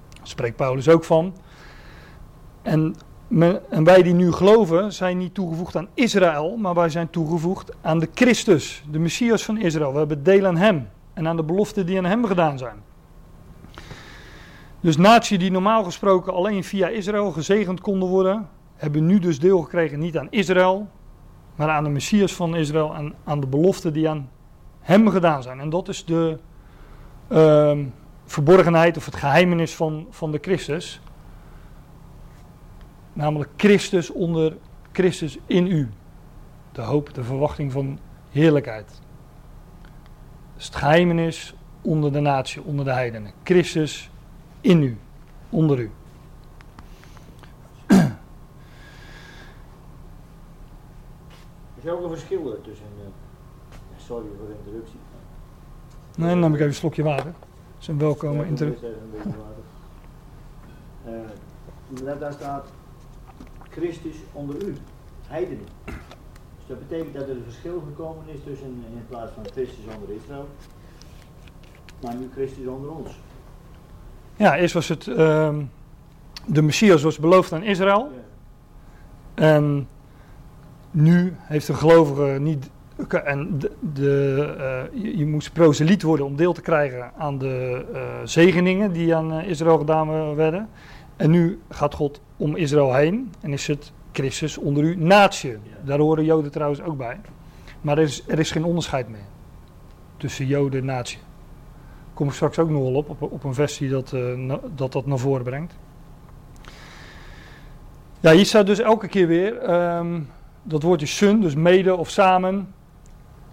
Daar 0.08 0.26
spreekt 0.26 0.56
Paulus 0.56 0.88
ook 0.88 1.04
van. 1.04 1.34
En, 2.62 2.94
wij 3.84 4.02
die 4.02 4.14
nu 4.14 4.32
geloven 4.32 4.92
zijn 4.92 5.18
niet 5.18 5.34
toegevoegd 5.34 5.76
aan 5.76 5.88
Israël. 5.94 6.56
Maar 6.56 6.74
wij 6.74 6.88
zijn 6.88 7.10
toegevoegd 7.10 7.72
aan 7.80 7.98
de 7.98 8.08
Christus. 8.14 8.84
De 8.90 8.98
Messias 8.98 9.44
van 9.44 9.58
Israël. 9.58 9.92
We 9.92 9.98
hebben 9.98 10.22
deel 10.22 10.46
aan 10.46 10.56
hem. 10.56 10.88
En 11.12 11.28
aan 11.28 11.36
de 11.36 11.42
beloften 11.42 11.86
die 11.86 11.98
aan 11.98 12.04
hem 12.04 12.24
gedaan 12.24 12.58
zijn. 12.58 12.76
Dus 14.80 14.96
natie 14.96 15.38
die 15.38 15.50
normaal 15.50 15.84
gesproken 15.84 16.32
alleen 16.32 16.64
via 16.64 16.88
Israël 16.88 17.30
gezegend 17.30 17.80
konden 17.80 18.08
worden. 18.08 18.48
Hebben 18.76 19.06
nu 19.06 19.18
dus 19.18 19.38
deel 19.38 19.60
gekregen 19.60 19.98
niet 19.98 20.18
aan 20.18 20.30
Israël. 20.30 20.88
Maar 21.54 21.68
aan 21.68 21.84
de 21.84 21.90
Messias 21.90 22.34
van 22.34 22.56
Israël. 22.56 22.94
En 22.94 23.14
aan 23.24 23.40
de 23.40 23.46
beloften 23.46 23.92
die 23.92 24.08
aan 24.08 24.28
hem 24.80 25.08
gedaan 25.08 25.42
zijn. 25.42 25.60
En 25.60 25.70
dat 25.70 25.88
is 25.88 26.04
de 26.04 26.38
ehm, 27.28 27.84
verborgenheid 28.24 28.96
of 28.96 29.04
het 29.04 29.16
geheimenis 29.16 29.74
van, 29.74 30.06
van 30.10 30.30
de 30.30 30.38
Christus. 30.42 31.00
Namelijk 33.20 33.50
Christus 33.56 34.10
onder 34.10 34.56
Christus 34.92 35.38
in 35.46 35.66
u. 35.66 35.88
De 36.72 36.80
hoop, 36.82 37.14
de 37.14 37.24
verwachting 37.24 37.72
van 37.72 37.98
heerlijkheid. 38.30 39.00
Dus 40.56 40.64
het 40.66 40.74
geheimenis 40.76 41.54
onder 41.80 42.12
de 42.12 42.20
natie, 42.20 42.62
onder 42.62 42.84
de 42.84 42.92
heidenen. 42.92 43.32
Christus 43.42 44.10
in 44.60 44.82
u, 44.82 44.98
onder 45.50 45.78
u. 45.78 45.90
Er 51.76 51.82
zijn 51.82 51.94
ook 51.94 52.00
nog 52.00 52.10
verschillen 52.10 52.62
tussen. 52.62 52.86
eh, 53.00 53.06
sorry 53.98 54.26
voor 54.38 54.46
de 54.46 54.54
interruptie. 54.58 54.98
Nee, 56.16 56.28
dan 56.28 56.38
neem 56.40 56.48
ik 56.50 56.54
even 56.56 56.66
een 56.66 56.74
slokje 56.74 57.02
water. 57.02 57.24
Dat 57.24 57.34
is 57.80 57.88
een 57.88 57.98
welkome 57.98 58.32
Ja, 58.38 58.42
een 58.42 58.54
beetje 58.54 58.80
water. 59.24 59.64
Eh, 61.04 62.04
daar- 62.04 62.18
daar 62.18 62.32
staat 62.32 62.66
Christus 63.70 64.16
onder 64.32 64.62
u, 64.64 64.76
heidenen. 65.26 65.64
Dus 65.84 66.66
dat 66.66 66.88
betekent 66.88 67.14
dat 67.14 67.22
er 67.22 67.30
een 67.30 67.44
verschil 67.44 67.82
gekomen 67.86 68.24
is 68.26 68.40
tussen 68.44 68.84
in 68.94 69.06
plaats 69.08 69.32
van 69.34 69.44
Christus 69.52 69.84
onder 69.94 70.16
Israël, 70.16 70.48
maar 72.02 72.14
nu 72.14 72.28
Christus 72.34 72.66
onder 72.66 72.90
ons. 72.90 73.10
Ja, 74.36 74.56
eerst 74.56 74.74
was 74.74 74.88
het 74.88 75.06
ehm, 75.06 75.62
de 76.46 76.62
Messias 76.62 77.02
was 77.02 77.18
beloofd 77.18 77.52
aan 77.52 77.62
Israël. 77.62 78.10
Ja. 78.14 78.18
En 79.34 79.88
nu 80.90 81.34
heeft 81.38 81.68
een 81.68 81.76
gelovige 81.76 82.22
niet. 82.22 82.70
En 83.24 83.58
de, 83.58 83.72
de, 83.92 84.54
eh, 84.58 85.02
je, 85.02 85.16
je 85.16 85.26
moest 85.26 85.52
proseliet 85.52 86.02
worden 86.02 86.26
om 86.26 86.36
deel 86.36 86.52
te 86.52 86.60
krijgen 86.60 87.12
aan 87.18 87.38
de 87.38 87.86
eh, 87.94 88.00
zegeningen 88.24 88.92
die 88.92 89.14
aan 89.14 89.32
eh, 89.32 89.48
Israël 89.48 89.78
gedaan 89.78 90.34
werden. 90.34 90.68
En 91.16 91.30
nu 91.30 91.60
gaat 91.68 91.94
God 91.94 92.20
om 92.40 92.56
Israël 92.56 92.94
heen 92.94 93.32
en 93.40 93.52
is 93.52 93.66
het 93.66 93.92
Christus 94.12 94.58
onder 94.58 94.84
u 94.84 94.96
natie. 94.96 95.56
Daar 95.84 95.98
horen 95.98 96.24
Joden 96.24 96.50
trouwens 96.50 96.82
ook 96.82 96.96
bij. 96.96 97.20
Maar 97.80 97.98
er 97.98 98.04
is, 98.04 98.22
er 98.26 98.38
is 98.38 98.50
geen 98.50 98.64
onderscheid 98.64 99.08
meer 99.08 99.26
tussen 100.16 100.46
Joden 100.46 100.80
en 100.80 100.86
natie. 100.86 101.18
Kom 102.14 102.28
ik 102.28 102.34
straks 102.34 102.58
ook 102.58 102.70
nog 102.70 102.82
wel 102.82 102.94
op, 102.94 103.08
op, 103.08 103.22
op 103.22 103.44
een 103.44 103.54
vers 103.54 103.78
die 103.78 103.88
dat, 103.88 104.12
eh, 104.12 104.34
na- 104.34 104.60
dat 104.74 104.92
dat 104.92 105.06
naar 105.06 105.18
voren 105.18 105.44
brengt. 105.44 105.74
Ja, 108.20 108.32
hier 108.32 108.46
staat 108.46 108.66
dus 108.66 108.78
elke 108.78 109.08
keer 109.08 109.26
weer 109.26 109.58
ehm, 109.58 110.20
dat 110.62 110.82
woordje 110.82 111.06
sun, 111.06 111.40
dus 111.40 111.54
mede 111.54 111.96
of 111.96 112.10
samen. 112.10 112.74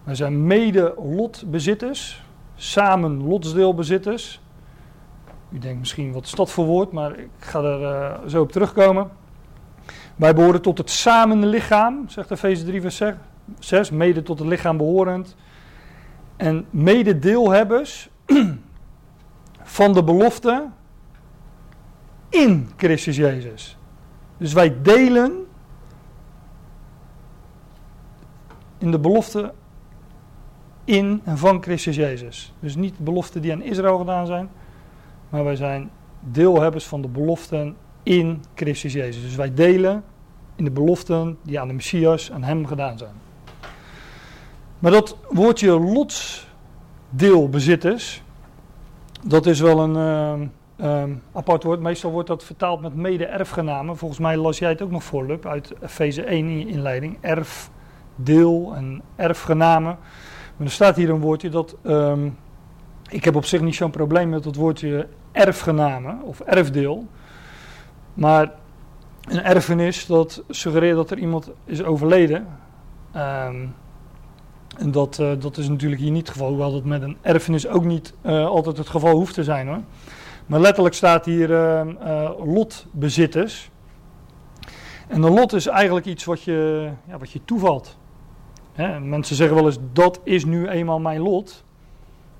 Wij 0.03 0.15
zijn 0.15 0.47
mede 0.47 0.93
lotbezitters, 0.97 2.23
samen 2.55 3.23
lotsdeelbezitters. 3.27 4.41
U 5.49 5.59
denkt 5.59 5.79
misschien 5.79 6.11
wat 6.11 6.31
dat 6.35 6.51
voor 6.51 6.65
woord, 6.65 6.91
maar 6.91 7.19
ik 7.19 7.29
ga 7.39 7.61
er 7.61 7.83
eh, 7.83 8.27
zo 8.27 8.41
op 8.41 8.51
terugkomen. 8.51 9.09
Wij 10.15 10.35
behoren 10.35 10.61
tot 10.61 10.77
het 10.77 10.89
samenlichaam, 10.89 12.09
zegt 12.09 12.31
Efeze 12.31 12.65
3 12.65 12.81
vers 12.81 13.01
6, 13.59 13.89
mede 13.89 14.23
tot 14.23 14.39
het 14.39 14.47
lichaam 14.47 14.77
behorend. 14.77 15.35
En 16.35 16.65
mededeelhebbers 16.69 18.09
van 19.77 19.93
de 19.93 20.03
belofte 20.03 20.65
in 22.29 22.69
Christus 22.75 23.15
Jezus. 23.15 23.77
Dus 24.37 24.53
wij 24.53 24.81
delen 24.81 25.45
in 28.77 28.91
de 28.91 28.99
belofte 28.99 29.53
in 30.83 31.21
en 31.23 31.37
van 31.37 31.61
Christus 31.61 31.95
Jezus. 31.95 32.53
Dus 32.59 32.75
niet 32.75 32.97
de 32.97 33.03
beloften 33.03 33.41
die 33.41 33.51
aan 33.51 33.61
Israël 33.61 33.97
gedaan 33.97 34.25
zijn, 34.25 34.49
maar 35.29 35.43
wij 35.43 35.55
zijn 35.55 35.89
deelhebbers 36.19 36.85
van 36.85 37.01
de 37.01 37.07
beloften 37.07 37.75
in 38.03 38.43
Christus 38.55 38.93
Jezus. 38.93 39.21
Dus 39.21 39.35
wij 39.35 39.53
delen 39.53 40.03
in 40.55 40.63
de 40.63 40.71
beloften 40.71 41.37
die 41.43 41.59
aan 41.59 41.67
de 41.67 41.73
Messias, 41.73 42.31
aan 42.31 42.43
hem 42.43 42.65
gedaan 42.65 42.97
zijn. 42.97 43.13
Maar 44.79 44.91
dat 44.91 45.17
woordje 45.29 45.79
lotsdeelbezitters, 45.79 48.23
dat 49.23 49.45
is 49.45 49.59
wel 49.59 49.79
een 49.79 49.95
ehm, 49.95 50.47
ehm, 50.75 51.11
apart 51.33 51.63
woord. 51.63 51.79
Meestal 51.79 52.11
wordt 52.11 52.27
dat 52.27 52.43
vertaald 52.43 52.81
met 52.81 52.95
mede-erfgenamen. 52.95 53.97
Volgens 53.97 54.19
mij 54.19 54.37
las 54.37 54.57
jij 54.57 54.69
het 54.69 54.81
ook 54.81 54.91
nog 54.91 55.03
voor, 55.03 55.25
Lup, 55.25 55.45
uit 55.45 55.73
Efeze 55.81 56.23
1 56.23 56.47
in 56.47 56.59
je 56.59 56.67
inleiding. 56.67 57.17
Erf, 57.21 57.69
deel 58.15 58.73
en 58.75 59.01
erfgenamen. 59.15 59.97
Maar 60.57 60.67
er 60.67 60.73
staat 60.73 60.95
hier 60.95 61.09
een 61.09 61.19
woordje 61.19 61.49
dat... 61.49 61.75
ehm, 61.83 62.29
ik 63.09 63.23
heb 63.23 63.35
op 63.35 63.45
zich 63.45 63.61
niet 63.61 63.75
zo'n 63.75 63.91
probleem 63.91 64.29
met 64.29 64.45
het 64.45 64.55
woordje 64.55 65.07
erfgenamen 65.31 66.21
of 66.21 66.39
erfdeel. 66.39 67.07
Maar 68.13 68.51
een 69.27 69.43
erfenis, 69.43 70.05
dat 70.05 70.43
suggereert 70.49 70.95
dat 70.95 71.11
er 71.11 71.17
iemand 71.17 71.51
is 71.65 71.83
overleden. 71.83 72.47
Ehm, 73.11 73.65
en 74.77 74.91
dat, 74.91 75.19
eh, 75.19 75.31
dat 75.39 75.57
is 75.57 75.69
natuurlijk 75.69 76.01
hier 76.01 76.11
niet 76.11 76.27
het 76.27 76.31
geval, 76.31 76.47
hoewel 76.47 76.71
dat 76.71 76.83
met 76.83 77.01
een 77.01 77.17
erfenis 77.21 77.67
ook 77.67 77.83
niet 77.83 78.13
eh, 78.21 78.45
altijd 78.45 78.77
het 78.77 78.89
geval 78.89 79.15
hoeft 79.15 79.33
te 79.33 79.43
zijn 79.43 79.67
hoor. 79.67 79.81
Maar 80.45 80.59
letterlijk 80.59 80.95
staat 80.95 81.25
hier 81.25 81.53
eh, 81.53 82.31
lotbezitters. 82.45 83.69
En 85.07 85.23
een 85.23 85.33
lot 85.33 85.53
is 85.53 85.67
eigenlijk 85.67 86.05
iets 86.05 86.25
wat 86.25 86.43
je, 86.43 86.89
ja, 87.07 87.17
wat 87.17 87.31
je 87.31 87.45
toevalt. 87.45 87.97
Hè, 88.73 88.99
mensen 88.99 89.35
zeggen 89.35 89.55
wel 89.55 89.65
eens, 89.65 89.79
dat 89.93 90.19
is 90.23 90.45
nu 90.45 90.67
eenmaal 90.67 90.99
mijn 90.99 91.21
lot. 91.21 91.65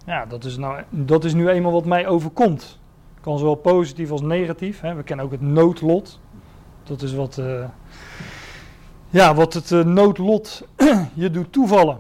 Ja, 0.08 0.26
dat 0.26 0.44
is, 0.44 0.58
nou, 0.58 0.84
dat 0.90 1.24
is 1.24 1.34
nu 1.34 1.50
eenmaal 1.50 1.72
wat 1.72 1.86
mij 1.86 2.08
overkomt. 2.08 2.80
Kan 3.22 3.38
zowel 3.38 3.56
positief 3.56 4.12
als 4.12 4.22
negatief. 4.22 4.82
Hè. 4.82 4.96
We 4.96 5.04
kennen 5.04 5.26
ook 5.26 5.32
het 5.32 5.42
noodlot. 5.42 6.20
Dat 6.84 7.02
is 7.02 7.14
wat, 7.14 7.38
eh, 7.38 7.64
ja, 9.10 9.36
wat 9.36 9.54
het 9.54 9.72
eh, 9.72 9.84
noodlot 9.84 10.68
je 11.14 11.32
doet 11.32 11.52
toevallen. 11.52 11.98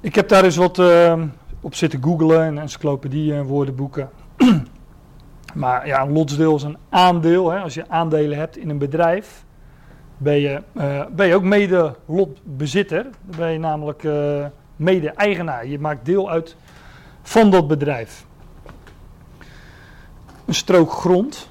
Ik 0.00 0.14
heb 0.14 0.28
daar 0.28 0.44
eens 0.44 0.56
wat 0.56 0.78
eh, 0.78 1.22
op 1.60 1.74
zitten 1.74 2.02
googlen 2.02 2.42
en 2.42 2.58
encyclopedieën 2.58 3.36
en 3.36 3.44
woordenboeken. 3.44 4.10
maar 5.54 5.86
ja, 5.86 6.02
een 6.02 6.12
lotsdeel 6.12 6.56
is 6.56 6.62
een 6.62 6.78
aandeel. 6.88 7.50
Hè. 7.50 7.58
Als 7.58 7.74
je 7.74 7.88
aandelen 7.88 8.38
hebt 8.38 8.56
in 8.56 8.68
een 8.68 8.78
bedrijf, 8.78 9.44
ben 10.16 10.40
je, 10.40 10.62
ben 11.12 11.26
je 11.26 11.34
ook 11.34 11.42
mede 11.42 11.94
lotbezitter. 12.06 13.02
Dan 13.02 13.36
ben 13.36 13.52
je 13.52 13.58
namelijk 13.58 14.02
mede-eigenaar. 14.80 15.66
Je 15.66 15.78
maakt 15.78 16.04
deel 16.04 16.30
uit 16.30 16.56
van 17.22 17.50
dat 17.50 17.68
bedrijf. 17.68 18.26
Een 20.44 20.54
strook 20.54 20.92
grond 20.92 21.48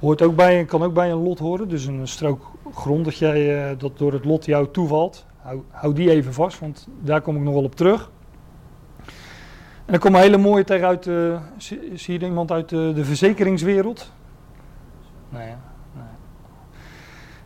hoort 0.00 0.22
ook 0.22 0.36
bij, 0.36 0.64
kan 0.64 0.82
ook 0.82 0.94
bij 0.94 1.10
een 1.10 1.22
lot 1.22 1.38
horen. 1.38 1.68
Dus 1.68 1.86
een 1.86 2.08
strook 2.08 2.50
grond 2.74 3.04
dat, 3.04 3.16
jij, 3.16 3.70
eh, 3.70 3.78
dat 3.78 3.98
door 3.98 4.12
het 4.12 4.24
lot 4.24 4.44
jou 4.44 4.68
toevalt. 4.72 5.26
Hou, 5.36 5.62
hou 5.70 5.94
die 5.94 6.10
even 6.10 6.32
vast, 6.32 6.58
want 6.58 6.88
daar 7.00 7.20
kom 7.20 7.36
ik 7.36 7.42
nog 7.42 7.54
wel 7.54 7.64
op 7.64 7.76
terug. 7.76 8.10
En 9.84 9.92
dan 9.92 9.98
komt 9.98 10.14
een 10.14 10.20
hele 10.20 10.38
mooie 10.38 10.64
tegen 10.64 10.86
uit, 10.86 11.06
eh, 11.06 11.40
zie, 11.56 12.18
je 12.18 12.24
iemand 12.24 12.50
uit 12.50 12.68
de, 12.68 12.92
de 12.94 13.04
verzekeringswereld? 13.04 14.12
Nee. 15.28 15.54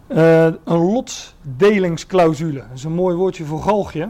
Eh, 0.07 0.45
een 0.45 0.79
lotsdelingsclausule. 0.79 2.59
Dat 2.59 2.77
is 2.77 2.85
een 2.85 2.93
mooi 2.93 3.17
woordje 3.17 3.45
voor 3.45 3.63
galgje. 3.63 4.09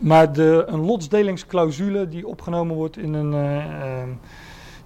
Maar 0.00 0.32
de, 0.32 0.64
een 0.66 0.84
lotsdelingsclausule 0.84 2.08
die 2.08 2.26
opgenomen 2.26 2.76
wordt 2.76 2.96
in 2.96 3.14
een... 3.14 3.32
eh, 3.32 4.02
eh, 4.02 4.08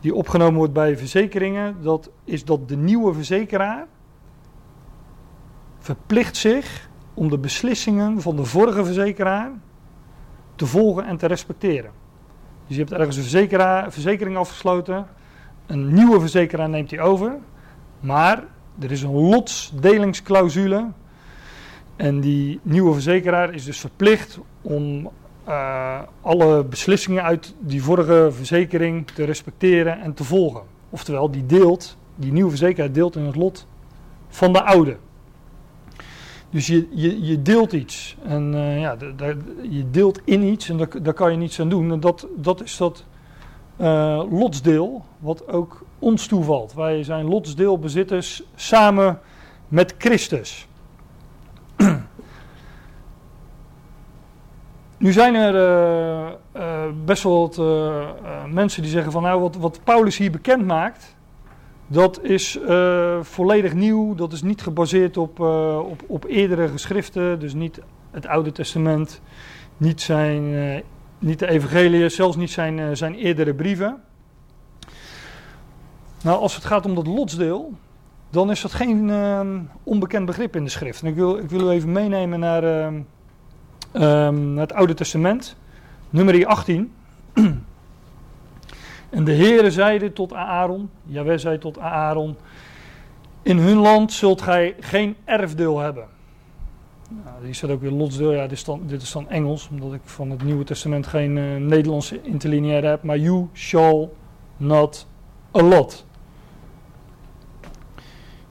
die 0.03 0.15
opgenomen 0.15 0.55
wordt 0.55 0.73
bij 0.73 0.97
verzekeringen, 0.97 1.77
dat 1.83 2.11
is 2.25 2.45
dat 2.45 2.69
de 2.69 2.77
nieuwe 2.77 3.15
verzekeraar 3.15 3.87
verplicht 5.79 6.37
zich 6.37 6.91
om 7.15 7.31
de 7.31 7.39
beslissingen 7.39 8.21
van 8.21 8.37
de 8.37 8.45
vorige 8.45 8.85
verzekeraar 8.85 9.51
te 10.55 10.67
volgen 10.67 11.07
en 11.07 11.17
te 11.17 11.27
respecteren. 11.27 11.91
Dus 12.67 12.77
je 12.77 12.83
hebt 12.83 12.93
ergens 12.93 13.17
een 13.17 13.93
verzekering 13.93 14.37
afgesloten. 14.37 15.07
Een 15.67 15.95
nieuwe 15.95 16.21
verzekeraar 16.21 16.69
neemt 16.69 16.89
die 16.89 17.01
over. 17.01 17.37
Maar 18.01 18.45
er 18.79 18.91
is 18.91 19.03
een 19.03 19.29
lotsdelingsclausule. 19.29 20.87
En 21.97 22.21
die 22.21 22.61
nieuwe 22.63 22.93
verzekeraar 22.93 23.55
is 23.55 23.65
dus 23.65 23.81
verplicht 23.81 24.39
om 24.63 25.11
uh, 25.49 26.01
alle 26.21 26.65
beslissingen 26.65 27.23
uit 27.23 27.55
die 27.59 27.83
vorige 27.83 28.29
verzekering 28.33 29.07
te 29.11 29.25
respecteren 29.25 30.01
en 30.01 30.15
te 30.15 30.25
volgen. 30.25 30.63
Oftewel, 30.91 31.31
die 31.31 31.47
deelt, 31.47 31.97
die 32.15 32.33
nieuwe 32.33 32.51
verzekeraar 32.51 32.93
deelt 32.93 33.17
in 33.17 33.25
het 33.25 33.37
lot 33.37 33.67
van 34.29 34.53
de 34.53 34.63
oude. 34.63 34.97
Dus 36.51 36.67
je, 36.67 36.89
je, 36.91 37.25
je 37.25 37.43
deelt 37.43 37.73
iets. 37.73 38.17
En 38.23 38.53
uh, 38.55 38.81
ja, 38.81 38.97
je 39.71 39.91
deelt 39.91 40.21
in 40.25 40.43
iets 40.43 40.69
en 40.69 40.77
daar, 40.77 41.03
daar 41.03 41.15
kan 41.15 41.31
je 41.31 41.37
niets 41.37 41.61
aan 41.61 41.69
doen. 41.69 41.93
En 41.93 42.01
dat, 42.01 42.27
dat 42.37 42.63
is 42.63 42.77
dat 42.77 43.05
uh, 43.81 44.23
lotsdeel, 44.31 45.05
wat 45.19 45.49
ook 45.49 45.85
ons 45.99 46.27
toevalt. 46.27 46.75
Wij 46.75 47.03
zijn 47.03 47.29
lotsdeelbezitters 47.29 48.43
samen 48.55 49.21
met 49.69 49.95
Christus. 49.99 50.67
Nu 55.03 55.13
zijn 55.13 55.35
er 55.35 55.55
uh, 55.55 56.31
uh, 56.57 56.83
best 57.05 57.23
wel 57.23 57.41
wat 57.41 57.59
uh, 57.59 58.09
mensen 58.51 58.83
die 58.83 58.91
zeggen 58.91 59.13
van 59.13 59.23
nou 59.23 59.41
wat, 59.41 59.57
wat 59.57 59.81
Paulus 59.85 60.17
hier 60.17 60.31
bekend 60.31 60.67
maakt, 60.67 61.17
dat 61.87 62.23
is 62.23 62.59
volledig 63.21 63.75
nieuw, 63.75 64.15
dat 64.15 64.33
is 64.33 64.43
niet 64.43 64.63
gebaseerd 64.63 65.17
op, 65.17 65.41
op, 65.41 66.03
op 66.07 66.25
eerdere 66.25 66.69
geschriften, 66.69 67.41
dus 67.41 67.55
niet 67.55 67.81
het 68.11 68.27
Oude 68.27 68.53
Testament, 68.53 69.21
niet, 69.77 70.01
zijn, 70.01 70.83
niet 71.19 71.39
de 71.39 71.49
Evangelie, 71.49 72.09
zelfs 72.09 72.37
niet 72.37 72.51
zijn, 72.51 72.97
zijn 72.97 73.15
eerdere 73.15 73.55
brieven. 73.55 74.03
Nou, 76.23 76.41
als 76.41 76.55
het 76.55 76.65
gaat 76.65 76.87
om 76.87 76.95
dat 76.95 77.07
lotsdeel, 77.07 77.73
dan 78.31 78.51
is 78.51 78.61
dat 78.61 78.73
geen 78.73 79.11
onbekend 79.83 80.27
begrip 80.27 80.57
in 80.57 80.65
de 80.65 80.71
schrift. 80.71 81.03
En 81.03 81.09
ik 81.09 81.15
wil, 81.15 81.39
ik 81.39 81.51
wil 81.51 81.61
u 81.61 81.69
even 81.69 81.93
meenemen 81.93 82.41
naar 82.41 82.93
um, 83.93 84.59
het 84.59 84.73
Oude 84.73 84.95
Testament, 84.95 85.57
nummer 86.11 86.47
18. 86.47 86.93
en 89.11 89.25
de 89.25 89.35
Heere 89.35 89.71
zeide 89.71 90.13
tot 90.13 90.33
Aaron, 90.33 90.91
Jawel 91.05 91.39
zei 91.39 91.59
tot 91.59 91.79
Aaron, 91.79 92.37
in 93.43 93.59
hun 93.59 93.77
land 93.77 94.13
zult 94.13 94.43
gij 94.43 94.75
geen 94.81 95.17
erfdeel 95.25 95.79
hebben. 95.79 96.07
Nou, 97.25 97.45
die 97.45 97.55
staat 97.55 97.71
ook 97.71 97.81
weer 97.81 97.91
lotsdeel, 97.91 98.33
ja, 98.33 98.43
dit 98.43 98.53
is, 98.53 98.65
dan, 98.65 98.83
dit 98.87 99.03
is 99.03 99.17
Engels, 99.29 99.69
omdat 99.71 99.93
ik 99.93 100.01
van 100.05 100.31
het 100.31 100.45
Nieuwe 100.45 100.65
Testament 100.65 101.07
geen 101.07 101.37
uh, 101.37 101.57
Nederlandse 101.57 102.23
interlineaire 102.23 102.87
heb, 102.87 103.03
maar 103.03 103.19
you 103.19 103.49
shall 103.53 104.09
not 104.57 105.07
allot. 105.51 106.07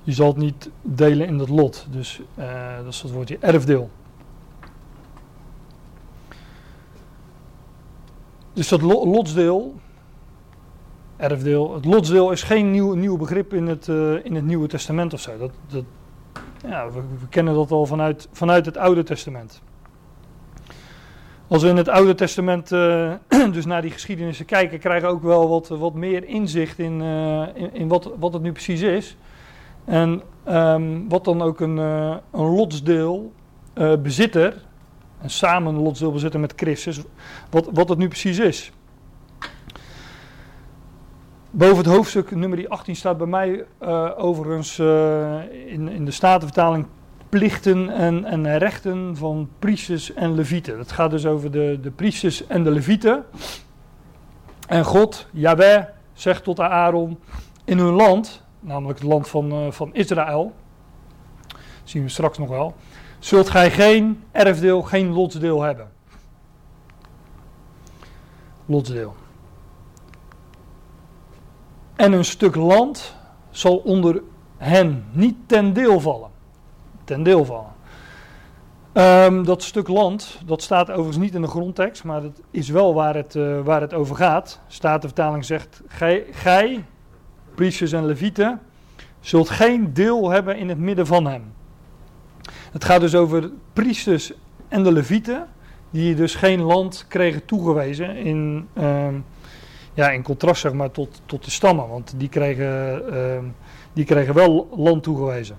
Je 0.03 0.11
zal 0.11 0.27
het 0.27 0.37
niet 0.37 0.69
delen 0.81 1.27
in 1.27 1.37
dat 1.37 1.49
lot, 1.49 1.87
dus 1.91 2.21
uh, 2.39 2.75
dat 2.83 2.93
is 2.93 3.01
het 3.01 3.11
woordje 3.11 3.37
erfdeel. 3.39 3.89
Dus 8.53 8.67
dat 8.67 8.81
lotsdeel, 8.81 9.75
erfdeel, 11.17 11.73
het 11.73 11.85
lotsdeel 11.85 12.31
is 12.31 12.43
geen 12.43 12.71
nieuw, 12.71 12.93
nieuw 12.93 13.17
begrip 13.17 13.53
in 13.53 13.67
het, 13.67 13.87
uh, 13.87 14.25
in 14.25 14.35
het 14.35 14.45
Nieuwe 14.45 14.67
Testament 14.67 15.13
of 15.13 15.19
zo. 15.19 15.37
Dat, 15.37 15.51
dat, 15.67 15.83
ja, 16.67 16.91
we, 16.91 17.01
kennen 17.29 17.53
dat 17.53 17.71
al 17.71 17.85
vanuit, 17.85 18.27
vanuit 18.31 18.65
het 18.65 18.77
Oude 18.77 19.03
Testament. 19.03 19.61
Als 21.47 21.63
we 21.63 21.69
in 21.69 21.77
het 21.77 21.89
Oude 21.89 22.15
Testament 22.15 22.71
uh, 22.71 23.13
dus 23.53 23.65
naar 23.65 23.81
die 23.81 23.91
geschiedenissen 23.91 24.45
kijken, 24.45 24.79
krijgen 24.79 25.07
we 25.07 25.13
ook 25.13 25.23
wel 25.23 25.49
wat, 25.49 25.67
wat 25.67 25.93
meer 25.93 26.23
inzicht 26.27 26.79
in, 26.79 27.01
uh, 27.01 27.47
in, 27.71 27.87
wat, 27.87 28.11
wat 28.19 28.33
het 28.33 28.41
nu 28.41 28.51
precies 28.51 28.81
is. 28.81 29.17
En 29.85 30.21
um, 30.49 31.09
wat 31.09 31.25
dan 31.25 31.41
ook 31.41 31.59
een, 31.59 31.77
een 31.77 32.21
lotsdeel 32.31 33.31
bezitter 34.01 34.53
en 35.21 35.29
samen 35.29 35.75
een 35.75 35.81
lotsdeel 35.81 36.11
bezitten 36.11 36.39
met 36.39 36.53
Christus, 36.55 37.01
wat, 37.49 37.69
wat 37.73 37.89
het 37.89 37.97
nu 37.97 38.07
precies 38.07 38.39
is. 38.39 38.71
Boven 41.51 41.77
het 41.77 41.85
hoofdstuk 41.85 42.35
nummer 42.35 42.67
18 42.67 42.95
staat 42.95 43.17
bij 43.17 43.27
mij 43.27 43.65
uh, 43.81 44.11
overigens 44.17 44.77
uh, 44.77 45.39
in, 45.65 45.89
in 45.89 46.05
de 46.05 46.11
Statenvertaling 46.11 46.85
plichten 47.29 47.89
en, 47.89 48.25
en 48.25 48.57
rechten 48.57 49.17
van 49.17 49.49
priesters 49.59 50.13
en 50.13 50.35
levieten. 50.35 50.77
Het 50.77 50.91
gaat 50.91 51.11
dus 51.11 51.25
over 51.25 51.51
de, 51.51 51.79
de 51.81 51.91
priesters 51.91 52.47
en 52.47 52.63
de 52.63 52.71
levieten. 52.71 53.25
En 54.67 54.85
God, 54.85 55.27
Yahweh, 55.31 55.83
zegt 56.13 56.43
tot 56.43 56.59
Aaron 56.59 57.19
in 57.65 57.77
hun 57.77 57.93
land, 57.93 58.43
namelijk 58.59 58.99
het 58.99 59.07
land 59.07 59.27
van, 59.27 59.51
uh, 59.53 59.71
van 59.71 59.93
Israël, 59.93 60.53
zien 61.83 62.03
we 62.03 62.09
straks 62.09 62.37
nog 62.37 62.49
wel, 62.49 62.75
zult 63.21 63.49
gij 63.49 63.71
geen 63.71 64.23
erfdeel, 64.31 64.81
geen 64.81 65.11
lotsdeel 65.11 65.61
hebben. 65.61 65.91
Lotsdeel. 68.65 69.15
En 71.95 72.11
een 72.11 72.25
stuk 72.25 72.55
land 72.55 73.15
zal 73.49 73.77
onder 73.77 74.21
hen 74.57 75.05
niet 75.11 75.35
ten 75.45 75.73
deel 75.73 75.99
vallen. 75.99 76.29
Ten 77.03 77.23
deel 77.23 77.45
vallen. 77.45 77.69
Um, 78.93 79.45
dat 79.45 79.63
stuk 79.63 79.87
land, 79.87 80.41
dat 80.45 80.61
staat 80.61 80.89
overigens 80.89 81.17
niet 81.17 81.35
in 81.35 81.41
de 81.41 81.47
grondtekst, 81.47 82.03
maar 82.03 82.21
dat 82.21 82.41
is 82.51 82.69
wel 82.69 82.93
waar 82.93 83.15
het, 83.15 83.35
uh, 83.35 83.61
waar 83.61 83.81
het 83.81 83.93
over 83.93 84.15
gaat. 84.15 84.59
Staat 84.67 85.01
de 85.01 85.07
vertaling 85.07 85.45
zegt, 85.45 85.81
gij, 85.87 86.25
gij, 86.31 86.85
priesters 87.55 87.91
en 87.91 88.05
levieten, 88.05 88.61
zult 89.19 89.49
geen 89.49 89.93
deel 89.93 90.29
hebben 90.29 90.57
in 90.57 90.69
het 90.69 90.77
midden 90.77 91.07
van 91.07 91.27
hem. 91.27 91.53
Het 92.71 92.85
gaat 92.85 93.01
dus 93.01 93.15
over 93.15 93.51
priesters 93.73 94.33
en 94.67 94.83
de 94.83 94.91
levieten, 94.91 95.47
die 95.89 96.15
dus 96.15 96.35
geen 96.35 96.61
land 96.61 97.05
kregen 97.07 97.45
toegewezen 97.45 98.15
in, 98.15 98.67
uh, 98.77 99.07
ja, 99.93 100.09
in 100.09 100.23
contrast 100.23 100.61
zeg 100.61 100.73
maar, 100.73 100.91
tot, 100.91 101.21
tot 101.25 101.45
de 101.45 101.51
stammen, 101.51 101.87
want 101.87 102.13
die 102.17 102.29
kregen, 102.29 103.03
uh, 103.13 103.37
die 103.93 104.05
kregen 104.05 104.33
wel 104.33 104.69
land 104.75 105.03
toegewezen. 105.03 105.57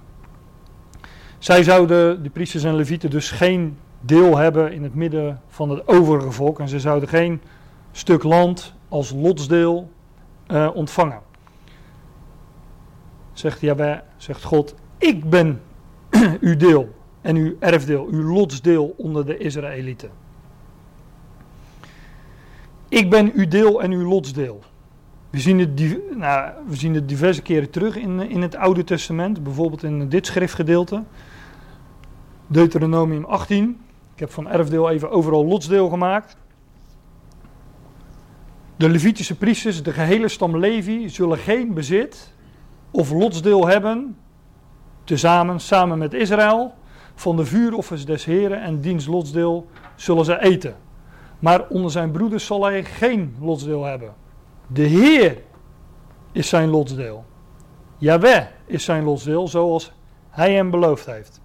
Zij 1.38 1.62
zouden, 1.62 2.22
de 2.22 2.30
priesters 2.30 2.64
en 2.64 2.74
levieten, 2.74 3.10
dus 3.10 3.30
geen 3.30 3.78
deel 4.00 4.36
hebben 4.36 4.72
in 4.72 4.82
het 4.82 4.94
midden 4.94 5.40
van 5.48 5.70
het 5.70 5.88
overige 5.88 6.30
volk 6.30 6.60
en 6.60 6.68
ze 6.68 6.80
zouden 6.80 7.08
geen 7.08 7.40
stuk 7.92 8.22
land 8.22 8.74
als 8.88 9.12
lotsdeel 9.16 9.90
uh, 10.48 10.70
ontvangen. 10.74 11.20
Zegt 13.32 13.60
Jabé, 13.60 14.02
zegt 14.16 14.44
God, 14.44 14.74
ik 14.98 15.30
ben 15.30 15.60
uw 16.40 16.56
deel 16.56 16.94
en 17.20 17.36
uw 17.36 17.56
erfdeel, 17.58 18.08
uw 18.10 18.22
lotsdeel 18.22 18.94
onder 18.96 19.26
de 19.26 19.38
Israëlieten. 19.38 20.10
Ik 22.88 23.10
ben 23.10 23.32
uw 23.34 23.48
deel 23.48 23.82
en 23.82 23.90
uw 23.90 24.08
lotsdeel. 24.08 24.62
We 25.30 25.40
zien 25.40 25.58
het, 25.58 25.98
nou, 26.16 26.52
we 26.66 26.76
zien 26.76 26.94
het 26.94 27.08
diverse 27.08 27.42
keren 27.42 27.70
terug 27.70 27.96
in, 27.96 28.20
in 28.20 28.42
het 28.42 28.56
Oude 28.56 28.84
Testament, 28.84 29.42
bijvoorbeeld 29.42 29.82
in 29.82 30.08
dit 30.08 30.26
schriftgedeelte. 30.26 31.02
Deuteronomium 32.46 33.24
18. 33.24 33.80
Ik 34.14 34.20
heb 34.20 34.30
van 34.30 34.48
erfdeel 34.48 34.90
even 34.90 35.10
overal 35.10 35.46
lotsdeel 35.46 35.88
gemaakt. 35.88 36.36
De 38.76 38.88
Levitische 38.88 39.36
priesters, 39.36 39.82
de 39.82 39.92
gehele 39.92 40.28
stam 40.28 40.56
Levi, 40.56 41.08
zullen 41.08 41.38
geen 41.38 41.74
bezit 41.74 42.34
of 42.90 43.10
lotsdeel 43.10 43.66
hebben, 43.66 44.16
tezamen, 45.12 45.60
samen 45.60 45.98
met 45.98 46.14
Israël, 46.14 46.74
van 47.14 47.36
de 47.36 47.44
vuuroffers 47.44 48.04
des 48.04 48.24
Heren 48.24 48.62
en 48.62 48.80
diens 48.80 49.06
lotsdeel 49.06 49.66
zullen 49.94 50.24
zij 50.24 50.38
eten. 50.38 50.76
Maar 51.38 51.68
onder 51.68 51.90
zijn 51.90 52.10
broeders 52.10 52.46
zal 52.46 52.64
hij 52.64 52.84
geen 52.84 53.36
lotsdeel 53.40 53.84
hebben. 53.84 54.14
De 54.66 54.82
Heer 54.82 55.42
is 56.32 56.48
zijn 56.48 56.68
lotsdeel. 56.68 57.24
Jaweh 57.98 58.46
is 58.66 58.84
zijn 58.84 59.04
lotsdeel 59.04 59.48
zoals 59.48 59.92
hij 60.30 60.54
hem 60.54 60.70
beloofd 60.70 61.06
heeft. 61.06 61.40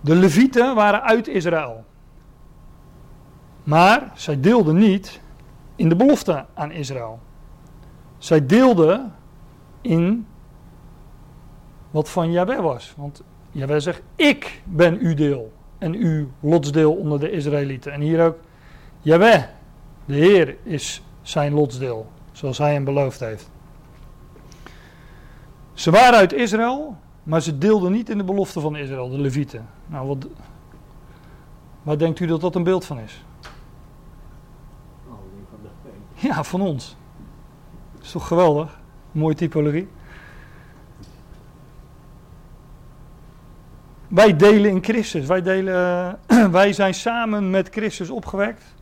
De 0.00 0.14
Levieten 0.14 0.74
waren 0.74 1.02
uit 1.02 1.28
Israël. 1.28 1.84
Maar 3.64 4.10
zij 4.14 4.40
deelden 4.40 4.76
niet 4.76 5.20
in 5.74 5.88
de 5.88 5.96
belofte 5.96 6.44
aan 6.54 6.70
Israël. 6.70 7.20
Zij 8.18 8.46
deelden 8.46 9.14
in 9.80 10.26
wat 11.90 12.08
van 12.08 12.32
Jahweh 12.32 12.60
was. 12.60 12.94
Want 12.96 13.22
Jahweh 13.50 13.80
zegt, 13.80 14.02
ik 14.14 14.62
ben 14.64 14.98
uw 14.98 15.14
deel 15.14 15.52
en 15.78 15.94
uw 15.94 16.28
lotsdeel 16.40 16.92
onder 16.92 17.20
de 17.20 17.30
Israëlieten. 17.30 17.92
En 17.92 18.00
hier 18.00 18.24
ook, 18.24 18.36
Jahweh, 19.00 19.42
de 20.04 20.14
Heer 20.14 20.56
is 20.62 21.02
zijn 21.22 21.52
lotsdeel, 21.52 22.06
zoals 22.32 22.58
hij 22.58 22.72
hem 22.72 22.84
beloofd 22.84 23.20
heeft. 23.20 23.50
Ze 25.72 25.90
waren 25.90 26.18
uit 26.18 26.32
Israël, 26.32 26.96
maar 27.22 27.42
ze 27.42 27.58
deelden 27.58 27.92
niet 27.92 28.10
in 28.10 28.18
de 28.18 28.24
belofte 28.24 28.60
van 28.60 28.76
Israël, 28.76 29.08
de 29.08 29.18
Levieten. 29.18 29.68
Nou, 29.86 30.06
wat, 30.06 30.26
waar 31.82 31.98
denkt 31.98 32.20
u 32.20 32.26
dat 32.26 32.40
dat 32.40 32.54
een 32.54 32.62
beeld 32.62 32.84
van 32.84 32.98
is? 32.98 33.24
Ja, 36.14 36.44
van 36.44 36.60
ons. 36.60 36.96
is 38.02 38.10
toch 38.10 38.26
geweldig? 38.26 38.80
Mooie 39.12 39.34
typologie. 39.34 39.88
Wij 44.08 44.36
delen 44.36 44.70
in 44.70 44.84
Christus. 44.84 45.26
Wij, 45.26 45.42
delen, 45.42 46.18
wij 46.50 46.72
zijn 46.72 46.94
samen 46.94 47.50
met 47.50 47.68
Christus 47.68 48.10
opgewekt. 48.10 48.74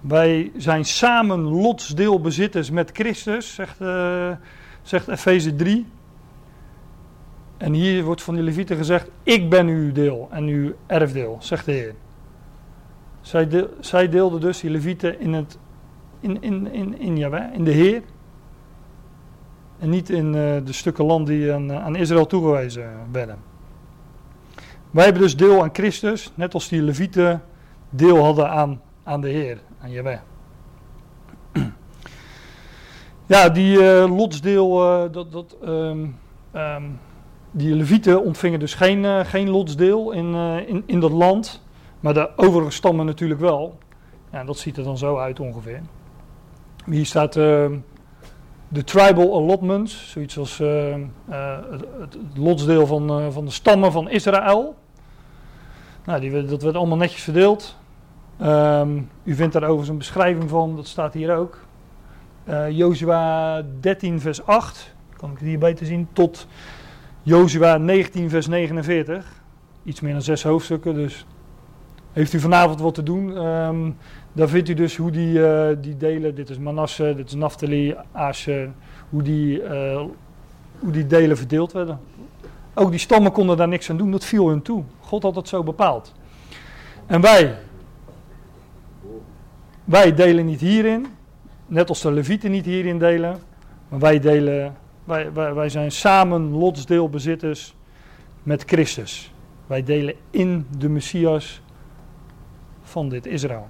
Wij 0.00 0.52
zijn 0.56 0.84
samen 0.84 1.40
lotsdeelbezitters 1.40 2.70
met 2.70 2.90
Christus, 2.92 3.54
zegt, 3.54 3.80
uh, 3.80 4.30
zegt 4.82 5.08
Efeze 5.08 5.56
3. 5.56 5.86
En 7.56 7.72
hier 7.72 8.04
wordt 8.04 8.22
van 8.22 8.34
de 8.34 8.42
Levieten 8.42 8.76
gezegd: 8.76 9.10
Ik 9.22 9.50
ben 9.50 9.66
uw 9.66 9.92
deel 9.92 10.28
en 10.30 10.44
uw 10.44 10.72
erfdeel, 10.86 11.36
zegt 11.40 11.64
de 11.64 11.72
Heer. 11.72 11.94
Zij, 13.20 13.68
zij 13.80 14.08
deelden 14.08 14.40
dus 14.40 14.60
die 14.60 14.70
Levieten 14.70 15.20
in, 15.20 15.32
het, 15.32 15.58
in, 16.20 16.42
in, 16.42 16.72
in, 16.72 16.98
in, 16.98 17.18
in 17.52 17.64
de 17.64 17.70
Heer. 17.70 18.02
En 19.78 19.90
niet 19.90 20.10
in 20.10 20.26
uh, 20.26 20.32
de 20.64 20.72
stukken 20.72 21.04
land 21.04 21.26
die 21.26 21.52
aan, 21.52 21.72
aan 21.72 21.96
Israël 21.96 22.26
toegewezen 22.26 22.90
werden. 23.12 23.49
Wij 24.90 25.04
hebben 25.04 25.22
dus 25.22 25.36
deel 25.36 25.62
aan 25.62 25.70
Christus, 25.72 26.32
net 26.34 26.54
als 26.54 26.68
die 26.68 26.82
Levieten 26.82 27.42
deel 27.90 28.24
hadden 28.24 28.50
aan, 28.50 28.80
aan 29.02 29.20
de 29.20 29.28
Heer, 29.28 29.58
aan 29.80 29.90
Jaweh. 29.90 30.18
Ja, 33.26 33.48
die 33.48 33.78
uh, 33.78 34.16
lotsdeel, 34.16 34.82
uh, 34.82 35.12
dat, 35.12 35.32
dat, 35.32 35.56
um, 35.64 36.16
um, 36.54 36.98
die 37.50 37.74
Levieten 37.74 38.24
ontvingen 38.24 38.58
dus 38.58 38.74
geen, 38.74 39.04
uh, 39.04 39.20
geen 39.24 39.50
lotsdeel 39.50 40.12
in, 40.12 40.34
in, 40.66 40.82
in 40.86 41.00
dat 41.00 41.10
land, 41.10 41.62
maar 42.00 42.14
de 42.14 42.30
overige 42.36 42.70
stammen 42.70 43.06
natuurlijk 43.06 43.40
wel. 43.40 43.78
Ja, 44.32 44.44
dat 44.44 44.58
ziet 44.58 44.76
er 44.76 44.84
dan 44.84 44.98
zo 44.98 45.18
uit 45.18 45.40
ongeveer. 45.40 45.80
Hier 46.86 47.06
staat 47.06 47.36
ehm, 47.36 47.76
de 48.72 48.84
tribal 48.84 49.34
allotments, 49.34 50.10
zoiets 50.10 50.38
als 50.38 50.58
het, 50.58 51.84
het, 52.00 52.16
lotsdeel 52.34 52.86
van, 52.86 53.32
van 53.32 53.44
de 53.44 53.50
stammen 53.50 53.92
van 53.92 54.10
Israël. 54.10 54.76
Nou, 56.04 56.20
die, 56.20 56.44
dat 56.44 56.62
werd 56.62 56.76
allemaal 56.76 56.96
netjes 56.96 57.22
verdeeld. 57.22 57.76
Um, 58.42 59.10
u 59.24 59.34
vindt 59.34 59.52
daar 59.52 59.62
overigens 59.62 59.88
een 59.88 59.98
beschrijving 59.98 60.50
van, 60.50 60.76
dat 60.76 60.86
staat 60.86 61.14
hier 61.14 61.36
ook. 61.36 61.58
Uh, 62.48 62.70
Jozua 62.70 63.62
13 63.80 64.20
vers 64.20 64.46
8, 64.46 64.94
kan 65.16 65.30
ik 65.30 65.38
het 65.38 65.46
hier 65.46 65.58
beter 65.58 65.86
zien, 65.86 66.08
tot 66.12 66.46
Jozua 67.22 67.76
19 67.76 68.30
vers 68.30 68.46
49. 68.46 69.42
Iets 69.84 70.00
meer 70.00 70.12
dan 70.12 70.22
zes 70.22 70.42
hoofdstukken, 70.42 70.94
dus 70.94 71.26
heeft 72.12 72.32
u 72.32 72.40
vanavond 72.40 72.80
wat 72.80 72.94
te 72.94 73.02
doen. 73.02 73.46
Um, 73.46 73.96
daar 74.40 74.48
vindt 74.48 74.68
u 74.68 74.74
dus 74.74 74.96
hoe 74.96 75.10
die, 75.10 75.38
uh, 75.38 75.68
die 75.80 75.96
delen, 75.96 76.34
dit 76.34 76.50
is 76.50 76.58
Manasse, 76.58 77.14
dit 77.16 77.26
is 77.26 77.34
Naphtali, 77.34 77.94
Asher, 78.12 78.70
hoe 79.10 79.22
die, 79.22 79.62
uh, 79.62 80.02
hoe 80.78 80.92
die 80.92 81.06
delen 81.06 81.36
verdeeld 81.36 81.72
werden. 81.72 82.00
Ook 82.74 82.90
die 82.90 82.98
stammen 82.98 83.32
konden 83.32 83.56
daar 83.56 83.68
niks 83.68 83.90
aan 83.90 83.96
doen, 83.96 84.10
dat 84.10 84.24
viel 84.24 84.48
hun 84.48 84.62
toe. 84.62 84.84
God 85.00 85.22
had 85.22 85.34
het 85.36 85.48
zo 85.48 85.62
bepaald. 85.62 86.14
En 87.06 87.20
wij, 87.20 87.56
wij 89.84 90.14
delen 90.14 90.46
niet 90.46 90.60
hierin, 90.60 91.06
net 91.66 91.88
als 91.88 92.00
de 92.00 92.12
Levieten 92.12 92.50
niet 92.50 92.64
hierin 92.64 92.98
delen, 92.98 93.38
maar 93.88 93.98
wij 93.98 94.20
delen, 94.20 94.76
wij, 95.04 95.32
wij, 95.32 95.54
wij 95.54 95.68
zijn 95.68 95.92
samen 95.92 96.50
lotsdeelbezitters 96.50 97.74
met 98.42 98.62
Christus. 98.66 99.32
Wij 99.66 99.82
delen 99.82 100.14
in 100.30 100.66
de 100.78 100.88
Messias 100.88 101.60
van 102.82 103.08
dit 103.08 103.26
Israël. 103.26 103.68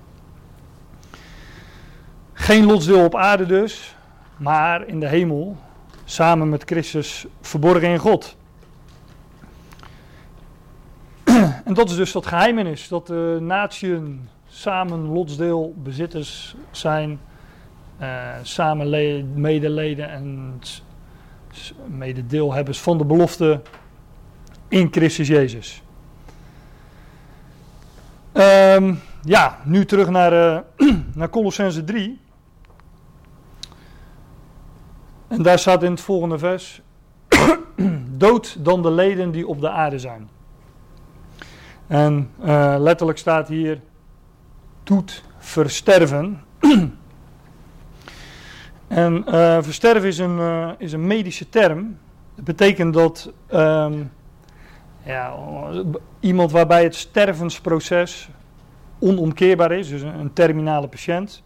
Geen 2.51 2.65
lotsdeel 2.65 3.05
op 3.05 3.17
aarde 3.17 3.47
dus, 3.47 3.97
maar 4.37 4.87
in 4.87 5.01
de 5.01 5.09
hemel, 5.09 5.57
samen 6.05 6.49
met 6.49 6.63
Christus 6.65 7.27
verborgen 7.41 7.89
in 7.89 7.99
God. 7.99 8.37
En 11.65 11.75
dat 11.75 11.91
is 11.91 11.97
dus 11.97 12.13
dat 12.13 12.27
geheimenis, 12.27 12.89
dat 12.89 13.07
de 13.07 13.39
natieën 13.41 14.29
samen 14.49 15.01
lotsdeelbezitters 15.01 16.55
zijn, 16.71 17.21
uh, 18.01 18.09
samen 18.43 19.41
medeleden 19.41 20.11
en 20.11 20.59
mededeelhebbers 21.87 22.81
van 22.81 22.99
de 22.99 23.05
belofte 23.05 23.61
in 24.69 24.89
Christus 24.91 25.29
Jezus. 25.29 25.83
Um, 28.33 29.01
ja, 29.23 29.59
nu 29.65 29.85
terug 29.85 30.09
naar, 30.09 30.33
uh, 30.33 30.59
naar 31.15 31.31
Colossense 31.31 31.85
3. 31.85 32.20
En 35.31 35.43
daar 35.43 35.59
staat 35.59 35.83
in 35.83 35.91
het 35.91 36.01
volgende 36.01 36.39
vers: 36.39 36.81
Dood 38.25 38.65
dan 38.65 38.83
de 38.83 38.91
leden 38.91 39.31
die 39.31 39.47
op 39.47 39.61
de 39.61 39.71
aarde 39.71 39.99
zijn. 39.99 40.29
En 41.87 42.31
uh, 42.45 42.75
letterlijk 42.79 43.19
staat 43.19 43.49
hier: 43.49 43.81
doet 44.83 45.23
versterven. 45.39 46.41
en 48.89 49.25
uh, 49.29 49.59
versterven 49.61 50.09
is 50.09 50.19
een, 50.19 50.39
uh, 50.39 50.71
is 50.79 50.93
een 50.93 51.07
medische 51.07 51.49
term. 51.49 51.99
Dat 52.35 52.45
betekent 52.45 52.95
dat 52.95 53.33
um, 53.53 54.13
ja, 55.03 55.35
iemand 56.21 56.51
waarbij 56.51 56.83
het 56.83 56.95
stervensproces 56.95 58.29
onomkeerbaar 58.99 59.73
is, 59.73 59.89
dus 59.89 60.03
een, 60.03 60.19
een 60.19 60.33
terminale 60.33 60.89
patiënt, 60.89 61.43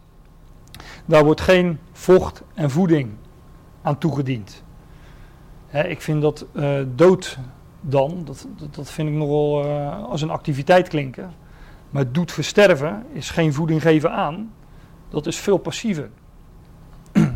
daar 1.05 1.23
wordt 1.23 1.41
geen 1.41 1.79
vocht 1.91 2.43
en 2.53 2.69
voeding 2.69 3.11
aan 3.85 3.97
toegediend. 3.97 4.63
Hè, 5.67 5.87
ik 5.87 6.01
vind 6.01 6.21
dat 6.21 6.45
uh, 6.53 6.79
dood 6.95 7.37
dan, 7.81 8.21
dat, 8.25 8.47
dat, 8.71 8.91
vind 8.91 9.09
ik 9.09 9.15
nogal 9.15 9.65
uh, 9.65 10.03
als 10.03 10.21
een 10.21 10.29
activiteit 10.29 10.87
klinken. 10.87 11.33
Maar 11.89 12.11
doet 12.11 12.31
versterven 12.31 13.05
is 13.13 13.29
geen 13.29 13.53
voeding 13.53 13.81
geven 13.81 14.11
aan. 14.11 14.53
Dat 15.09 15.25
is 15.25 15.37
veel 15.37 15.57
passiever. 15.57 16.09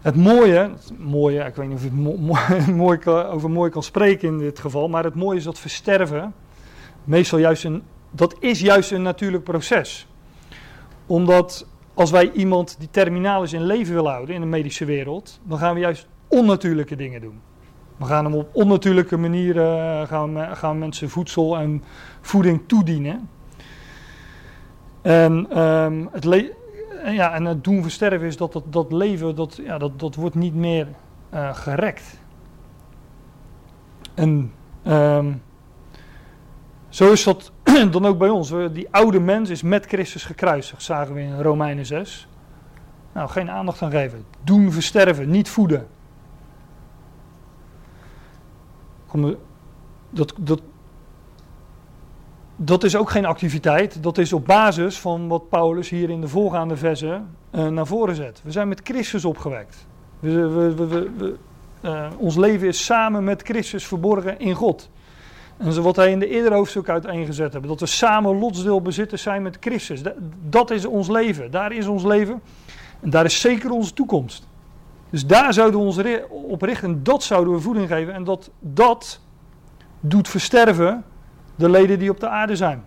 Het 0.00 0.16
mooie, 0.16 0.58
het 0.58 0.92
mooie, 0.98 1.44
ik 1.44 1.54
weet 1.54 1.68
niet 1.68 1.76
of 1.76 1.84
ik 1.84 1.92
mo 1.92 2.16
mooi, 2.84 3.06
over 3.06 3.50
mooi 3.50 3.70
kan 3.70 3.82
spreken 3.82 4.28
in 4.28 4.38
dit 4.38 4.58
geval, 4.58 4.88
maar 4.88 5.04
het 5.04 5.14
mooie 5.14 5.38
is 5.38 5.44
dat 5.44 5.58
versterven 5.58 6.34
meestal 7.04 7.38
juist 7.38 7.64
een, 7.64 7.82
dat 8.10 8.36
is 8.38 8.60
juist 8.60 8.90
een 8.90 9.02
natuurlijk 9.02 9.44
proces. 9.44 10.08
Omdat 11.06 11.66
als 11.96 12.10
wij 12.10 12.30
iemand 12.32 12.76
die 12.78 12.90
terminaal 12.90 13.42
is 13.42 13.52
in 13.52 13.62
leven 13.62 13.94
willen 13.94 14.10
houden 14.10 14.34
in 14.34 14.40
de 14.40 14.46
medische 14.46 14.84
wereld, 14.84 15.40
dan 15.42 15.58
gaan 15.58 15.74
we 15.74 15.80
juist 15.80 16.08
onnatuurlijke 16.28 16.96
dingen 16.96 17.20
doen. 17.20 17.40
We 17.96 18.04
gaan 18.04 18.24
hem 18.24 18.34
op 18.34 18.48
onnatuurlijke 18.52 19.16
manieren 19.16 20.00
eh, 20.00 20.08
gaan, 20.08 20.56
gaan 20.56 20.78
mensen 20.78 21.10
voedsel 21.10 21.58
en 21.58 21.82
voeding 22.20 22.62
toedienen. 22.66 23.28
En, 25.02 25.62
um, 25.62 26.08
het 26.12 26.24
ja, 27.04 27.32
en 27.34 27.44
het 27.44 27.64
doen 27.64 27.82
versterven 27.82 28.26
is 28.26 28.36
dat 28.36 28.62
dat, 28.70 28.92
leven, 28.92 29.34
dat, 29.34 29.60
ja, 29.64 29.78
dat, 29.78 30.00
dat 30.00 30.14
wordt 30.14 30.34
niet 30.34 30.54
meer 30.54 30.88
uh, 31.34 31.54
gerekt. 31.54 32.20
En 34.14 34.52
um, 34.86 35.42
zo 36.88 37.12
is 37.12 37.24
dat 37.24 37.52
dan 37.90 38.06
ook 38.06 38.18
bij 38.18 38.28
ons. 38.28 38.52
Die 38.72 38.88
oude 38.90 39.20
mens 39.20 39.50
is 39.50 39.62
met 39.62 39.86
Christus 39.86 40.24
gekruisigd, 40.24 40.82
zagen 40.82 41.14
we 41.14 41.20
in 41.20 41.40
Romeinen 41.40 41.86
6. 41.86 42.28
Nou, 43.12 43.28
geen 43.28 43.50
aandacht 43.50 43.82
aan 43.82 43.90
geven. 43.90 44.24
Doen 44.44 44.72
versterven, 44.72 45.30
niet 45.30 45.48
voeden. 45.48 45.86
Dat, 50.10 50.34
dat, 50.38 50.60
dat 52.56 52.84
is 52.84 52.96
ook 52.96 53.10
geen 53.10 53.24
activiteit. 53.24 54.02
Dat 54.02 54.18
is 54.18 54.32
op 54.32 54.46
basis 54.46 55.00
van 55.00 55.28
wat 55.28 55.48
Paulus 55.48 55.88
hier 55.88 56.10
in 56.10 56.20
de 56.20 56.28
voorgaande 56.28 56.76
versen 56.76 57.36
uh, 57.50 57.66
naar 57.66 57.86
voren 57.86 58.14
zet. 58.14 58.40
We 58.44 58.50
zijn 58.50 58.68
met 58.68 58.80
Christus 58.84 59.24
opgewekt. 59.24 59.86
We, 60.20 60.48
we, 60.48 60.74
we, 60.74 61.36
uh, 61.84 62.06
ons 62.18 62.36
leven 62.36 62.68
is 62.68 62.84
samen 62.84 63.24
met 63.24 63.42
Christus 63.42 63.86
verborgen 63.86 64.38
in 64.38 64.54
God. 64.54 64.90
En 65.56 65.82
wat 65.82 65.96
hij 65.96 66.10
in 66.10 66.18
de 66.18 66.28
eerdere 66.28 66.54
hoofdstuk 66.54 66.88
uiteengezet 66.88 67.52
hebben. 67.52 67.70
Dat 67.70 67.80
we 67.80 67.86
samen 67.86 68.38
lotsdeelbezitters 68.38 69.22
zijn 69.22 69.42
met 69.42 69.56
Christus. 69.60 70.02
Dat, 70.48 70.70
is 70.70 70.84
ons 70.84 71.08
leven. 71.08 71.50
Daar 71.50 71.72
is 71.72 71.86
ons 71.86 72.04
leven. 72.04 72.40
En 73.00 73.10
daar 73.10 73.24
is 73.24 73.40
zeker 73.40 73.70
onze 73.70 73.92
toekomst. 73.92 74.48
Dus 75.10 75.26
daar 75.26 75.52
zouden 75.52 75.80
we 75.80 75.86
ons 75.86 76.00
op 76.30 76.62
richten. 76.62 76.88
En 76.88 77.02
dat 77.02 77.22
zouden 77.22 77.54
we 77.54 77.60
voeding 77.60 77.88
geven. 77.88 78.14
En 78.14 78.24
dat, 78.24 78.50
dat 78.60 79.20
doet 80.00 80.28
versterven 80.28 81.04
de 81.54 81.70
leden 81.70 81.98
die 81.98 82.10
op 82.10 82.20
de 82.20 82.28
aarde 82.28 82.56
zijn. 82.56 82.84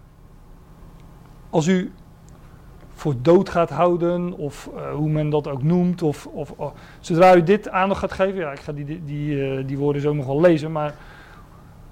Als 1.50 1.68
u 1.68 1.92
voor 2.94 3.16
dood 3.22 3.50
gaat 3.50 3.70
houden, 3.70 4.34
of 4.34 4.70
uh, 4.76 4.94
hoe 4.94 5.10
men 5.10 5.30
dat 5.30 5.48
ook 5.48 5.64
noemt, 5.64 6.02
of, 6.02 6.26
of 6.26 6.54
oh, 6.56 6.72
zodra 7.00 7.36
u 7.36 7.44
dit 7.44 7.70
aandacht 7.70 8.00
gaat 8.00 8.12
geven, 8.12 8.40
ja, 8.40 8.52
ik 8.52 8.60
ga 8.60 8.72
die, 8.72 8.86
die, 8.86 9.02
die, 9.06 9.36
uh, 9.36 9.68
die 9.68 9.78
woorden 9.78 10.02
zo 10.02 10.14
nog 10.14 10.26
wel 10.26 10.42
lezen, 10.42 10.72
maar 10.72 10.96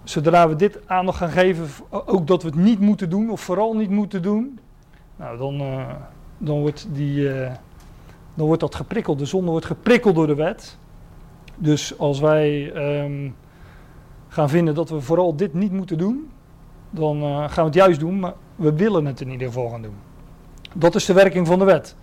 zodra 0.10 0.50
we 0.50 0.56
dit 0.56 0.80
aandacht 0.86 1.18
gaan 1.18 1.30
geven, 1.30 1.68
ook 1.90 2.28
dat 2.28 2.44
we 2.44 2.50
het 2.50 2.58
niet 2.58 2.80
moeten 2.80 3.10
doen, 3.10 3.30
of 3.30 3.42
vooral 3.42 3.74
niet 3.74 3.90
moeten 3.90 4.22
doen, 4.22 4.60
nou, 5.16 5.38
dan, 5.38 5.62
uh, 5.62 5.90
dan 6.38 6.60
wordt 6.60 6.88
die, 6.92 7.30
dan 8.34 8.46
wordt 8.46 8.62
dat 8.62 8.76
geprikkeld. 8.76 9.20
De 9.20 9.26
zonde 9.26 9.52
wordt 9.52 9.66
geprikkeld 9.66 10.16
door 10.16 10.28
de 10.28 10.36
wet. 10.36 10.78
Dus 11.56 11.98
als 11.98 12.20
wij 12.20 12.72
ehm, 12.74 13.30
gaan 14.28 14.50
vinden 14.50 14.76
dat 14.76 14.90
we 14.90 15.02
vooral 15.02 15.36
dit 15.36 15.54
niet 15.54 15.72
moeten 15.72 15.98
doen, 15.98 16.30
dan 16.90 17.24
uh, 17.24 17.38
gaan 17.38 17.64
we 17.64 17.70
het 17.70 17.74
juist 17.74 18.00
doen, 18.00 18.20
maar 18.20 18.34
we 18.56 18.74
willen 18.74 19.06
het 19.06 19.22
in 19.22 19.30
ieder 19.30 19.48
geval 19.48 19.70
gaan 19.70 19.82
doen. 19.82 19.96
Dat 20.74 20.96
is 20.96 21.06
de 21.06 21.14
werking 21.14 21.48
van 21.48 21.60
de 21.60 21.66
wet. 21.66 21.96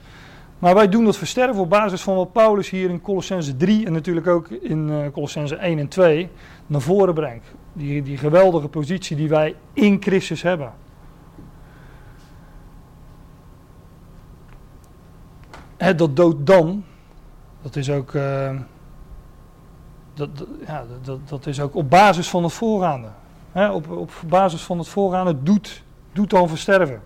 Maar 0.59 0.75
wij 0.75 0.89
doen 0.89 1.05
dat 1.05 1.17
versterven 1.17 1.63
op 1.63 1.71
basis 1.71 2.03
van 2.03 2.15
wat 2.15 2.33
Paulus 2.33 2.71
hier 2.71 2.91
in 2.91 3.01
Colossense 3.01 3.57
3 3.57 3.87
en 3.87 3.93
natuurlijk 3.93 4.27
ook 4.27 4.49
in 4.49 4.89
uh, 4.89 5.07
Colossense 5.13 5.57
1 5.57 5.79
en 5.79 5.89
2 5.89 6.29
naar 6.67 6.81
voren 6.81 7.15
brengt. 7.15 7.47
Die, 7.73 8.03
die 8.03 8.19
geweldige 8.19 8.69
positie 8.69 9.17
die 9.17 9.29
wij 9.29 9.55
in 9.73 10.03
Christus 10.03 10.43
hebben. 10.43 10.73
Het, 15.77 15.99
dat 15.99 16.17
dood 16.17 16.47
dan, 16.47 16.85
dat 17.63 17.77
is 17.77 17.91
ook, 17.91 18.13
uh, 18.13 18.57
dat, 20.15 20.29
ja, 20.67 20.85
dat, 21.03 21.29
dat 21.29 21.47
is 21.47 21.61
ook 21.61 21.75
op 21.75 21.91
basis 21.91 22.29
van 22.29 22.43
het 22.43 22.53
voorgaande. 22.53 23.09
He, 23.53 23.71
op, 23.71 23.91
op 23.91 24.13
basis 24.27 24.63
van 24.63 24.79
het 24.79 24.89
voorgaande 24.89 25.43
doet, 25.43 25.83
doet 26.13 26.31
dan 26.31 26.49
versterven. 26.49 27.03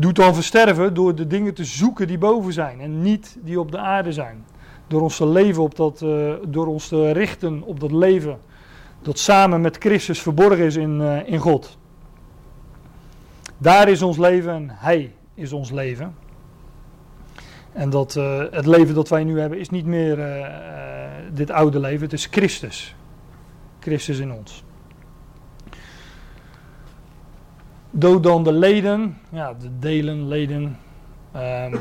Doet 0.00 0.16
dan 0.16 0.34
versterven 0.34 0.94
door 0.94 1.14
de 1.14 1.26
dingen 1.26 1.54
te 1.54 1.64
zoeken 1.64 2.06
die 2.06 2.18
boven 2.18 2.52
zijn 2.52 2.80
en 2.80 3.02
niet 3.02 3.36
die 3.40 3.60
op 3.60 3.70
de 3.72 3.78
aarde 3.78 4.12
zijn. 4.12 4.44
Door 4.86 5.00
ons 5.00 5.16
te 5.16 5.26
leven 5.26 5.62
op 5.62 5.76
dat, 5.76 6.00
uh, 6.00 6.32
door 6.46 6.66
ons 6.66 6.88
te 6.88 7.10
richten 7.10 7.62
op 7.62 7.80
dat 7.80 7.92
leven 7.92 8.38
dat 9.02 9.18
samen 9.18 9.60
met 9.60 9.76
Christus 9.76 10.22
verborgen 10.22 10.64
is 10.64 10.76
in, 10.76 11.00
uh, 11.00 11.28
in 11.28 11.38
God. 11.38 11.78
Daar 13.58 13.88
is 13.88 14.02
ons 14.02 14.16
leven 14.16 14.52
en 14.52 14.70
Hij 14.70 15.12
is 15.34 15.52
ons 15.52 15.70
leven. 15.70 16.14
En 17.72 17.90
dat 17.90 18.14
uh, 18.16 18.42
het 18.50 18.66
leven 18.66 18.94
dat 18.94 19.08
wij 19.08 19.24
nu 19.24 19.40
hebben 19.40 19.58
is 19.58 19.70
niet 19.70 19.86
meer 19.86 20.46
dit 21.32 21.50
oude 21.50 21.80
leven, 21.80 22.02
het 22.02 22.12
is 22.12 22.26
Christus. 22.26 22.94
Christus 23.80 24.18
in 24.18 24.32
ons. 24.32 24.64
Dood 27.90 28.22
dan 28.22 28.44
de 28.44 28.52
leden, 28.52 29.18
ja, 29.30 29.54
de 29.54 29.78
delen, 29.78 30.28
leden, 30.28 30.76
um, 31.36 31.78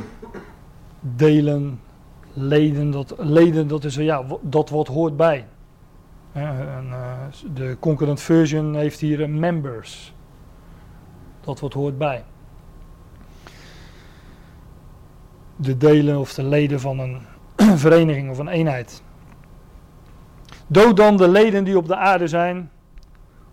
delen, 0.99 1.80
leden, 2.34 2.91
dat, 2.91 3.16
leden, 3.18 3.68
dat 3.68 3.84
is 3.84 3.95
ja, 3.95 4.24
dat 4.41 4.70
wat 4.70 4.88
hoort 4.88 5.18
bij. 5.18 5.45
en, 6.34 6.88
uh, 6.89 7.14
de 7.53 7.78
concurrent 7.80 8.22
version 8.22 8.76
heeft 8.76 8.99
hier 8.99 9.30
members. 9.30 10.14
Dat 11.41 11.60
wat 11.60 11.74
hoort 11.74 11.97
bij. 11.97 12.24
De 15.55 15.78
delen 15.78 16.20
of 16.20 16.34
de 16.34 16.43
leden 16.43 16.80
van 16.80 16.99
een 16.99 17.22
vereniging 17.78 18.30
of 18.30 18.38
een 18.38 18.47
eenheid. 18.47 19.03
Dood 20.68 20.97
dan 20.97 21.18
de 21.18 21.28
leden 21.28 21.64
die 21.64 21.78
op 21.78 21.88
de 21.88 21.95
aarde 21.95 22.28
zijn: 22.28 22.72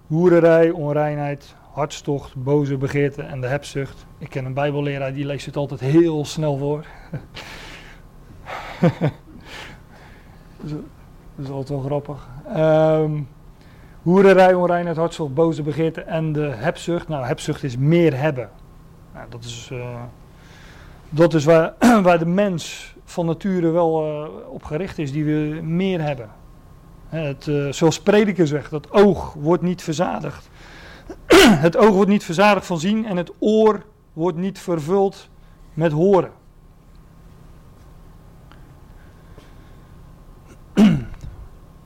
hoererij, 0.07 0.71
onreinheid, 0.71 1.57
hartstocht, 1.75 2.35
boze 2.35 2.77
begeerte 2.77 3.23
en 3.23 3.41
de 3.41 3.47
hebzucht. 3.47 4.07
Ik 4.19 4.31
ken 4.31 4.45
een 4.45 4.55
Bijbelleraar 4.55 5.15
die 5.15 5.27
leest 5.27 5.47
het 5.47 5.57
altijd 5.57 5.81
heel 5.81 6.25
snel 6.25 6.57
voor. 6.57 6.87
dat 10.61 10.81
is 11.37 11.49
altijd 11.49 11.69
wel 11.69 11.81
grappig. 11.81 12.29
Um, 12.57 13.29
hoererij, 14.03 14.55
onreinheid, 14.55 14.97
hartstocht, 14.97 15.35
boze 15.35 15.63
begeerte 15.63 16.01
en 16.01 16.33
de 16.33 16.53
hebzucht. 16.55 17.09
Nou, 17.09 17.27
hebzucht 17.27 17.63
is 17.63 17.77
meer 17.77 18.17
hebben. 18.17 18.51
Nou, 19.15 19.27
dat 19.29 19.45
is, 19.45 19.69
uh, 19.73 20.03
dat 21.09 21.35
is 21.35 21.45
waar, 21.45 21.75
waar 22.03 22.19
de 22.19 22.27
mens 22.27 22.95
van 23.05 23.27
nature 23.27 23.71
wel 23.71 24.07
uh, 24.07 24.29
op 24.49 24.65
gericht 24.65 24.99
is, 24.99 25.13
die 25.13 25.25
we 25.25 25.61
meer 25.63 26.03
hebben. 26.03 26.31
Het, 27.09 27.47
uh, 27.47 27.73
zoals 27.73 28.01
prediker 28.01 28.47
zegt, 28.47 28.71
dat 28.71 28.93
oog 28.93 29.33
wordt 29.33 29.63
niet 29.63 29.83
verzadigd. 29.83 30.51
het 31.67 31.77
oog 31.77 31.95
wordt 31.95 32.11
niet 32.11 32.25
verzadigd 32.25 32.67
van 32.67 32.79
zien 32.79 33.07
en 33.07 33.17
het 33.17 33.33
oor 33.39 33.83
wordt 34.13 34.39
niet 34.39 34.59
vervuld 34.59 35.29
met 35.75 35.93
horen. 35.93 36.33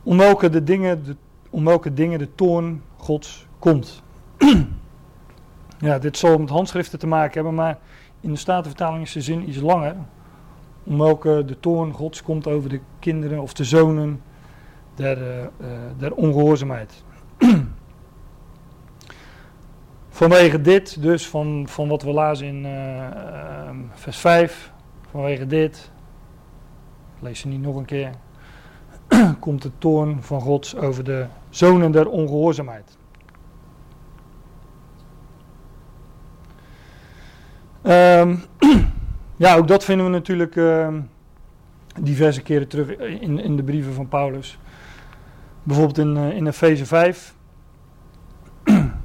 om, 0.03 0.17
welke 0.17 0.49
de 0.49 0.63
dingen, 0.63 1.03
de, 1.03 1.15
om 1.49 1.65
welke 1.65 1.93
dingen 1.93 2.19
de 2.19 2.35
toorn 2.35 2.81
Gods 2.97 3.47
komt. 3.59 4.03
ja, 5.79 5.99
dit 5.99 6.17
zal 6.17 6.37
met 6.37 6.49
handschriften 6.49 6.99
te 6.99 7.07
maken 7.07 7.33
hebben, 7.33 7.55
maar 7.55 7.77
in 8.21 8.31
de 8.31 8.37
Statenvertaling 8.37 9.03
is 9.03 9.11
de 9.11 9.21
zin 9.21 9.49
iets 9.49 9.59
langer. 9.59 9.95
Om 10.83 10.97
welke 10.97 11.43
de 11.45 11.59
toorn 11.59 11.93
Gods 11.93 12.23
komt 12.23 12.47
over 12.47 12.69
de 12.69 12.79
kinderen 12.99 13.39
of 13.39 13.53
de 13.53 13.63
zonen 13.63 14.21
der, 14.95 15.17
uh, 15.17 15.67
der 15.97 16.13
ongehoorzaamheid. 16.13 17.03
Vanwege 20.19 20.61
dit, 20.61 21.01
dus 21.01 21.27
van, 21.27 21.65
van 21.67 21.87
wat 21.87 22.01
we 22.01 22.11
lazen 22.11 22.47
in 22.47 22.65
uh, 22.65 22.71
uh, 22.71 23.69
vers 23.93 24.17
5, 24.17 24.71
vanwege 25.11 25.47
dit, 25.47 25.91
lees 27.19 27.39
ze 27.39 27.47
niet 27.47 27.61
nog 27.61 27.75
een 27.75 27.85
keer, 27.85 28.11
komt 29.39 29.61
de 29.61 29.71
toorn 29.77 30.23
van 30.23 30.41
God 30.41 30.77
over 30.77 31.03
de 31.03 31.25
zonen 31.49 31.91
der 31.91 32.09
ongehoorzaamheid. 32.09 32.97
Um, 37.83 38.43
ja, 39.45 39.55
ook 39.55 39.67
dat 39.67 39.83
vinden 39.83 40.05
we 40.05 40.11
natuurlijk 40.11 40.55
uh, 40.55 40.87
diverse 42.01 42.41
keren 42.41 42.67
terug 42.67 42.89
in, 42.97 43.39
in 43.39 43.55
de 43.55 43.63
brieven 43.63 43.93
van 43.93 44.07
Paulus. 44.07 44.59
Bijvoorbeeld 45.63 45.97
in, 45.97 46.15
uh, 46.15 46.35
in 46.35 46.47
Efeze 46.47 46.85
5. 46.85 47.33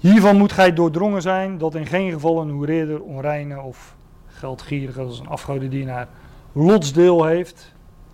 Hiervan 0.00 0.36
moet 0.36 0.52
gij 0.52 0.72
doordrongen 0.72 1.22
zijn 1.22 1.58
dat 1.58 1.74
in 1.74 1.86
geen 1.86 2.12
geval 2.12 2.40
een 2.40 2.50
hoereerder, 2.50 3.02
onreine 3.02 3.60
of 3.60 3.96
geldgierige, 4.26 5.00
als 5.00 5.20
een 5.20 5.28
afgodendienaar, 5.28 6.08
lotsdeel 6.52 7.24
heeft 7.24 7.72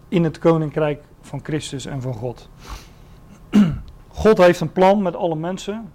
in 0.09 0.25
het 0.25 0.39
koninkrijk 0.39 1.03
van 1.21 1.41
Christus 1.43 1.87
en 1.87 2.03
van 2.03 2.15
God. 2.15 2.49
God 4.09 4.39
heeft 4.39 4.61
een 4.61 4.73
plan 4.73 5.03
met 5.03 5.17
alle 5.17 5.37
mensen. 5.37 5.93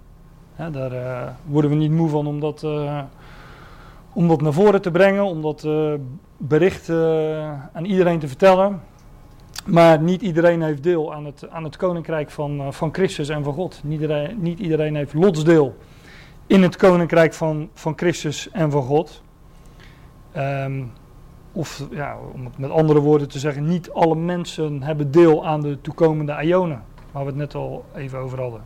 Daar 0.71 0.93
uh, 0.93 1.27
worden 1.45 1.71
we 1.71 1.77
niet 1.77 1.91
moe 1.91 2.09
van 2.09 2.27
om 2.27 2.39
dat, 2.39 2.63
uh, 2.63 2.99
om 4.13 4.27
dat 4.27 4.41
naar 4.41 4.53
voren 4.53 4.81
te 4.81 4.91
brengen, 4.91 5.23
om 5.23 5.41
dat 5.41 5.63
uh, 5.63 5.93
bericht 6.37 6.89
aan 7.73 7.85
iedereen 7.85 8.19
te 8.19 8.27
vertellen. 8.27 8.81
Maar 9.65 10.01
niet 10.01 10.21
iedereen 10.21 10.61
heeft 10.61 10.83
deel 10.83 11.13
aan 11.13 11.25
het, 11.25 11.49
aan 11.49 11.63
het 11.63 11.77
koninkrijk 11.77 12.31
van, 12.31 12.73
van 12.73 12.93
Christus 12.93 13.29
en 13.29 13.43
van 13.43 13.53
God. 13.53 13.81
Niet 13.83 14.01
iedereen, 14.01 14.41
niet 14.41 14.59
iedereen 14.59 14.95
heeft 14.95 15.13
lotsdeel 15.13 15.75
in 16.47 16.63
het 16.63 16.75
koninkrijk 16.75 17.33
van, 17.33 17.69
van 17.73 17.93
Christus 17.95 18.49
en 18.51 18.71
van 18.71 18.83
God. 18.83 19.21
Um, 20.37 20.91
of 21.51 21.87
ja, 21.91 22.17
om 22.33 22.45
het 22.45 22.57
met 22.57 22.69
andere 22.69 22.99
woorden 22.99 23.29
te 23.29 23.39
zeggen, 23.39 23.67
niet 23.67 23.91
alle 23.91 24.15
mensen 24.15 24.83
hebben 24.83 25.11
deel 25.11 25.45
aan 25.45 25.61
de 25.61 25.81
toekomende 25.81 26.43
Ionen, 26.43 26.83
waar 27.11 27.23
we 27.23 27.29
het 27.29 27.37
net 27.37 27.55
al 27.55 27.85
even 27.95 28.19
over 28.19 28.39
hadden. 28.39 28.61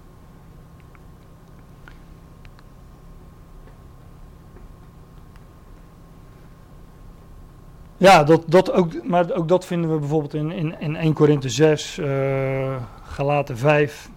Ja, 7.97 8.23
dat, 8.23 8.43
dat 8.47 8.71
ook, 8.71 9.03
maar 9.03 9.31
ook 9.31 9.47
dat 9.47 9.65
vinden 9.65 9.91
we 9.91 9.99
bijvoorbeeld 9.99 10.33
in, 10.33 10.51
in, 10.51 10.79
in 10.79 10.95
1 10.95 11.13
Korinthe 11.13 11.49
6, 11.49 11.97
uh, 11.97 12.75
Galaten 13.03 13.57
5. 13.57 14.09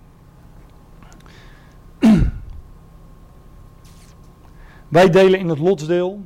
Wij 4.88 5.10
delen 5.10 5.38
in 5.38 5.48
het 5.48 5.58
lotsdeel 5.58 6.22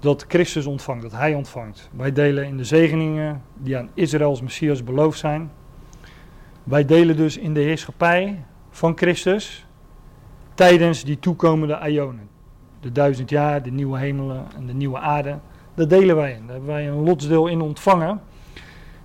dat 0.00 0.24
Christus 0.28 0.66
ontvangt, 0.66 1.02
dat 1.02 1.12
hij 1.12 1.34
ontvangt. 1.34 1.90
Wij 1.96 2.12
delen 2.12 2.46
in 2.46 2.56
de 2.56 2.64
zegeningen 2.64 3.42
die 3.54 3.76
aan 3.76 3.90
Israëls 3.94 4.42
Messias 4.42 4.84
beloofd 4.84 5.18
zijn. 5.18 5.50
Wij 6.64 6.84
delen 6.84 7.16
dus 7.16 7.36
in 7.36 7.54
de 7.54 7.60
heerschappij 7.60 8.44
van 8.70 8.96
Christus 8.96 9.66
tijdens 10.54 11.04
die 11.04 11.18
toekomende 11.18 11.80
Ionen. 11.88 12.28
De 12.80 12.92
duizend 12.92 13.30
jaar, 13.30 13.62
de 13.62 13.70
nieuwe 13.70 13.98
hemelen 13.98 14.46
en 14.56 14.66
de 14.66 14.74
nieuwe 14.74 14.98
aarde. 14.98 15.38
Daar 15.76 15.88
delen 15.88 16.16
wij 16.16 16.32
in. 16.32 16.40
Daar 16.46 16.56
hebben 16.56 16.74
wij 16.74 16.88
een 16.88 17.02
lotsdeel 17.02 17.46
in 17.46 17.60
ontvangen. 17.60 18.20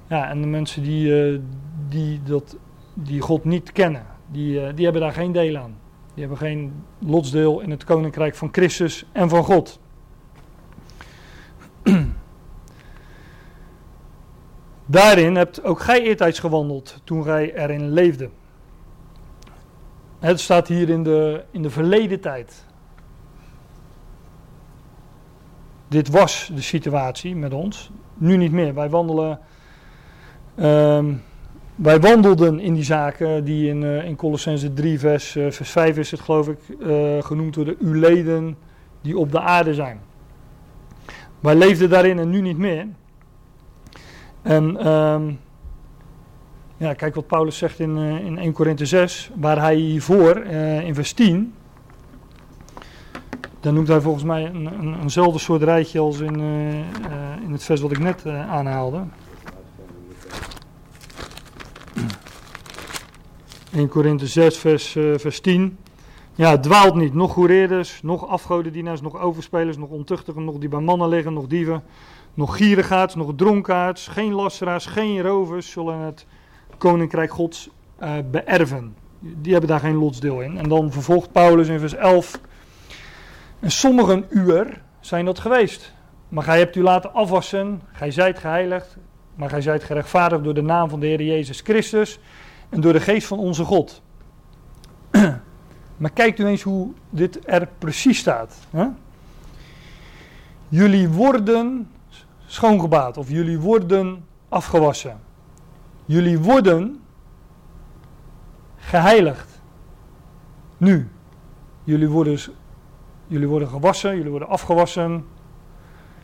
Ja, 0.07 0.29
en 0.29 0.41
de 0.41 0.47
mensen 0.47 0.83
die, 0.83 1.31
uh, 1.31 1.39
die, 1.89 2.23
dat, 2.23 2.57
die 2.93 3.21
God 3.21 3.43
niet 3.43 3.71
kennen, 3.71 4.05
die, 4.27 4.61
uh, 4.61 4.67
die 4.75 4.83
hebben 4.83 5.01
daar 5.01 5.13
geen 5.13 5.31
deel 5.31 5.57
aan. 5.57 5.77
Die 6.13 6.19
hebben 6.19 6.37
geen 6.37 6.83
lotsdeel 6.99 7.59
in 7.59 7.71
het 7.71 7.83
koninkrijk 7.83 8.35
van 8.35 8.49
Christus 8.51 9.05
en 9.11 9.29
van 9.29 9.43
God. 9.43 9.79
Daarin 14.85 15.35
hebt 15.35 15.63
ook 15.63 15.79
gij 15.79 16.01
eertijds 16.01 16.39
gewandeld 16.39 17.01
toen 17.03 17.23
gij 17.23 17.55
erin 17.55 17.91
leefde. 17.91 18.29
Het 20.19 20.39
staat 20.39 20.67
hier 20.67 20.89
in 20.89 21.03
de, 21.03 21.43
in 21.51 21.61
de 21.61 21.69
verleden 21.69 22.19
tijd. 22.19 22.65
Dit 25.91 26.09
was 26.09 26.51
de 26.55 26.61
situatie 26.61 27.35
met 27.35 27.53
ons. 27.53 27.91
Nu 28.17 28.37
niet 28.37 28.51
meer. 28.51 28.73
Wij 28.73 28.89
wandelen. 28.89 29.39
ehm, 30.55 31.13
wij 31.75 31.99
wandelden 31.99 32.59
in 32.59 32.73
die 32.73 32.83
zaken 32.83 33.43
die 33.43 33.69
in, 33.69 33.83
eh 33.83 34.05
in 34.05 34.15
Colossense 34.15 34.73
3, 34.73 34.99
vers, 34.99 35.35
eh, 35.35 35.51
vers 35.51 35.69
5 35.69 35.97
is 35.97 36.11
het 36.11 36.19
geloof 36.19 36.47
ik, 36.47 36.59
eh, 36.79 37.21
genoemd 37.21 37.55
worden. 37.55 37.75
Uw 37.79 37.93
leden 37.93 38.57
die 39.01 39.17
op 39.17 39.31
de 39.31 39.39
aarde 39.39 39.73
zijn. 39.73 39.99
Wij 41.39 41.55
leefden 41.55 41.89
daarin 41.89 42.19
en 42.19 42.29
nu 42.29 42.41
niet 42.41 42.57
meer. 42.57 42.87
En 44.41 44.77
ehm, 44.77 45.31
ja, 46.77 46.93
kijk 46.93 47.15
wat 47.15 47.27
Paulus 47.27 47.57
zegt 47.57 47.79
in, 47.79 47.97
in 47.97 48.37
1 48.37 48.53
Korinthe 48.53 48.85
6, 48.85 49.31
waar 49.35 49.59
hij 49.59 49.75
hiervoor 49.75 50.37
in 50.83 50.95
vers 50.95 51.13
10, 51.13 51.53
dan 53.61 53.73
noemt 53.73 53.87
hij 53.87 54.01
volgens 54.01 54.23
mij 54.23 54.45
een, 54.45 54.65
een, 54.65 55.01
eenzelfde 55.01 55.39
soort 55.39 55.63
rijtje 55.63 55.99
als 55.99 56.19
in, 56.19 56.39
eh, 56.39 56.79
eh, 56.79 56.85
in 57.43 57.51
het 57.51 57.63
vers 57.63 57.81
wat 57.81 57.91
ik 57.91 57.99
net 57.99 58.25
eh, 58.25 58.51
aanhaalde. 58.51 59.03
1 63.73 63.87
Korinthe 63.87 64.27
6, 64.27 64.57
vers, 64.57 64.91
vers 65.15 65.39
10. 65.39 65.77
Ja, 66.35 66.59
dwaalt 66.59 66.95
niet, 66.95 67.13
nog 67.13 67.33
hoereerders, 67.33 68.01
nog 68.01 68.27
afgodendienaars, 68.27 69.01
nog 69.01 69.19
overspelers, 69.19 69.77
nog 69.77 69.89
ontuchtigen, 69.89 70.43
nog 70.43 70.57
die 70.57 70.69
bij 70.69 70.79
mannen 70.79 71.09
liggen, 71.09 71.33
nog 71.33 71.47
dieven, 71.47 71.83
nog 72.33 72.57
gierigaards, 72.57 73.15
nog 73.15 73.31
dronkaards, 73.35 74.07
geen 74.07 74.33
lasteraars, 74.33 74.85
geen 74.85 75.21
rovers 75.21 75.71
zullen 75.71 75.99
het 75.99 76.25
koninkrijk 76.77 77.31
gods 77.31 77.69
beërven. 78.31 78.95
Die 79.19 79.51
hebben 79.51 79.69
daar 79.69 79.79
geen 79.79 79.95
lotsdeel 79.95 80.41
in. 80.41 80.57
En 80.57 80.69
dan 80.69 80.91
vervolgt 80.91 81.31
Paulus 81.31 81.67
in 81.67 81.79
vers 81.79 81.95
11. 81.95 82.39
En 83.61 83.71
sommigen 83.71 84.25
uur 84.29 84.81
zijn 84.99 85.25
dat 85.25 85.39
geweest. 85.39 85.93
Maar 86.29 86.43
gij 86.43 86.57
hebt 86.57 86.75
u 86.75 86.81
laten 86.81 87.13
afwassen, 87.13 87.81
gij 87.91 88.11
zijt 88.11 88.39
geheiligd, 88.39 88.97
maar 89.35 89.49
gij 89.49 89.61
zijt 89.61 89.83
gerechtvaardigd 89.83 90.43
door 90.43 90.53
de 90.53 90.61
naam 90.61 90.89
van 90.89 90.99
de 90.99 91.05
Heer 91.05 91.21
Jezus 91.21 91.61
Christus 91.61 92.19
en 92.69 92.81
door 92.81 92.93
de 92.93 92.99
geest 92.99 93.27
van 93.27 93.39
onze 93.39 93.63
God. 93.63 94.01
maar 95.97 96.11
kijkt 96.13 96.39
u 96.39 96.45
eens 96.45 96.61
hoe 96.61 96.93
dit 97.09 97.39
er 97.45 97.67
precies 97.77 98.17
staat. 98.17 98.55
Hè? 98.69 98.87
Jullie 100.67 101.09
worden 101.09 101.89
schoongebaat 102.45 103.17
of 103.17 103.29
jullie 103.29 103.59
worden 103.59 104.25
afgewassen. 104.49 105.19
Jullie 106.05 106.39
worden 106.39 107.01
geheiligd. 108.77 109.61
Nu. 110.77 111.09
Jullie 111.83 112.09
worden, 112.09 112.39
jullie 113.31 113.47
worden 113.47 113.67
gewassen, 113.67 114.15
jullie 114.15 114.29
worden 114.29 114.47
afgewassen. 114.47 115.25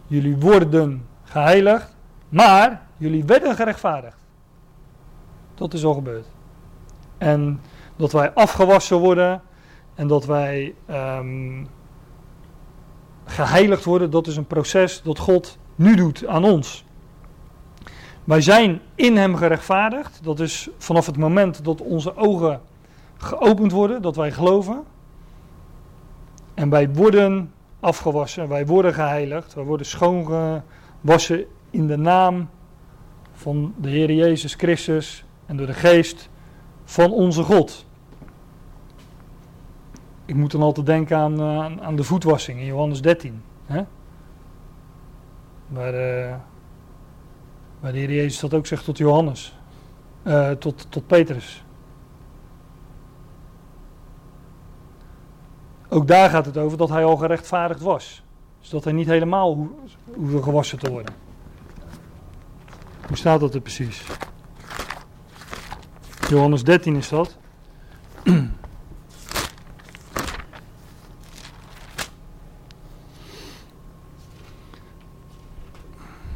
Jullie 0.07 0.37
worden 0.37 1.07
geheiligd. 1.23 1.95
Maar 2.29 2.87
jullie 2.97 3.23
werden 3.23 3.55
gerechtvaardigd. 3.55 4.17
Dat 5.55 5.73
is 5.73 5.85
al 5.85 5.93
gebeurd. 5.93 6.25
En 7.17 7.61
dat 7.95 8.11
wij 8.11 8.33
afgewassen 8.33 8.97
worden 8.97 9.41
en 9.95 10.07
dat 10.07 10.25
wij 10.25 10.73
ehm, 10.85 11.65
geheiligd 13.25 13.83
worden, 13.83 14.09
dat 14.09 14.27
is 14.27 14.37
een 14.37 14.47
proces 14.47 15.01
dat 15.01 15.19
God 15.19 15.57
nu 15.75 15.95
doet 15.95 16.25
aan 16.25 16.43
ons. 16.43 16.85
Wij 18.23 18.41
zijn 18.41 18.81
in 18.95 19.17
Hem 19.17 19.35
gerechtvaardigd. 19.35 20.19
Dat 20.23 20.39
is 20.39 20.69
vanaf 20.77 21.05
het 21.05 21.17
moment 21.17 21.63
dat 21.65 21.81
onze 21.81 22.15
ogen 22.15 22.61
geopend 23.17 23.71
worden, 23.71 24.01
dat 24.01 24.15
wij 24.15 24.31
geloven. 24.31 24.83
En 26.57 26.69
wij 26.69 26.89
worden 26.89 27.51
afgewassen, 27.79 28.47
wij 28.47 28.65
worden 28.65 28.93
geheiligd, 28.93 29.53
wij 29.53 29.63
worden 29.63 29.85
schoongewassen 29.85 31.45
in 31.69 31.87
de 31.87 31.97
naam 31.97 32.49
van 33.31 33.73
de 33.77 33.89
Heer 33.89 34.11
Jezus 34.11 34.53
Christus 34.53 35.25
en 35.45 35.57
door 35.57 35.65
de 35.65 35.73
geest 35.73 36.29
van 36.83 37.11
onze 37.11 37.43
God. 37.43 37.85
Ik 40.25 40.35
moet 40.35 40.51
dan 40.51 40.61
altijd 40.61 40.85
denken 40.85 41.17
aan, 41.17 41.41
uh, 41.41 41.85
aan 41.85 41.95
de 41.95 42.03
voetwassing 42.03 42.59
in 42.59 42.65
Johannes 42.65 43.01
13. 43.01 43.41
Hè? 43.65 43.83
Waar, 45.67 45.93
uh, 45.93 46.35
waar 47.79 47.91
de 47.91 47.97
Heer 47.97 48.13
Jezus 48.13 48.39
dat 48.39 48.53
ook 48.53 48.65
zegt 48.65 48.83
tot 48.83 48.97
Johannes, 48.97 49.57
uh, 50.23 50.51
tot, 50.51 50.91
tot 50.91 51.07
Petrus. 51.07 51.65
Ook 55.89 56.07
daar 56.07 56.29
gaat 56.29 56.45
het 56.45 56.57
over 56.57 56.77
dat 56.77 56.89
hij 56.89 57.05
al 57.05 57.17
gerechtvaardigd 57.17 57.81
was. 57.81 58.23
Dus 58.59 58.69
dat 58.69 58.83
hij 58.83 58.93
niet 58.93 59.07
helemaal 59.07 59.55
ho 59.55 59.75
hoefde 60.15 60.43
gewassen 60.43 60.79
te 60.79 60.91
worden. 60.91 61.13
Hoe 63.07 63.17
staat 63.17 63.39
dat 63.39 63.53
er 63.53 63.61
precies? 63.61 64.03
Johannes 66.29 66.63
13 66.63 66.95
is 66.95 67.09
dat. 67.09 67.37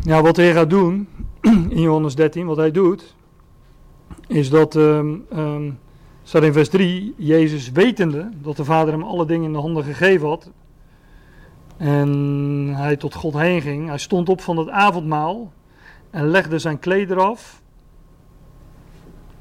Ja, 0.04 0.22
wat 0.22 0.36
hij 0.36 0.54
gaat 0.54 0.70
doen 0.70 1.08
in 1.70 1.82
Johannes 1.82 2.16
13, 2.16 2.46
wat 2.46 2.58
hij 2.58 2.72
doet, 2.72 3.16
is 4.28 4.50
dat, 4.50 4.76
um, 4.76 5.26
staat 6.32 6.44
in 6.44 6.54
vers 6.54 6.70
3, 6.70 7.14
Jezus 7.18 7.72
wetende 7.72 8.30
dat 8.42 8.58
de 8.58 8.66
Vader 8.66 8.94
hem 8.94 9.04
alle 9.04 9.26
dingen 9.26 9.46
in 9.46 9.54
de 9.54 9.60
handen 9.60 9.84
gegeven 9.84 10.28
had, 10.28 10.52
en 11.78 12.10
hij 12.76 12.96
tot 12.96 13.14
God 13.14 13.34
heen 13.34 13.62
ging, 13.62 13.88
hij 13.88 13.98
stond 13.98 14.30
op 14.30 14.42
van 14.42 14.58
het 14.58 14.70
avondmaal 14.70 15.52
en 16.10 16.28
legde 16.28 16.60
zijn 16.60 16.80
klederen 16.80 17.26
af, 17.26 17.62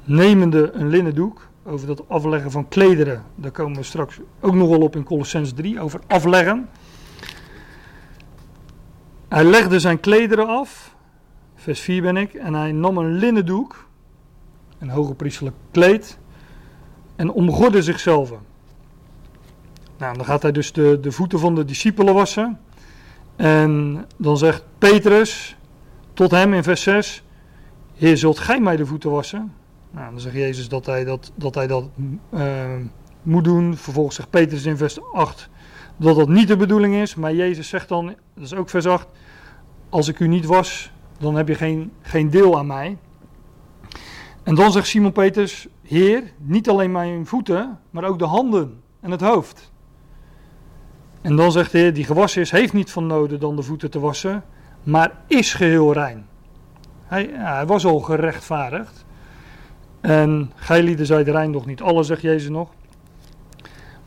nemende 0.03 0.71
een 0.71 0.87
linnen 0.87 1.15
doek, 1.15 1.49
over 1.65 1.87
dat 1.87 2.09
afleggen 2.09 2.51
van 2.51 2.67
klederen, 2.67 3.23
daar 3.35 3.51
komen 3.51 3.77
we 3.77 3.83
straks 3.83 4.19
ook 4.39 4.53
nog 4.53 4.69
wel 4.69 4.81
op 4.81 4.95
in 4.95 5.03
Colossens 5.03 5.53
3, 5.53 5.79
over 5.79 5.99
afleggen. 6.07 6.69
Hij 9.27 9.43
legde 9.43 9.79
zijn 9.79 9.99
klederen 9.99 10.47
af, 10.47 10.95
vers 11.55 11.79
4 11.79 12.01
ben 12.01 12.17
ik, 12.17 12.33
en 12.33 12.53
hij 12.53 12.71
nam 12.71 12.97
een 12.97 13.13
linnen 13.13 13.45
doek, 13.45 13.87
een 14.79 14.89
hoge 14.89 15.13
priesterlijk 15.13 15.55
kleed, 15.71 16.19
en 17.21 17.31
omgorde 17.31 17.81
zichzelf. 17.81 18.33
Nou, 19.97 20.15
dan 20.15 20.25
gaat 20.25 20.41
hij 20.41 20.51
dus 20.51 20.71
de, 20.71 20.97
de 21.01 21.11
voeten 21.11 21.39
van 21.39 21.55
de 21.55 21.65
discipelen 21.65 22.13
wassen. 22.13 22.59
En 23.35 24.05
dan 24.17 24.37
zegt 24.37 24.63
Petrus 24.77 25.57
tot 26.13 26.31
hem 26.31 26.53
in 26.53 26.63
vers 26.63 26.81
6: 26.81 27.23
Heer, 27.95 28.17
zult 28.17 28.39
gij 28.39 28.59
mij 28.59 28.75
de 28.75 28.85
voeten 28.85 29.11
wassen? 29.11 29.53
Nou, 29.91 30.11
dan 30.11 30.19
zegt 30.19 30.35
Jezus 30.35 30.69
dat 30.69 30.85
hij 30.85 31.03
dat, 31.03 31.31
dat, 31.35 31.55
hij 31.55 31.67
dat 31.67 31.89
uh, 32.33 32.75
moet 33.21 33.43
doen. 33.43 33.77
Vervolgens 33.77 34.15
zegt 34.15 34.29
Petrus 34.29 34.65
in 34.65 34.77
vers 34.77 34.99
8 35.13 35.49
dat 35.97 36.15
dat 36.15 36.29
niet 36.29 36.47
de 36.47 36.57
bedoeling 36.57 36.95
is. 36.95 37.15
Maar 37.15 37.33
Jezus 37.33 37.67
zegt 37.67 37.89
dan, 37.89 38.05
dat 38.33 38.43
is 38.43 38.53
ook 38.53 38.69
vers 38.69 38.85
8: 38.85 39.07
Als 39.89 40.07
ik 40.07 40.19
u 40.19 40.27
niet 40.27 40.45
was, 40.45 40.91
dan 41.19 41.35
heb 41.35 41.47
je 41.47 41.55
geen, 41.55 41.91
geen 42.01 42.29
deel 42.29 42.57
aan 42.57 42.67
mij. 42.67 42.97
En 44.43 44.55
dan 44.55 44.71
zegt 44.71 44.87
Simon 44.87 45.11
Petrus: 45.11 45.67
Heer, 45.91 46.23
niet 46.37 46.69
alleen 46.69 46.91
mijn 46.91 47.25
voeten, 47.25 47.79
maar 47.89 48.03
ook 48.03 48.19
de 48.19 48.25
handen 48.25 48.81
en 48.99 49.11
het 49.11 49.21
hoofd. 49.21 49.71
En 51.21 51.35
dan 51.35 51.51
zegt 51.51 51.71
de 51.71 51.77
Heer, 51.77 51.93
die 51.93 52.03
gewassen 52.03 52.41
is, 52.41 52.51
heeft 52.51 52.73
niet 52.73 52.91
van 52.91 53.07
noden 53.07 53.39
dan 53.39 53.55
de 53.55 53.61
voeten 53.61 53.91
te 53.91 53.99
wassen, 53.99 54.43
maar 54.83 55.11
is 55.27 55.53
geheel 55.53 55.93
rein. 55.93 56.25
Hij, 57.05 57.29
ja, 57.29 57.55
hij 57.55 57.65
was 57.65 57.85
al 57.85 57.99
gerechtvaardigd. 57.99 59.05
En 60.01 60.51
gij 60.55 60.83
lieden 60.83 61.07
de 61.25 61.31
rein 61.31 61.51
nog 61.51 61.65
niet 61.65 61.81
alle, 61.81 62.03
zegt 62.03 62.21
Jezus 62.21 62.49
nog. 62.49 62.69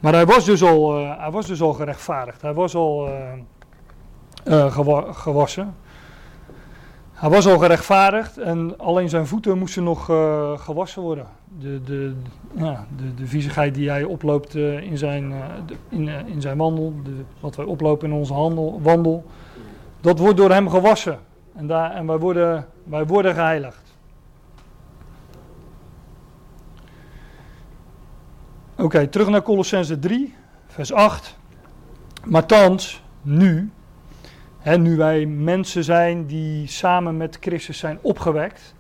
Maar 0.01 0.12
hij 0.12 0.26
was 0.26 0.45
dus 0.45 0.62
al, 0.62 1.01
uh, 1.01 1.18
hij 1.18 1.30
was 1.30 1.47
dus 1.47 1.62
al 1.62 1.72
gerechtvaardigd. 1.72 2.43
Hij 2.43 2.55
was 2.55 2.74
al 2.74 3.09
uh, 4.49 4.72
gewa 4.72 5.12
gewassen. 5.12 5.74
Hij 7.15 7.31
was 7.31 7.47
al 7.47 7.59
gerechtvaardigd 7.59 8.39
en 8.39 8.79
alleen 8.79 9.09
zijn 9.09 9.27
voeten 9.27 9.59
moesten 9.59 9.83
nog 9.83 10.05
gewassen 10.57 11.03
worden 11.03 11.27
de, 11.59 11.81
de, 11.85 12.15
de, 12.97 13.15
de 13.15 13.27
viezigheid 13.27 13.75
die 13.75 13.91
hij 13.91 14.05
oploopt 14.05 14.55
uh, 14.55 14.81
in, 14.83 14.99
zijn, 14.99 15.35
de, 15.67 15.77
in, 15.89 16.09
in 16.09 16.41
zijn 16.41 16.57
wandel, 16.57 16.95
de, 17.05 17.25
wat 17.41 17.57
wij 17.57 17.65
oplopen 17.65 18.09
in 18.09 18.15
onze 18.15 18.33
handel, 18.33 18.81
wandel, 18.83 19.25
dat 20.01 20.19
wordt 20.19 20.37
door 20.37 20.51
hem 20.51 20.69
gewassen. 20.71 21.19
En, 21.55 21.67
daar, 21.67 21.91
en 21.91 22.07
wij, 22.07 22.19
worden, 22.19 22.67
wij 22.85 23.07
worden 23.07 23.35
geheiligd. 23.35 23.97
Oké, 28.77 29.07
terug 29.07 29.29
naar 29.29 29.43
Colossense 29.43 29.99
3, 29.99 30.35
vers 30.67 30.93
8. 30.93 31.37
Maar 32.25 32.47
thans, 32.47 33.03
nu, 33.23 33.71
hè, 34.65 34.79
nu 34.79 34.97
wij 34.97 35.27
mensen 35.27 35.85
zijn 35.85 36.27
die 36.27 36.67
samen 36.67 37.17
met 37.17 37.39
Christus 37.41 37.79
zijn 37.79 37.99
opgewekt, 38.01 38.75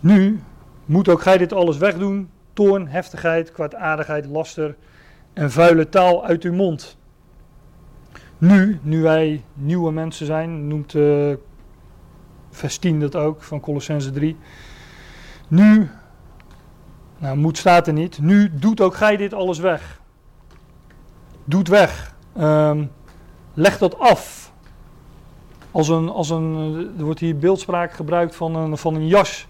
nu 0.00 0.40
moet 0.84 1.08
ook 1.08 1.22
gij 1.22 1.38
dit 1.38 1.52
alles 1.52 1.76
wegdoen, 1.76 2.30
toorn, 2.52 2.88
heftigheid, 2.88 3.52
kwaadaardigheid, 3.52 4.26
laster 4.26 4.76
en 5.32 5.50
vuile 5.50 5.88
taal 5.88 6.24
uit 6.24 6.42
uw 6.42 6.52
mond. 6.52 6.96
Nu, 8.38 8.78
nu 8.82 9.02
wij 9.02 9.42
nieuwe 9.54 9.92
mensen 9.92 10.26
zijn, 10.26 10.68
noemt 10.68 10.94
uh, 10.94 11.34
vers 12.50 12.78
10 12.78 13.00
dat 13.00 13.16
ook 13.16 13.42
van 13.42 13.60
Colossense 13.60 14.10
3. 14.10 14.36
Nu, 15.48 15.90
nou 17.18 17.36
moet 17.36 17.58
staat 17.58 17.86
er 17.86 17.92
niet, 17.92 18.18
nu 18.18 18.50
doet 18.52 18.80
ook 18.80 18.94
gij 18.94 19.16
dit 19.16 19.34
alles 19.34 19.58
weg. 19.58 20.00
Doet 21.44 21.68
weg. 21.68 22.14
Um, 22.38 22.90
leg 23.56 23.78
dat 23.78 23.98
af. 23.98 24.52
Als 25.70 25.88
een, 25.88 26.08
als 26.08 26.30
een, 26.30 26.74
er 26.98 27.04
wordt 27.04 27.20
hier 27.20 27.36
beeldspraak 27.36 27.92
gebruikt 27.92 28.36
van 28.36 28.56
een, 28.56 28.76
van 28.76 28.94
een 28.94 29.06
jas 29.06 29.46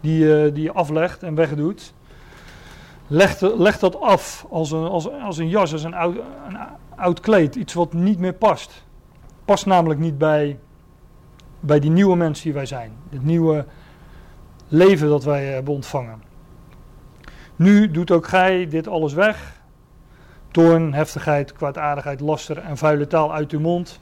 die, 0.00 0.24
uh, 0.24 0.54
die 0.54 0.62
je 0.62 0.72
aflegt 0.72 1.22
en 1.22 1.34
wegdoet. 1.34 1.94
Leg, 3.06 3.40
leg 3.40 3.78
dat 3.78 4.00
af 4.00 4.46
als 4.50 4.70
een, 4.70 4.84
als, 4.84 5.10
als 5.10 5.38
een 5.38 5.48
jas, 5.48 5.72
als 5.72 5.82
een 5.82 5.94
oud, 5.94 6.16
een 6.48 6.58
oud 6.96 7.20
kleed. 7.20 7.54
Iets 7.54 7.74
wat 7.74 7.92
niet 7.92 8.18
meer 8.18 8.34
past. 8.34 8.84
Past 9.44 9.66
namelijk 9.66 10.00
niet 10.00 10.18
bij, 10.18 10.58
bij 11.60 11.80
die 11.80 11.90
nieuwe 11.90 12.16
mensen 12.16 12.44
die 12.44 12.52
wij 12.52 12.66
zijn. 12.66 12.92
Het 13.10 13.24
nieuwe 13.24 13.66
leven 14.68 15.08
dat 15.08 15.24
wij 15.24 15.44
hebben 15.44 15.74
ontvangen. 15.74 16.22
Nu 17.56 17.90
doet 17.90 18.10
ook 18.10 18.26
gij 18.26 18.68
dit 18.68 18.88
alles 18.88 19.12
weg. 19.12 19.55
Toorn, 20.56 20.94
heftigheid, 20.94 21.52
kwaadaardigheid, 21.52 22.20
laster 22.20 22.58
en 22.58 22.76
vuile 22.76 23.06
taal 23.06 23.34
uit 23.34 23.50
uw 23.52 23.60
mond. 23.60 24.00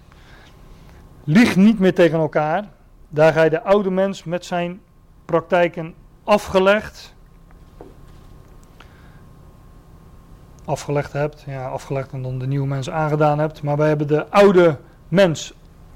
Lieg 1.24 1.56
niet 1.56 1.78
meer 1.78 1.94
tegen 1.94 2.18
elkaar. 2.18 2.64
Daar 3.08 3.32
gij 3.32 3.48
de 3.48 3.62
oude 3.62 3.90
mens 3.90 4.24
met 4.24 4.44
zijn 4.44 4.80
praktijken 5.24 5.94
afgelegd 6.24 7.14
afgelegd 10.64 11.12
hebt. 11.12 11.44
Ja, 11.46 11.68
afgelegd 11.68 12.12
en 12.12 12.22
dan 12.22 12.38
de 12.38 12.46
nieuwe 12.46 12.66
mens 12.66 12.90
aangedaan 12.90 13.38
hebt. 13.38 13.62
Maar 13.62 13.76
wij 13.76 13.88
hebben 13.88 14.06
de 14.06 14.30
oude 14.30 14.78
mens 15.08 15.54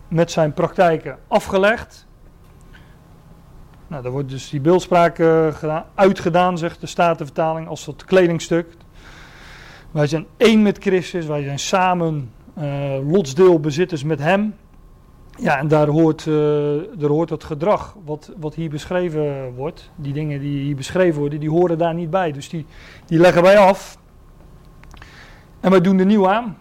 met 0.09 0.31
zijn 0.31 0.53
praktijken 0.53 1.19
afgelegd. 1.29 2.07
Nou, 3.87 4.03
daar 4.03 4.13
wordt 4.13 4.29
dus 4.29 4.51
die 4.51 4.61
beeldspraak 4.61 5.17
gedaan, 5.55 5.85
uitgedaan, 5.95 6.59
zegt 6.59 6.81
de 6.81 6.87
Statenvertaling, 6.87 7.69
als 7.69 7.85
dat 7.85 8.05
kledingstuk. 8.05 8.77
Wij 9.99 10.07
zijn 10.07 10.27
één 10.37 10.63
met 10.63 10.79
Christus, 10.79 11.27
wij 11.27 11.43
zijn 11.43 11.59
samen 11.59 12.31
uh, 12.59 13.11
lotsdeelbezitters 13.11 14.05
met 14.05 14.19
Hem. 14.19 14.55
Ja, 15.39 15.59
en 15.59 15.69
daar 15.69 15.89
hoort, 15.89 16.27
uh, 16.27 16.35
daar 16.97 17.11
hoort 17.11 17.31
het 17.31 17.45
gedrag 17.45 17.97
wat, 18.05 18.33
wat 18.37 18.55
hier 18.55 18.71
beschreven 18.71 19.55
wordt. 19.55 19.91
Die 19.97 20.13
dingen 20.13 20.41
die 20.41 20.63
hier 20.63 20.77
beschreven 20.77 21.21
worden, 21.21 21.41
die 21.41 21.51
horen 21.51 21.79
daar 21.79 21.95
niet 21.95 22.11
bij. 22.11 22.33
Dus 22.33 22.49
die, 22.49 22.67
die 23.07 23.19
leggen 23.19 23.43
wij 23.43 23.59
af. 23.59 23.99
En 25.61 25.71
wij 25.71 25.81
doen 25.81 25.97
de 25.97 26.05
nieuw 26.05 26.29
aan. 26.29 26.57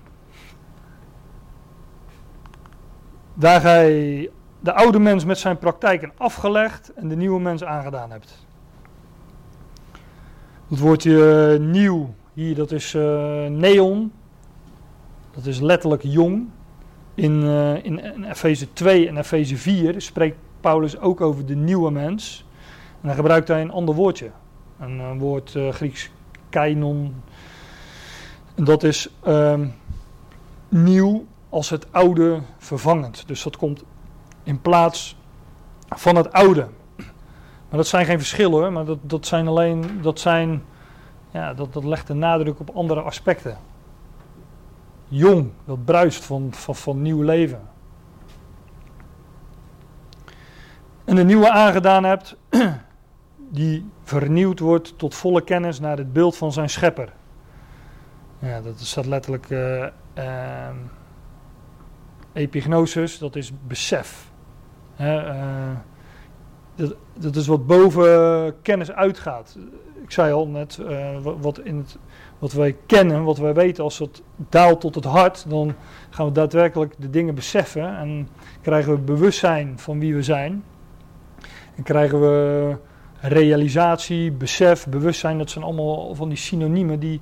Daar 3.33 3.61
gij 3.61 4.29
de 4.59 4.73
oude 4.73 4.99
mens 4.99 5.25
met 5.25 5.37
zijn 5.37 5.57
praktijken 5.57 6.11
afgelegd 6.17 6.93
en 6.93 7.07
de 7.07 7.15
nieuwe 7.15 7.39
mens 7.39 7.63
aangedaan 7.63 8.11
hebt. 8.11 8.45
Het 10.67 10.79
woordje 10.79 11.57
uh, 11.59 11.67
nieuw 11.67 12.15
hier, 12.37 12.55
dat 12.55 12.71
is 12.71 12.93
uh, 12.93 13.45
neon. 13.45 14.11
Dat 15.31 15.45
is 15.45 15.59
letterlijk 15.59 16.03
jong. 16.03 16.47
In, 17.13 17.41
uh, 17.43 17.83
in, 17.83 18.03
in 18.03 18.23
Efeze 18.23 18.73
2 18.73 19.07
en 19.07 19.17
Efeze 19.17 19.57
4 19.57 20.01
spreekt 20.01 20.37
Paulus 20.61 20.99
ook 20.99 21.21
over 21.21 21.45
de 21.45 21.55
nieuwe 21.55 21.91
mens. 21.91 22.45
En 23.01 23.07
dan 23.07 23.15
gebruikt 23.15 23.47
hij 23.47 23.61
een 23.61 23.71
ander 23.71 23.95
woordje. 23.95 24.31
Een, 24.79 24.99
een 24.99 25.19
woord 25.19 25.55
Grieks 25.71 26.09
kainon, 26.49 27.15
en 28.55 28.63
dat 28.63 28.83
is 28.83 29.09
um, 29.27 29.73
nieuw 30.69 31.25
als 31.49 31.69
het 31.69 31.87
oude 31.91 32.41
vervangend. 32.57 33.23
Dus 33.27 33.43
dat 33.43 33.57
komt 33.57 33.83
in 34.43 34.61
plaats 34.61 35.17
van 35.89 36.15
het 36.15 36.31
oude. 36.31 36.67
Maar 37.69 37.77
dat 37.77 37.87
zijn 37.87 38.05
geen 38.05 38.17
verschillen 38.17 38.59
hoor, 38.59 38.71
maar 38.71 38.85
dat, 38.85 38.99
dat 39.01 39.25
zijn 39.25 39.47
alleen, 39.47 39.99
dat 40.01 40.19
zijn, 40.19 40.63
ja, 41.31 41.53
dat, 41.53 41.73
dat 41.73 41.83
legt 41.83 42.07
de 42.07 42.13
nadruk 42.13 42.59
op 42.59 42.69
andere 42.69 43.01
aspecten. 43.01 43.57
Jong, 45.07 45.51
dat 45.65 45.85
bruist 45.85 46.25
van, 46.25 46.53
van, 46.53 46.75
van 46.75 47.01
nieuw 47.01 47.21
leven. 47.21 47.61
En 51.05 51.15
de 51.15 51.23
nieuwe 51.23 51.49
aangedaan 51.49 52.03
hebt, 52.03 52.35
die 53.49 53.89
vernieuwd 54.03 54.59
wordt 54.59 54.97
tot 54.97 55.15
volle 55.15 55.43
kennis 55.43 55.79
naar 55.79 55.97
het 55.97 56.13
beeld 56.13 56.37
van 56.37 56.51
zijn 56.51 56.69
schepper. 56.69 57.13
Ja, 58.39 58.61
dat 58.61 58.79
staat 58.79 59.05
letterlijk 59.05 59.49
uh, 59.49 59.87
epignosis, 62.33 63.17
dat 63.17 63.35
is 63.35 63.51
besef. 63.67 64.31
Uh, 65.01 65.71
dat, 66.75 66.95
dat, 67.13 67.35
is 67.35 67.47
wat 67.47 67.67
boven 67.67 68.61
kennis 68.61 68.91
uitgaat. 68.91 69.57
Ik 70.03 70.11
zei 70.11 70.33
al 70.33 70.47
net, 70.47 70.79
wat, 71.21 71.59
in 71.59 71.77
het, 71.77 71.97
wat 72.39 72.53
wij 72.53 72.75
kennen, 72.85 73.23
wat 73.23 73.37
wij 73.37 73.53
weten, 73.53 73.83
als 73.83 73.99
het 73.99 74.21
daalt 74.49 74.81
tot 74.81 74.95
het 74.95 75.03
hart, 75.03 75.49
dan 75.49 75.75
gaan 76.09 76.25
we 76.25 76.31
daadwerkelijk 76.31 76.93
de 76.97 77.09
dingen 77.09 77.35
beseffen 77.35 77.97
en 77.97 78.29
krijgen 78.61 78.91
we 78.91 78.99
bewustzijn 78.99 79.79
van 79.79 79.99
wie 79.99 80.15
we 80.15 80.23
zijn. 80.23 80.63
En 81.75 81.83
krijgen 81.83 82.19
we 82.19 82.75
realisatie, 83.21 84.31
besef, 84.31 84.87
bewustzijn, 84.87 85.37
dat 85.37 85.49
zijn 85.49 85.63
allemaal 85.63 86.15
van 86.15 86.29
die 86.29 86.37
synoniemen 86.37 86.99
die 86.99 87.21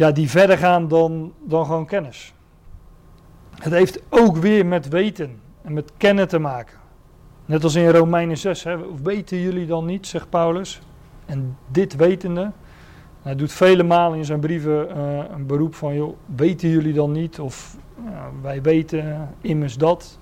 ja, 0.00 0.10
die 0.10 0.30
verder 0.30 0.58
gaan 0.58 0.88
dan, 0.88 1.32
dan 1.44 1.66
gewoon 1.66 1.86
kennis. 1.86 2.34
Het 3.54 3.72
heeft 3.72 4.02
ook 4.08 4.36
weer 4.36 4.66
met 4.66 4.88
weten 4.88 5.40
en 5.62 5.72
met 5.72 5.92
kennen 5.96 6.28
te 6.28 6.38
maken. 6.38 6.78
Net 7.46 7.64
als 7.64 7.74
in 7.74 7.88
Romeinen 7.88 8.38
6. 8.38 8.64
Hè, 8.64 8.76
weten 9.02 9.40
jullie 9.40 9.66
dan 9.66 9.84
niet, 9.84 10.06
zegt 10.06 10.30
Paulus. 10.30 10.80
En 11.30 11.56
dit 11.68 11.96
wetende. 11.96 12.50
Hij 13.22 13.34
doet 13.34 13.52
vele 13.52 13.82
malen 13.82 14.18
in 14.18 14.24
zijn 14.24 14.40
brieven 14.40 14.88
uh, 14.96 15.24
een 15.30 15.46
beroep 15.46 15.74
van, 15.74 15.94
joh, 15.94 16.16
weten 16.36 16.68
jullie 16.68 16.92
dan 16.92 17.12
niet? 17.12 17.40
Of 17.40 17.76
wij 18.42 18.62
weten 18.62 19.28
immers 19.40 19.76
dat. 19.76 20.18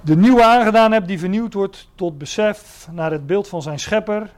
De 0.00 0.16
nieuwe 0.16 0.42
aangedaan 0.42 0.92
hebt 0.92 1.08
die 1.08 1.18
vernieuwd 1.18 1.54
wordt 1.54 1.88
tot 1.94 2.18
besef 2.18 2.88
naar 2.92 3.10
het 3.12 3.26
beeld 3.26 3.48
van 3.48 3.62
zijn 3.62 3.78
schepper. 3.78 4.30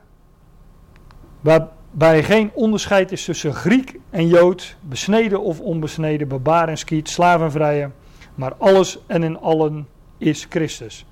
Waar, 1.41 1.68
bij 1.91 2.23
geen 2.23 2.51
onderscheid 2.55 3.12
is 3.12 3.25
tussen 3.25 3.55
Griek 3.55 3.99
en 4.11 4.29
Jood, 4.29 4.77
besneden 4.81 5.43
of 5.43 5.61
onbesneden, 5.61 6.29
barbaar 6.29 6.68
en 6.68 6.79
skiet, 6.79 7.09
slavenvrije, 7.09 7.91
maar 8.35 8.55
alles 8.55 8.99
en 9.07 9.23
in 9.23 9.39
allen 9.39 9.89
is 10.18 10.47
Christus. 10.49 11.07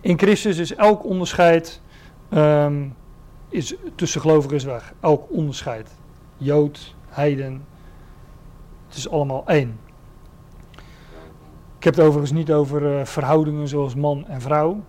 In 0.00 0.18
Christus 0.18 0.58
is 0.58 0.74
elk 0.74 1.04
onderscheid 1.04 1.80
um, 2.34 2.94
is 3.48 3.74
tussen 3.94 4.20
gelovigen 4.20 4.56
is 4.56 4.64
weg. 4.64 4.92
Elk 5.00 5.30
onderscheid. 5.30 5.90
Jood, 6.36 6.94
heiden. 7.08 7.64
Het 8.86 8.96
is 8.96 9.08
allemaal 9.08 9.42
één. 9.46 9.78
Ik 11.78 11.84
heb 11.88 11.94
het 11.96 12.04
overigens 12.04 12.32
niet 12.32 12.52
over 12.52 12.98
uh, 12.98 13.04
verhoudingen 13.04 13.68
zoals 13.68 13.94
man 13.94 14.26
en 14.26 14.40
vrouw 14.40 14.82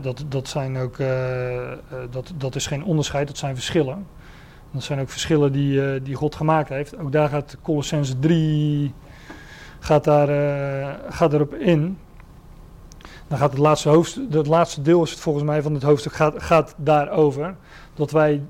dat, 0.00 0.24
dat, 0.28 0.48
zijn 0.48 0.76
ook, 0.76 0.98
uh, 0.98 1.72
dat, 2.10 2.32
dat 2.36 2.54
is 2.54 2.66
geen 2.66 2.84
onderscheid, 2.84 3.26
dat 3.26 3.36
zijn 3.38 3.54
verschillen. 3.54 4.06
Dat 4.70 4.82
zijn 4.82 5.00
ook 5.00 5.08
verschillen 5.08 5.52
die, 5.52 6.02
die 6.02 6.14
God 6.14 6.34
gemaakt 6.34 6.68
heeft. 6.68 6.98
Ook 6.98 7.12
daar 7.12 7.28
gaat 7.28 7.56
Colossense 7.62 8.18
3 8.18 8.94
gaat 9.78 10.04
daar, 10.04 10.28
gaat 11.08 11.32
erop 11.32 11.54
in. 11.54 11.98
Dan 13.32 13.40
gaat 13.40 13.50
het 13.50 13.60
laatste, 13.60 13.88
hoofdstuk, 13.88 14.32
het 14.32 14.46
laatste 14.46 14.82
deel 14.82 15.02
is 15.02 15.10
het 15.10 15.20
volgens 15.20 15.44
mij 15.44 15.62
van 15.62 15.74
het 15.74 15.82
hoofdstuk 15.82 16.12
gaat, 16.12 16.42
gaat 16.42 16.74
daarover. 16.76 17.56
Dat 17.94 18.10
wij, 18.10 18.42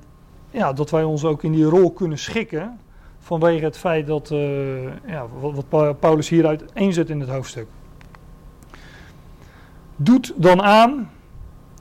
ja, 0.51 0.73
dat 0.73 0.89
wij 0.89 1.03
ons 1.03 1.25
ook 1.25 1.43
in 1.43 1.51
die 1.51 1.63
rol 1.63 1.91
kunnen 1.91 2.17
schikken. 2.17 2.79
Vanwege 3.19 3.65
het 3.65 3.77
feit 3.77 4.07
dat, 4.07 4.29
ja, 5.05 5.25
wat, 5.39 5.65
wat 5.69 5.99
Paulus 5.99 6.29
hieruit 6.29 6.63
eenzet 6.73 7.09
in 7.09 7.19
het 7.19 7.29
hoofdstuk. 7.29 7.67
Doet 9.95 10.33
dan 10.35 10.61
aan 10.61 11.09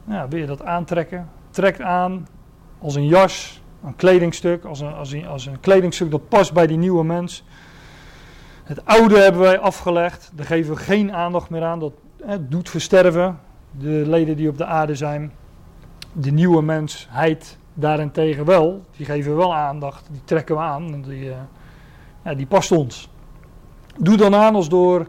ja, 0.05 0.28
wil 0.28 0.40
je 0.40 0.46
dat 0.46 0.64
aantrekken? 0.64 1.30
Trek 1.50 1.80
aan 1.80 2.28
als 2.78 2.94
een 2.94 3.07
jas, 3.07 3.62
een 3.84 3.96
kledingstuk, 3.96 4.64
als 4.64 4.80
een, 4.80 4.94
als, 4.94 5.12
een, 5.12 5.26
als 5.26 5.46
een 5.46 5.61
kledingstuk 5.61 6.11
dat 6.11 6.28
past 6.28 6.53
bij 6.53 6.66
die 6.66 6.78
nieuwe 6.78 7.05
mens. 7.05 7.44
Het 8.64 8.84
oude 8.84 9.18
hebben 9.18 9.40
wij 9.40 9.59
afgelegd, 9.59 10.32
daar 10.34 10.46
geven 10.46 10.74
we 10.74 10.80
geen 10.80 11.12
aandacht 11.12 11.50
meer 11.50 11.64
aan, 11.64 11.78
dat 11.78 11.92
doet 12.40 12.70
versterven. 12.70 13.38
De 13.70 14.02
leden 14.06 14.36
die 14.36 14.48
op 14.48 14.58
de 14.58 14.64
aarde 14.64 14.94
zijn, 14.94 15.32
de 16.12 16.30
nieuwe 16.30 16.62
mensheid 16.62 17.58
daarentegen 17.74 18.44
wel, 18.44 18.84
die 18.96 19.06
geven 19.06 19.30
we 19.30 19.36
wel 19.36 19.54
aandacht, 19.54 20.06
die 20.10 20.20
trekken 20.24 20.54
we 20.54 20.60
aan, 20.60 20.92
en 20.92 21.02
die, 21.02 21.24
uh, 21.24 21.34
ja, 22.24 22.34
die 22.34 22.46
past 22.46 22.72
ons. 22.72 23.10
Doe 23.96 24.16
dan 24.16 24.34
aan 24.34 24.54
als 24.54 24.68
door 24.68 25.08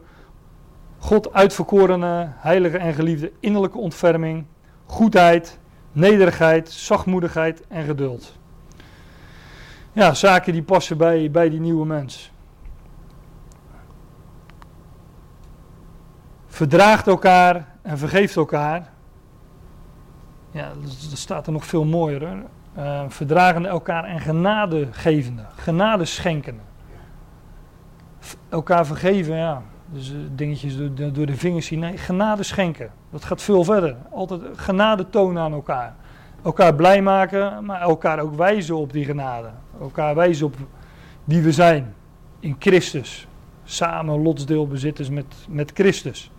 God 0.98 1.34
uitverkorene, 1.34 2.32
heilige 2.36 2.78
en 2.78 2.94
geliefde 2.94 3.32
innerlijke 3.40 3.78
ontferming, 3.78 4.46
goedheid, 4.86 5.60
nederigheid, 5.92 6.72
zachtmoedigheid 6.72 7.68
en 7.68 7.84
geduld. 7.86 8.38
Ja, 9.92 10.14
zaken 10.14 10.54
die 10.54 10.64
passen 10.64 10.98
bij, 10.98 11.32
bij 11.32 11.50
die 11.50 11.60
nieuwe 11.60 11.86
mens. 11.86 12.33
Verdraagt 16.54 17.08
elkaar 17.08 17.68
en 17.82 17.98
vergeeft 17.98 18.36
elkaar. 18.36 18.90
Ja, 20.52 20.72
dat 21.10 21.18
staat 21.18 21.48
er 21.48 21.54
nog 21.54 21.66
veel 21.66 21.86
mooier. 21.86 22.28
Hoor. 22.28 22.38
Uh, 22.78 23.04
verdragende 23.08 23.68
elkaar 23.68 24.04
en 24.04 24.20
genade 24.20 24.88
gevende, 24.92 25.46
genade 25.56 26.06
schenkende. 26.06 26.62
Elkaar 28.50 28.86
vergeven, 28.86 29.36
ja. 29.36 29.62
Dus 29.86 30.12
uh, 30.12 30.18
dingetjes 30.32 30.78
door, 30.78 31.14
door, 31.14 31.26
de 31.26 31.36
vingers 31.36 31.66
zien. 31.66 31.80
Nee, 31.80 31.98
genade 31.98 32.44
schenken. 32.44 32.92
Dat 33.10 33.26
gaat 33.26 33.42
veel 33.42 33.64
verder. 33.64 33.96
Altijd 34.12 34.42
genade 34.56 35.10
tonen 35.10 35.44
aan 35.44 35.54
elkaar. 35.54 35.96
Elkaar 36.44 36.76
blij 36.76 37.02
maken, 37.02 37.66
maar 37.66 37.82
elkaar 37.82 38.20
ook 38.20 38.36
wijzen 38.36 38.76
op 38.76 38.94
die 38.94 39.06
genade. 39.06 39.50
Elkaar 39.82 40.16
wijzen 40.16 40.46
op 40.46 40.56
wie 41.24 41.42
we 41.42 41.52
zijn 41.52 41.96
in 42.40 42.56
Christus. 42.60 43.28
Samen 43.64 44.22
lotsdeelbezitters 44.22 45.10
met, 45.10 45.36
met 45.48 45.72
Christus. 45.74 46.32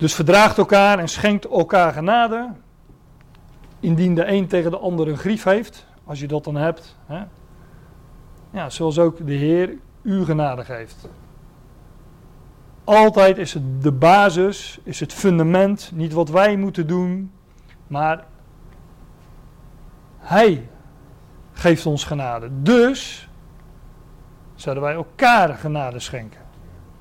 Dus 0.00 0.14
verdraagt 0.14 0.58
elkaar 0.58 0.98
en 0.98 1.08
schenkt 1.08 1.48
elkaar 1.48 1.92
genade. 1.92 2.50
Indien 3.80 4.14
de 4.14 4.26
een 4.26 4.46
tegen 4.46 4.70
de 4.70 4.78
ander 4.78 5.08
een 5.08 5.16
grief 5.18 5.44
heeft, 5.44 5.86
als 6.04 6.20
je 6.20 6.26
dat 6.26 6.44
dan 6.44 6.54
hebt. 6.54 6.96
Hè? 7.06 7.22
Ja, 8.50 8.70
zoals 8.70 8.98
ook 8.98 9.26
de 9.26 9.32
Heer 9.32 9.76
u 10.02 10.24
genade 10.24 10.64
geeft. 10.64 11.08
Altijd 12.84 13.38
is 13.38 13.54
het 13.54 13.82
de 13.82 13.92
basis, 13.92 14.80
is 14.82 15.00
het 15.00 15.12
fundament, 15.12 15.90
niet 15.94 16.12
wat 16.12 16.28
wij 16.28 16.56
moeten 16.56 16.86
doen, 16.86 17.32
maar 17.86 18.24
Hij 20.18 20.68
geeft 21.52 21.86
ons 21.86 22.04
genade. 22.04 22.48
Dus 22.62 23.28
zouden 24.54 24.84
wij 24.84 24.94
elkaar 24.94 25.54
genade 25.54 25.98
schenken. 25.98 26.40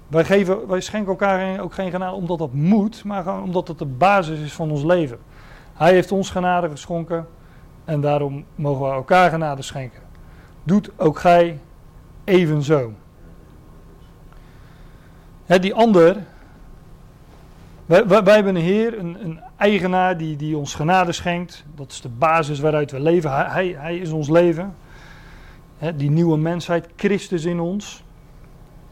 Wij, 0.09 0.25
geven, 0.25 0.67
wij 0.67 0.81
schenken 0.81 1.09
elkaar 1.09 1.59
ook 1.59 1.73
geen 1.73 1.91
genade 1.91 2.15
omdat 2.15 2.37
dat 2.37 2.53
moet, 2.53 3.03
maar 3.03 3.23
gewoon 3.23 3.43
omdat 3.43 3.67
het 3.67 3.77
de 3.77 3.85
basis 3.85 4.39
is 4.39 4.53
van 4.53 4.71
ons 4.71 4.83
leven. 4.83 5.17
Hij 5.73 5.93
heeft 5.93 6.11
ons 6.11 6.29
genade 6.29 6.69
geschonken 6.69 7.27
en 7.85 8.01
daarom 8.01 8.45
mogen 8.55 8.85
we 8.85 8.91
elkaar 8.91 9.29
genade 9.29 9.61
schenken. 9.61 10.01
Doet 10.63 10.91
ook 10.95 11.19
gij 11.19 11.59
evenzo. 12.23 12.93
Die 15.45 15.73
ander, 15.73 16.17
wij, 17.85 18.07
wij, 18.07 18.33
hebben 18.35 18.55
een 18.55 18.61
Heer, 18.61 18.99
een, 18.99 19.17
een 19.23 19.39
eigenaar 19.57 20.17
die, 20.17 20.35
die 20.35 20.57
ons 20.57 20.75
genade 20.75 21.11
schenkt. 21.11 21.65
Dat 21.75 21.91
is 21.91 22.01
de 22.01 22.09
basis 22.09 22.59
waaruit 22.59 22.91
we 22.91 22.99
leven. 22.99 23.31
Hij, 23.31 23.75
hij, 23.77 23.97
is 23.97 24.11
ons 24.11 24.29
leven. 24.29 24.75
Die 25.95 26.09
nieuwe 26.11 26.37
mensheid, 26.37 26.87
Christus 26.95 27.45
in 27.45 27.59
ons. 27.59 28.03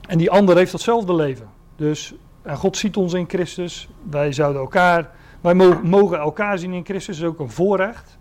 En 0.08 0.18
die 0.18 0.32
ander 0.32 0.58
heeft 0.58 0.72
datzelfde 0.72 1.16
leven. 1.16 1.50
Dus 1.76 2.16
en 2.48 2.58
God 2.58 2.78
ziet 2.78 2.98
ons 2.98 3.14
in 3.14 3.26
Christus. 3.28 3.90
Wij 4.10 4.32
zouden 4.32 4.62
elkaar, 4.62 5.10
wij 5.42 5.54
mogen 5.84 6.18
elkaar 6.20 6.58
zien 6.60 6.74
in 6.74 6.86
Christus. 6.86 7.18
Dat 7.18 7.26
is 7.26 7.34
ook 7.34 7.40
een 7.40 7.50
voorrecht. 7.50 8.18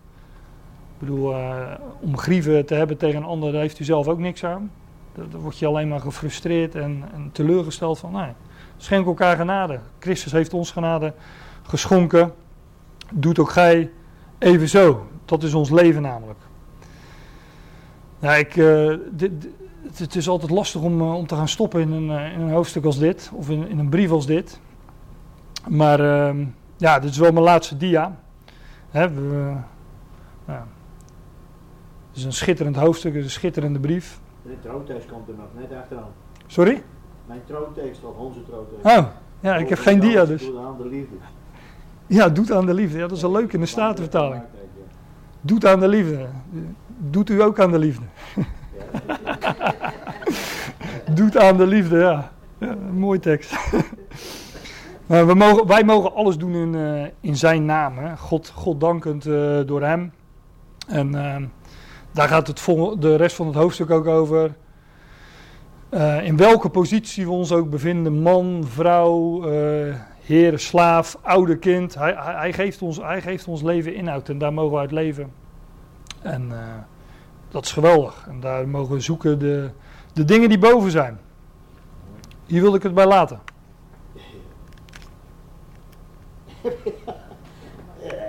Ik 0.93 0.99
bedoel, 0.99 1.32
uh, 1.32 1.72
om 2.01 2.16
grieven 2.18 2.66
te 2.66 2.74
hebben 2.74 2.97
tegen 2.97 3.16
een 3.16 3.24
ander, 3.24 3.53
daar 3.53 3.61
heeft 3.61 3.78
u 3.78 3.84
zelf 3.84 4.09
ook 4.09 4.18
niks 4.18 4.45
aan. 4.45 4.70
Dan 5.14 5.41
word 5.41 5.59
je 5.59 5.66
alleen 5.66 5.89
maar 5.89 6.01
gefrustreerd 6.01 6.74
en, 6.74 7.05
en 7.14 7.30
teleurgesteld 7.32 7.99
van, 7.99 8.34
schenk 8.76 9.07
elkaar 9.07 9.37
genade. 9.37 9.80
Christus 9.99 10.32
heeft 10.32 10.55
ons 10.55 10.70
genade 10.70 11.12
geschonken. 11.62 12.32
Doet 13.12 13.39
ook 13.39 13.51
gij 13.51 13.91
evenzo. 14.39 15.07
Dat 15.24 15.43
is 15.43 15.55
ons 15.55 15.70
leven 15.70 16.03
namelijk. 16.03 16.39
Ja, 18.18 18.34
ik, 18.34 18.57
uh, 18.57 18.97
dit, 19.11 19.49
het, 19.95 20.14
is 20.14 20.28
altijd 20.28 20.51
lastig 20.51 20.80
om, 20.80 21.01
uh, 21.01 21.14
om 21.14 21.26
te 21.26 21.34
gaan 21.34 21.49
stoppen 21.49 21.80
in 21.80 21.93
een, 21.93 22.11
uh, 22.11 22.32
in 22.32 22.41
een 22.41 22.51
hoofdstuk 22.51 22.84
als 22.84 22.99
dit, 22.99 23.30
of 23.34 23.51
in, 23.51 23.68
in 23.68 23.78
een 23.78 23.89
brief 23.89 24.11
als 24.11 24.26
dit. 24.26 24.61
Maar 25.68 26.01
uh, 26.01 26.47
ja, 26.76 26.99
dit 26.99 27.11
is 27.11 27.18
wel 27.18 27.32
mijn 27.32 27.45
laatste 27.45 27.76
dia. 27.76 28.16
Hè, 28.91 29.11
we, 29.11 29.55
ja. 30.47 30.66
Het 32.09 32.16
is 32.16 32.24
een 32.24 32.32
schitterend 32.32 32.76
hoofdstuk, 32.76 33.12
het 33.12 33.20
is 33.20 33.26
een 33.26 33.39
schitterende 33.39 33.78
brief. 33.78 34.20
De 34.43 34.57
troontekst 34.62 35.09
komt 35.11 35.28
er 35.28 35.34
nog 35.34 35.47
net 35.55 35.78
achteraan. 35.78 36.12
Sorry? 36.47 36.82
Mijn 37.26 37.41
troontekst 37.47 38.05
of 38.05 38.16
onze 38.16 38.45
troontekst. 38.45 38.99
Oh, 38.99 39.07
ja, 39.41 39.57
ik 39.57 39.68
heb 39.68 39.78
geen 39.78 40.01
dia 40.01 40.24
dus. 40.24 40.45
Doet 40.45 40.59
aan 40.59 40.76
de 40.78 40.89
liefde. 40.89 41.14
Ja, 42.07 42.28
doet 42.28 42.53
aan 42.53 42.66
de 42.66 42.74
liefde. 42.74 42.99
Ja, 42.99 43.07
dat 43.07 43.16
is 43.16 43.22
wel 43.22 43.32
leuk 43.32 43.53
in 43.53 43.61
de 43.61 43.66
Statenvertaling. 43.66 44.43
Doet 45.41 45.66
aan 45.66 45.80
de 45.80 45.89
liefde. 45.89 46.26
Doet 46.87 47.30
u 47.30 47.43
ook 47.43 47.61
aan 47.61 47.70
de 47.70 47.78
liefde. 47.78 48.05
Doet 51.14 51.36
aan 51.36 51.57
de 51.57 51.66
liefde, 51.66 51.99
ja. 51.99 52.30
ja 52.59 52.76
mooi 52.92 53.18
tekst. 53.18 53.57
we 55.07 55.34
mogen, 55.34 55.66
wij 55.66 55.84
mogen 55.84 56.14
alles 56.14 56.36
doen 56.36 56.55
in, 56.55 56.74
uh, 56.74 57.07
in 57.20 57.36
zijn 57.36 57.64
naam. 57.64 57.99
Hè. 57.99 58.16
God, 58.16 58.53
God 58.55 58.80
dankend 58.80 59.26
uh, 59.26 59.61
door 59.66 59.82
hem. 59.82 60.12
En 60.88 61.14
uh, 61.14 61.36
daar 62.12 62.28
gaat 62.28 62.47
het 62.47 62.64
de 63.01 63.16
rest 63.16 63.36
van 63.36 63.47
het 63.47 63.55
hoofdstuk 63.55 63.90
ook 63.90 64.07
over. 64.07 64.55
in 66.22 66.36
welke 66.36 66.68
positie 66.68 67.24
we 67.24 67.30
ons 67.30 67.53
ook 67.53 67.70
bevinden, 67.70 68.22
man, 68.22 68.64
vrouw, 68.68 69.42
heer, 70.20 70.59
slaaf, 70.59 71.18
oude 71.22 71.59
kind. 71.59 71.94
Hij, 71.94 72.14
hij, 72.18 72.34
hij, 72.34 72.53
geeft 72.53 72.82
ons, 72.82 72.97
hij 72.97 73.20
geeft 73.20 73.49
ons 73.49 73.62
leven 73.62 73.94
inhoud 73.94 74.28
en 74.28 74.38
daar 74.38 74.53
mogen 74.53 74.72
we 74.72 74.78
uit 74.78 74.90
leven. 74.90 75.32
En 76.22 76.53
dat 77.49 77.64
is 77.64 77.72
geweldig. 77.72 78.26
En 78.28 78.40
daar 78.40 78.68
mogen 78.68 78.94
we 78.94 79.01
zoeken 79.01 79.38
de, 79.38 79.70
de 80.12 80.24
dingen 80.24 80.49
die 80.49 80.59
boven 80.59 80.90
zijn. 80.90 81.20
Hier 82.47 82.61
wilde 82.61 82.76
ik 82.76 82.82
het 82.82 82.94
bij 82.94 83.07
laten. 83.07 83.40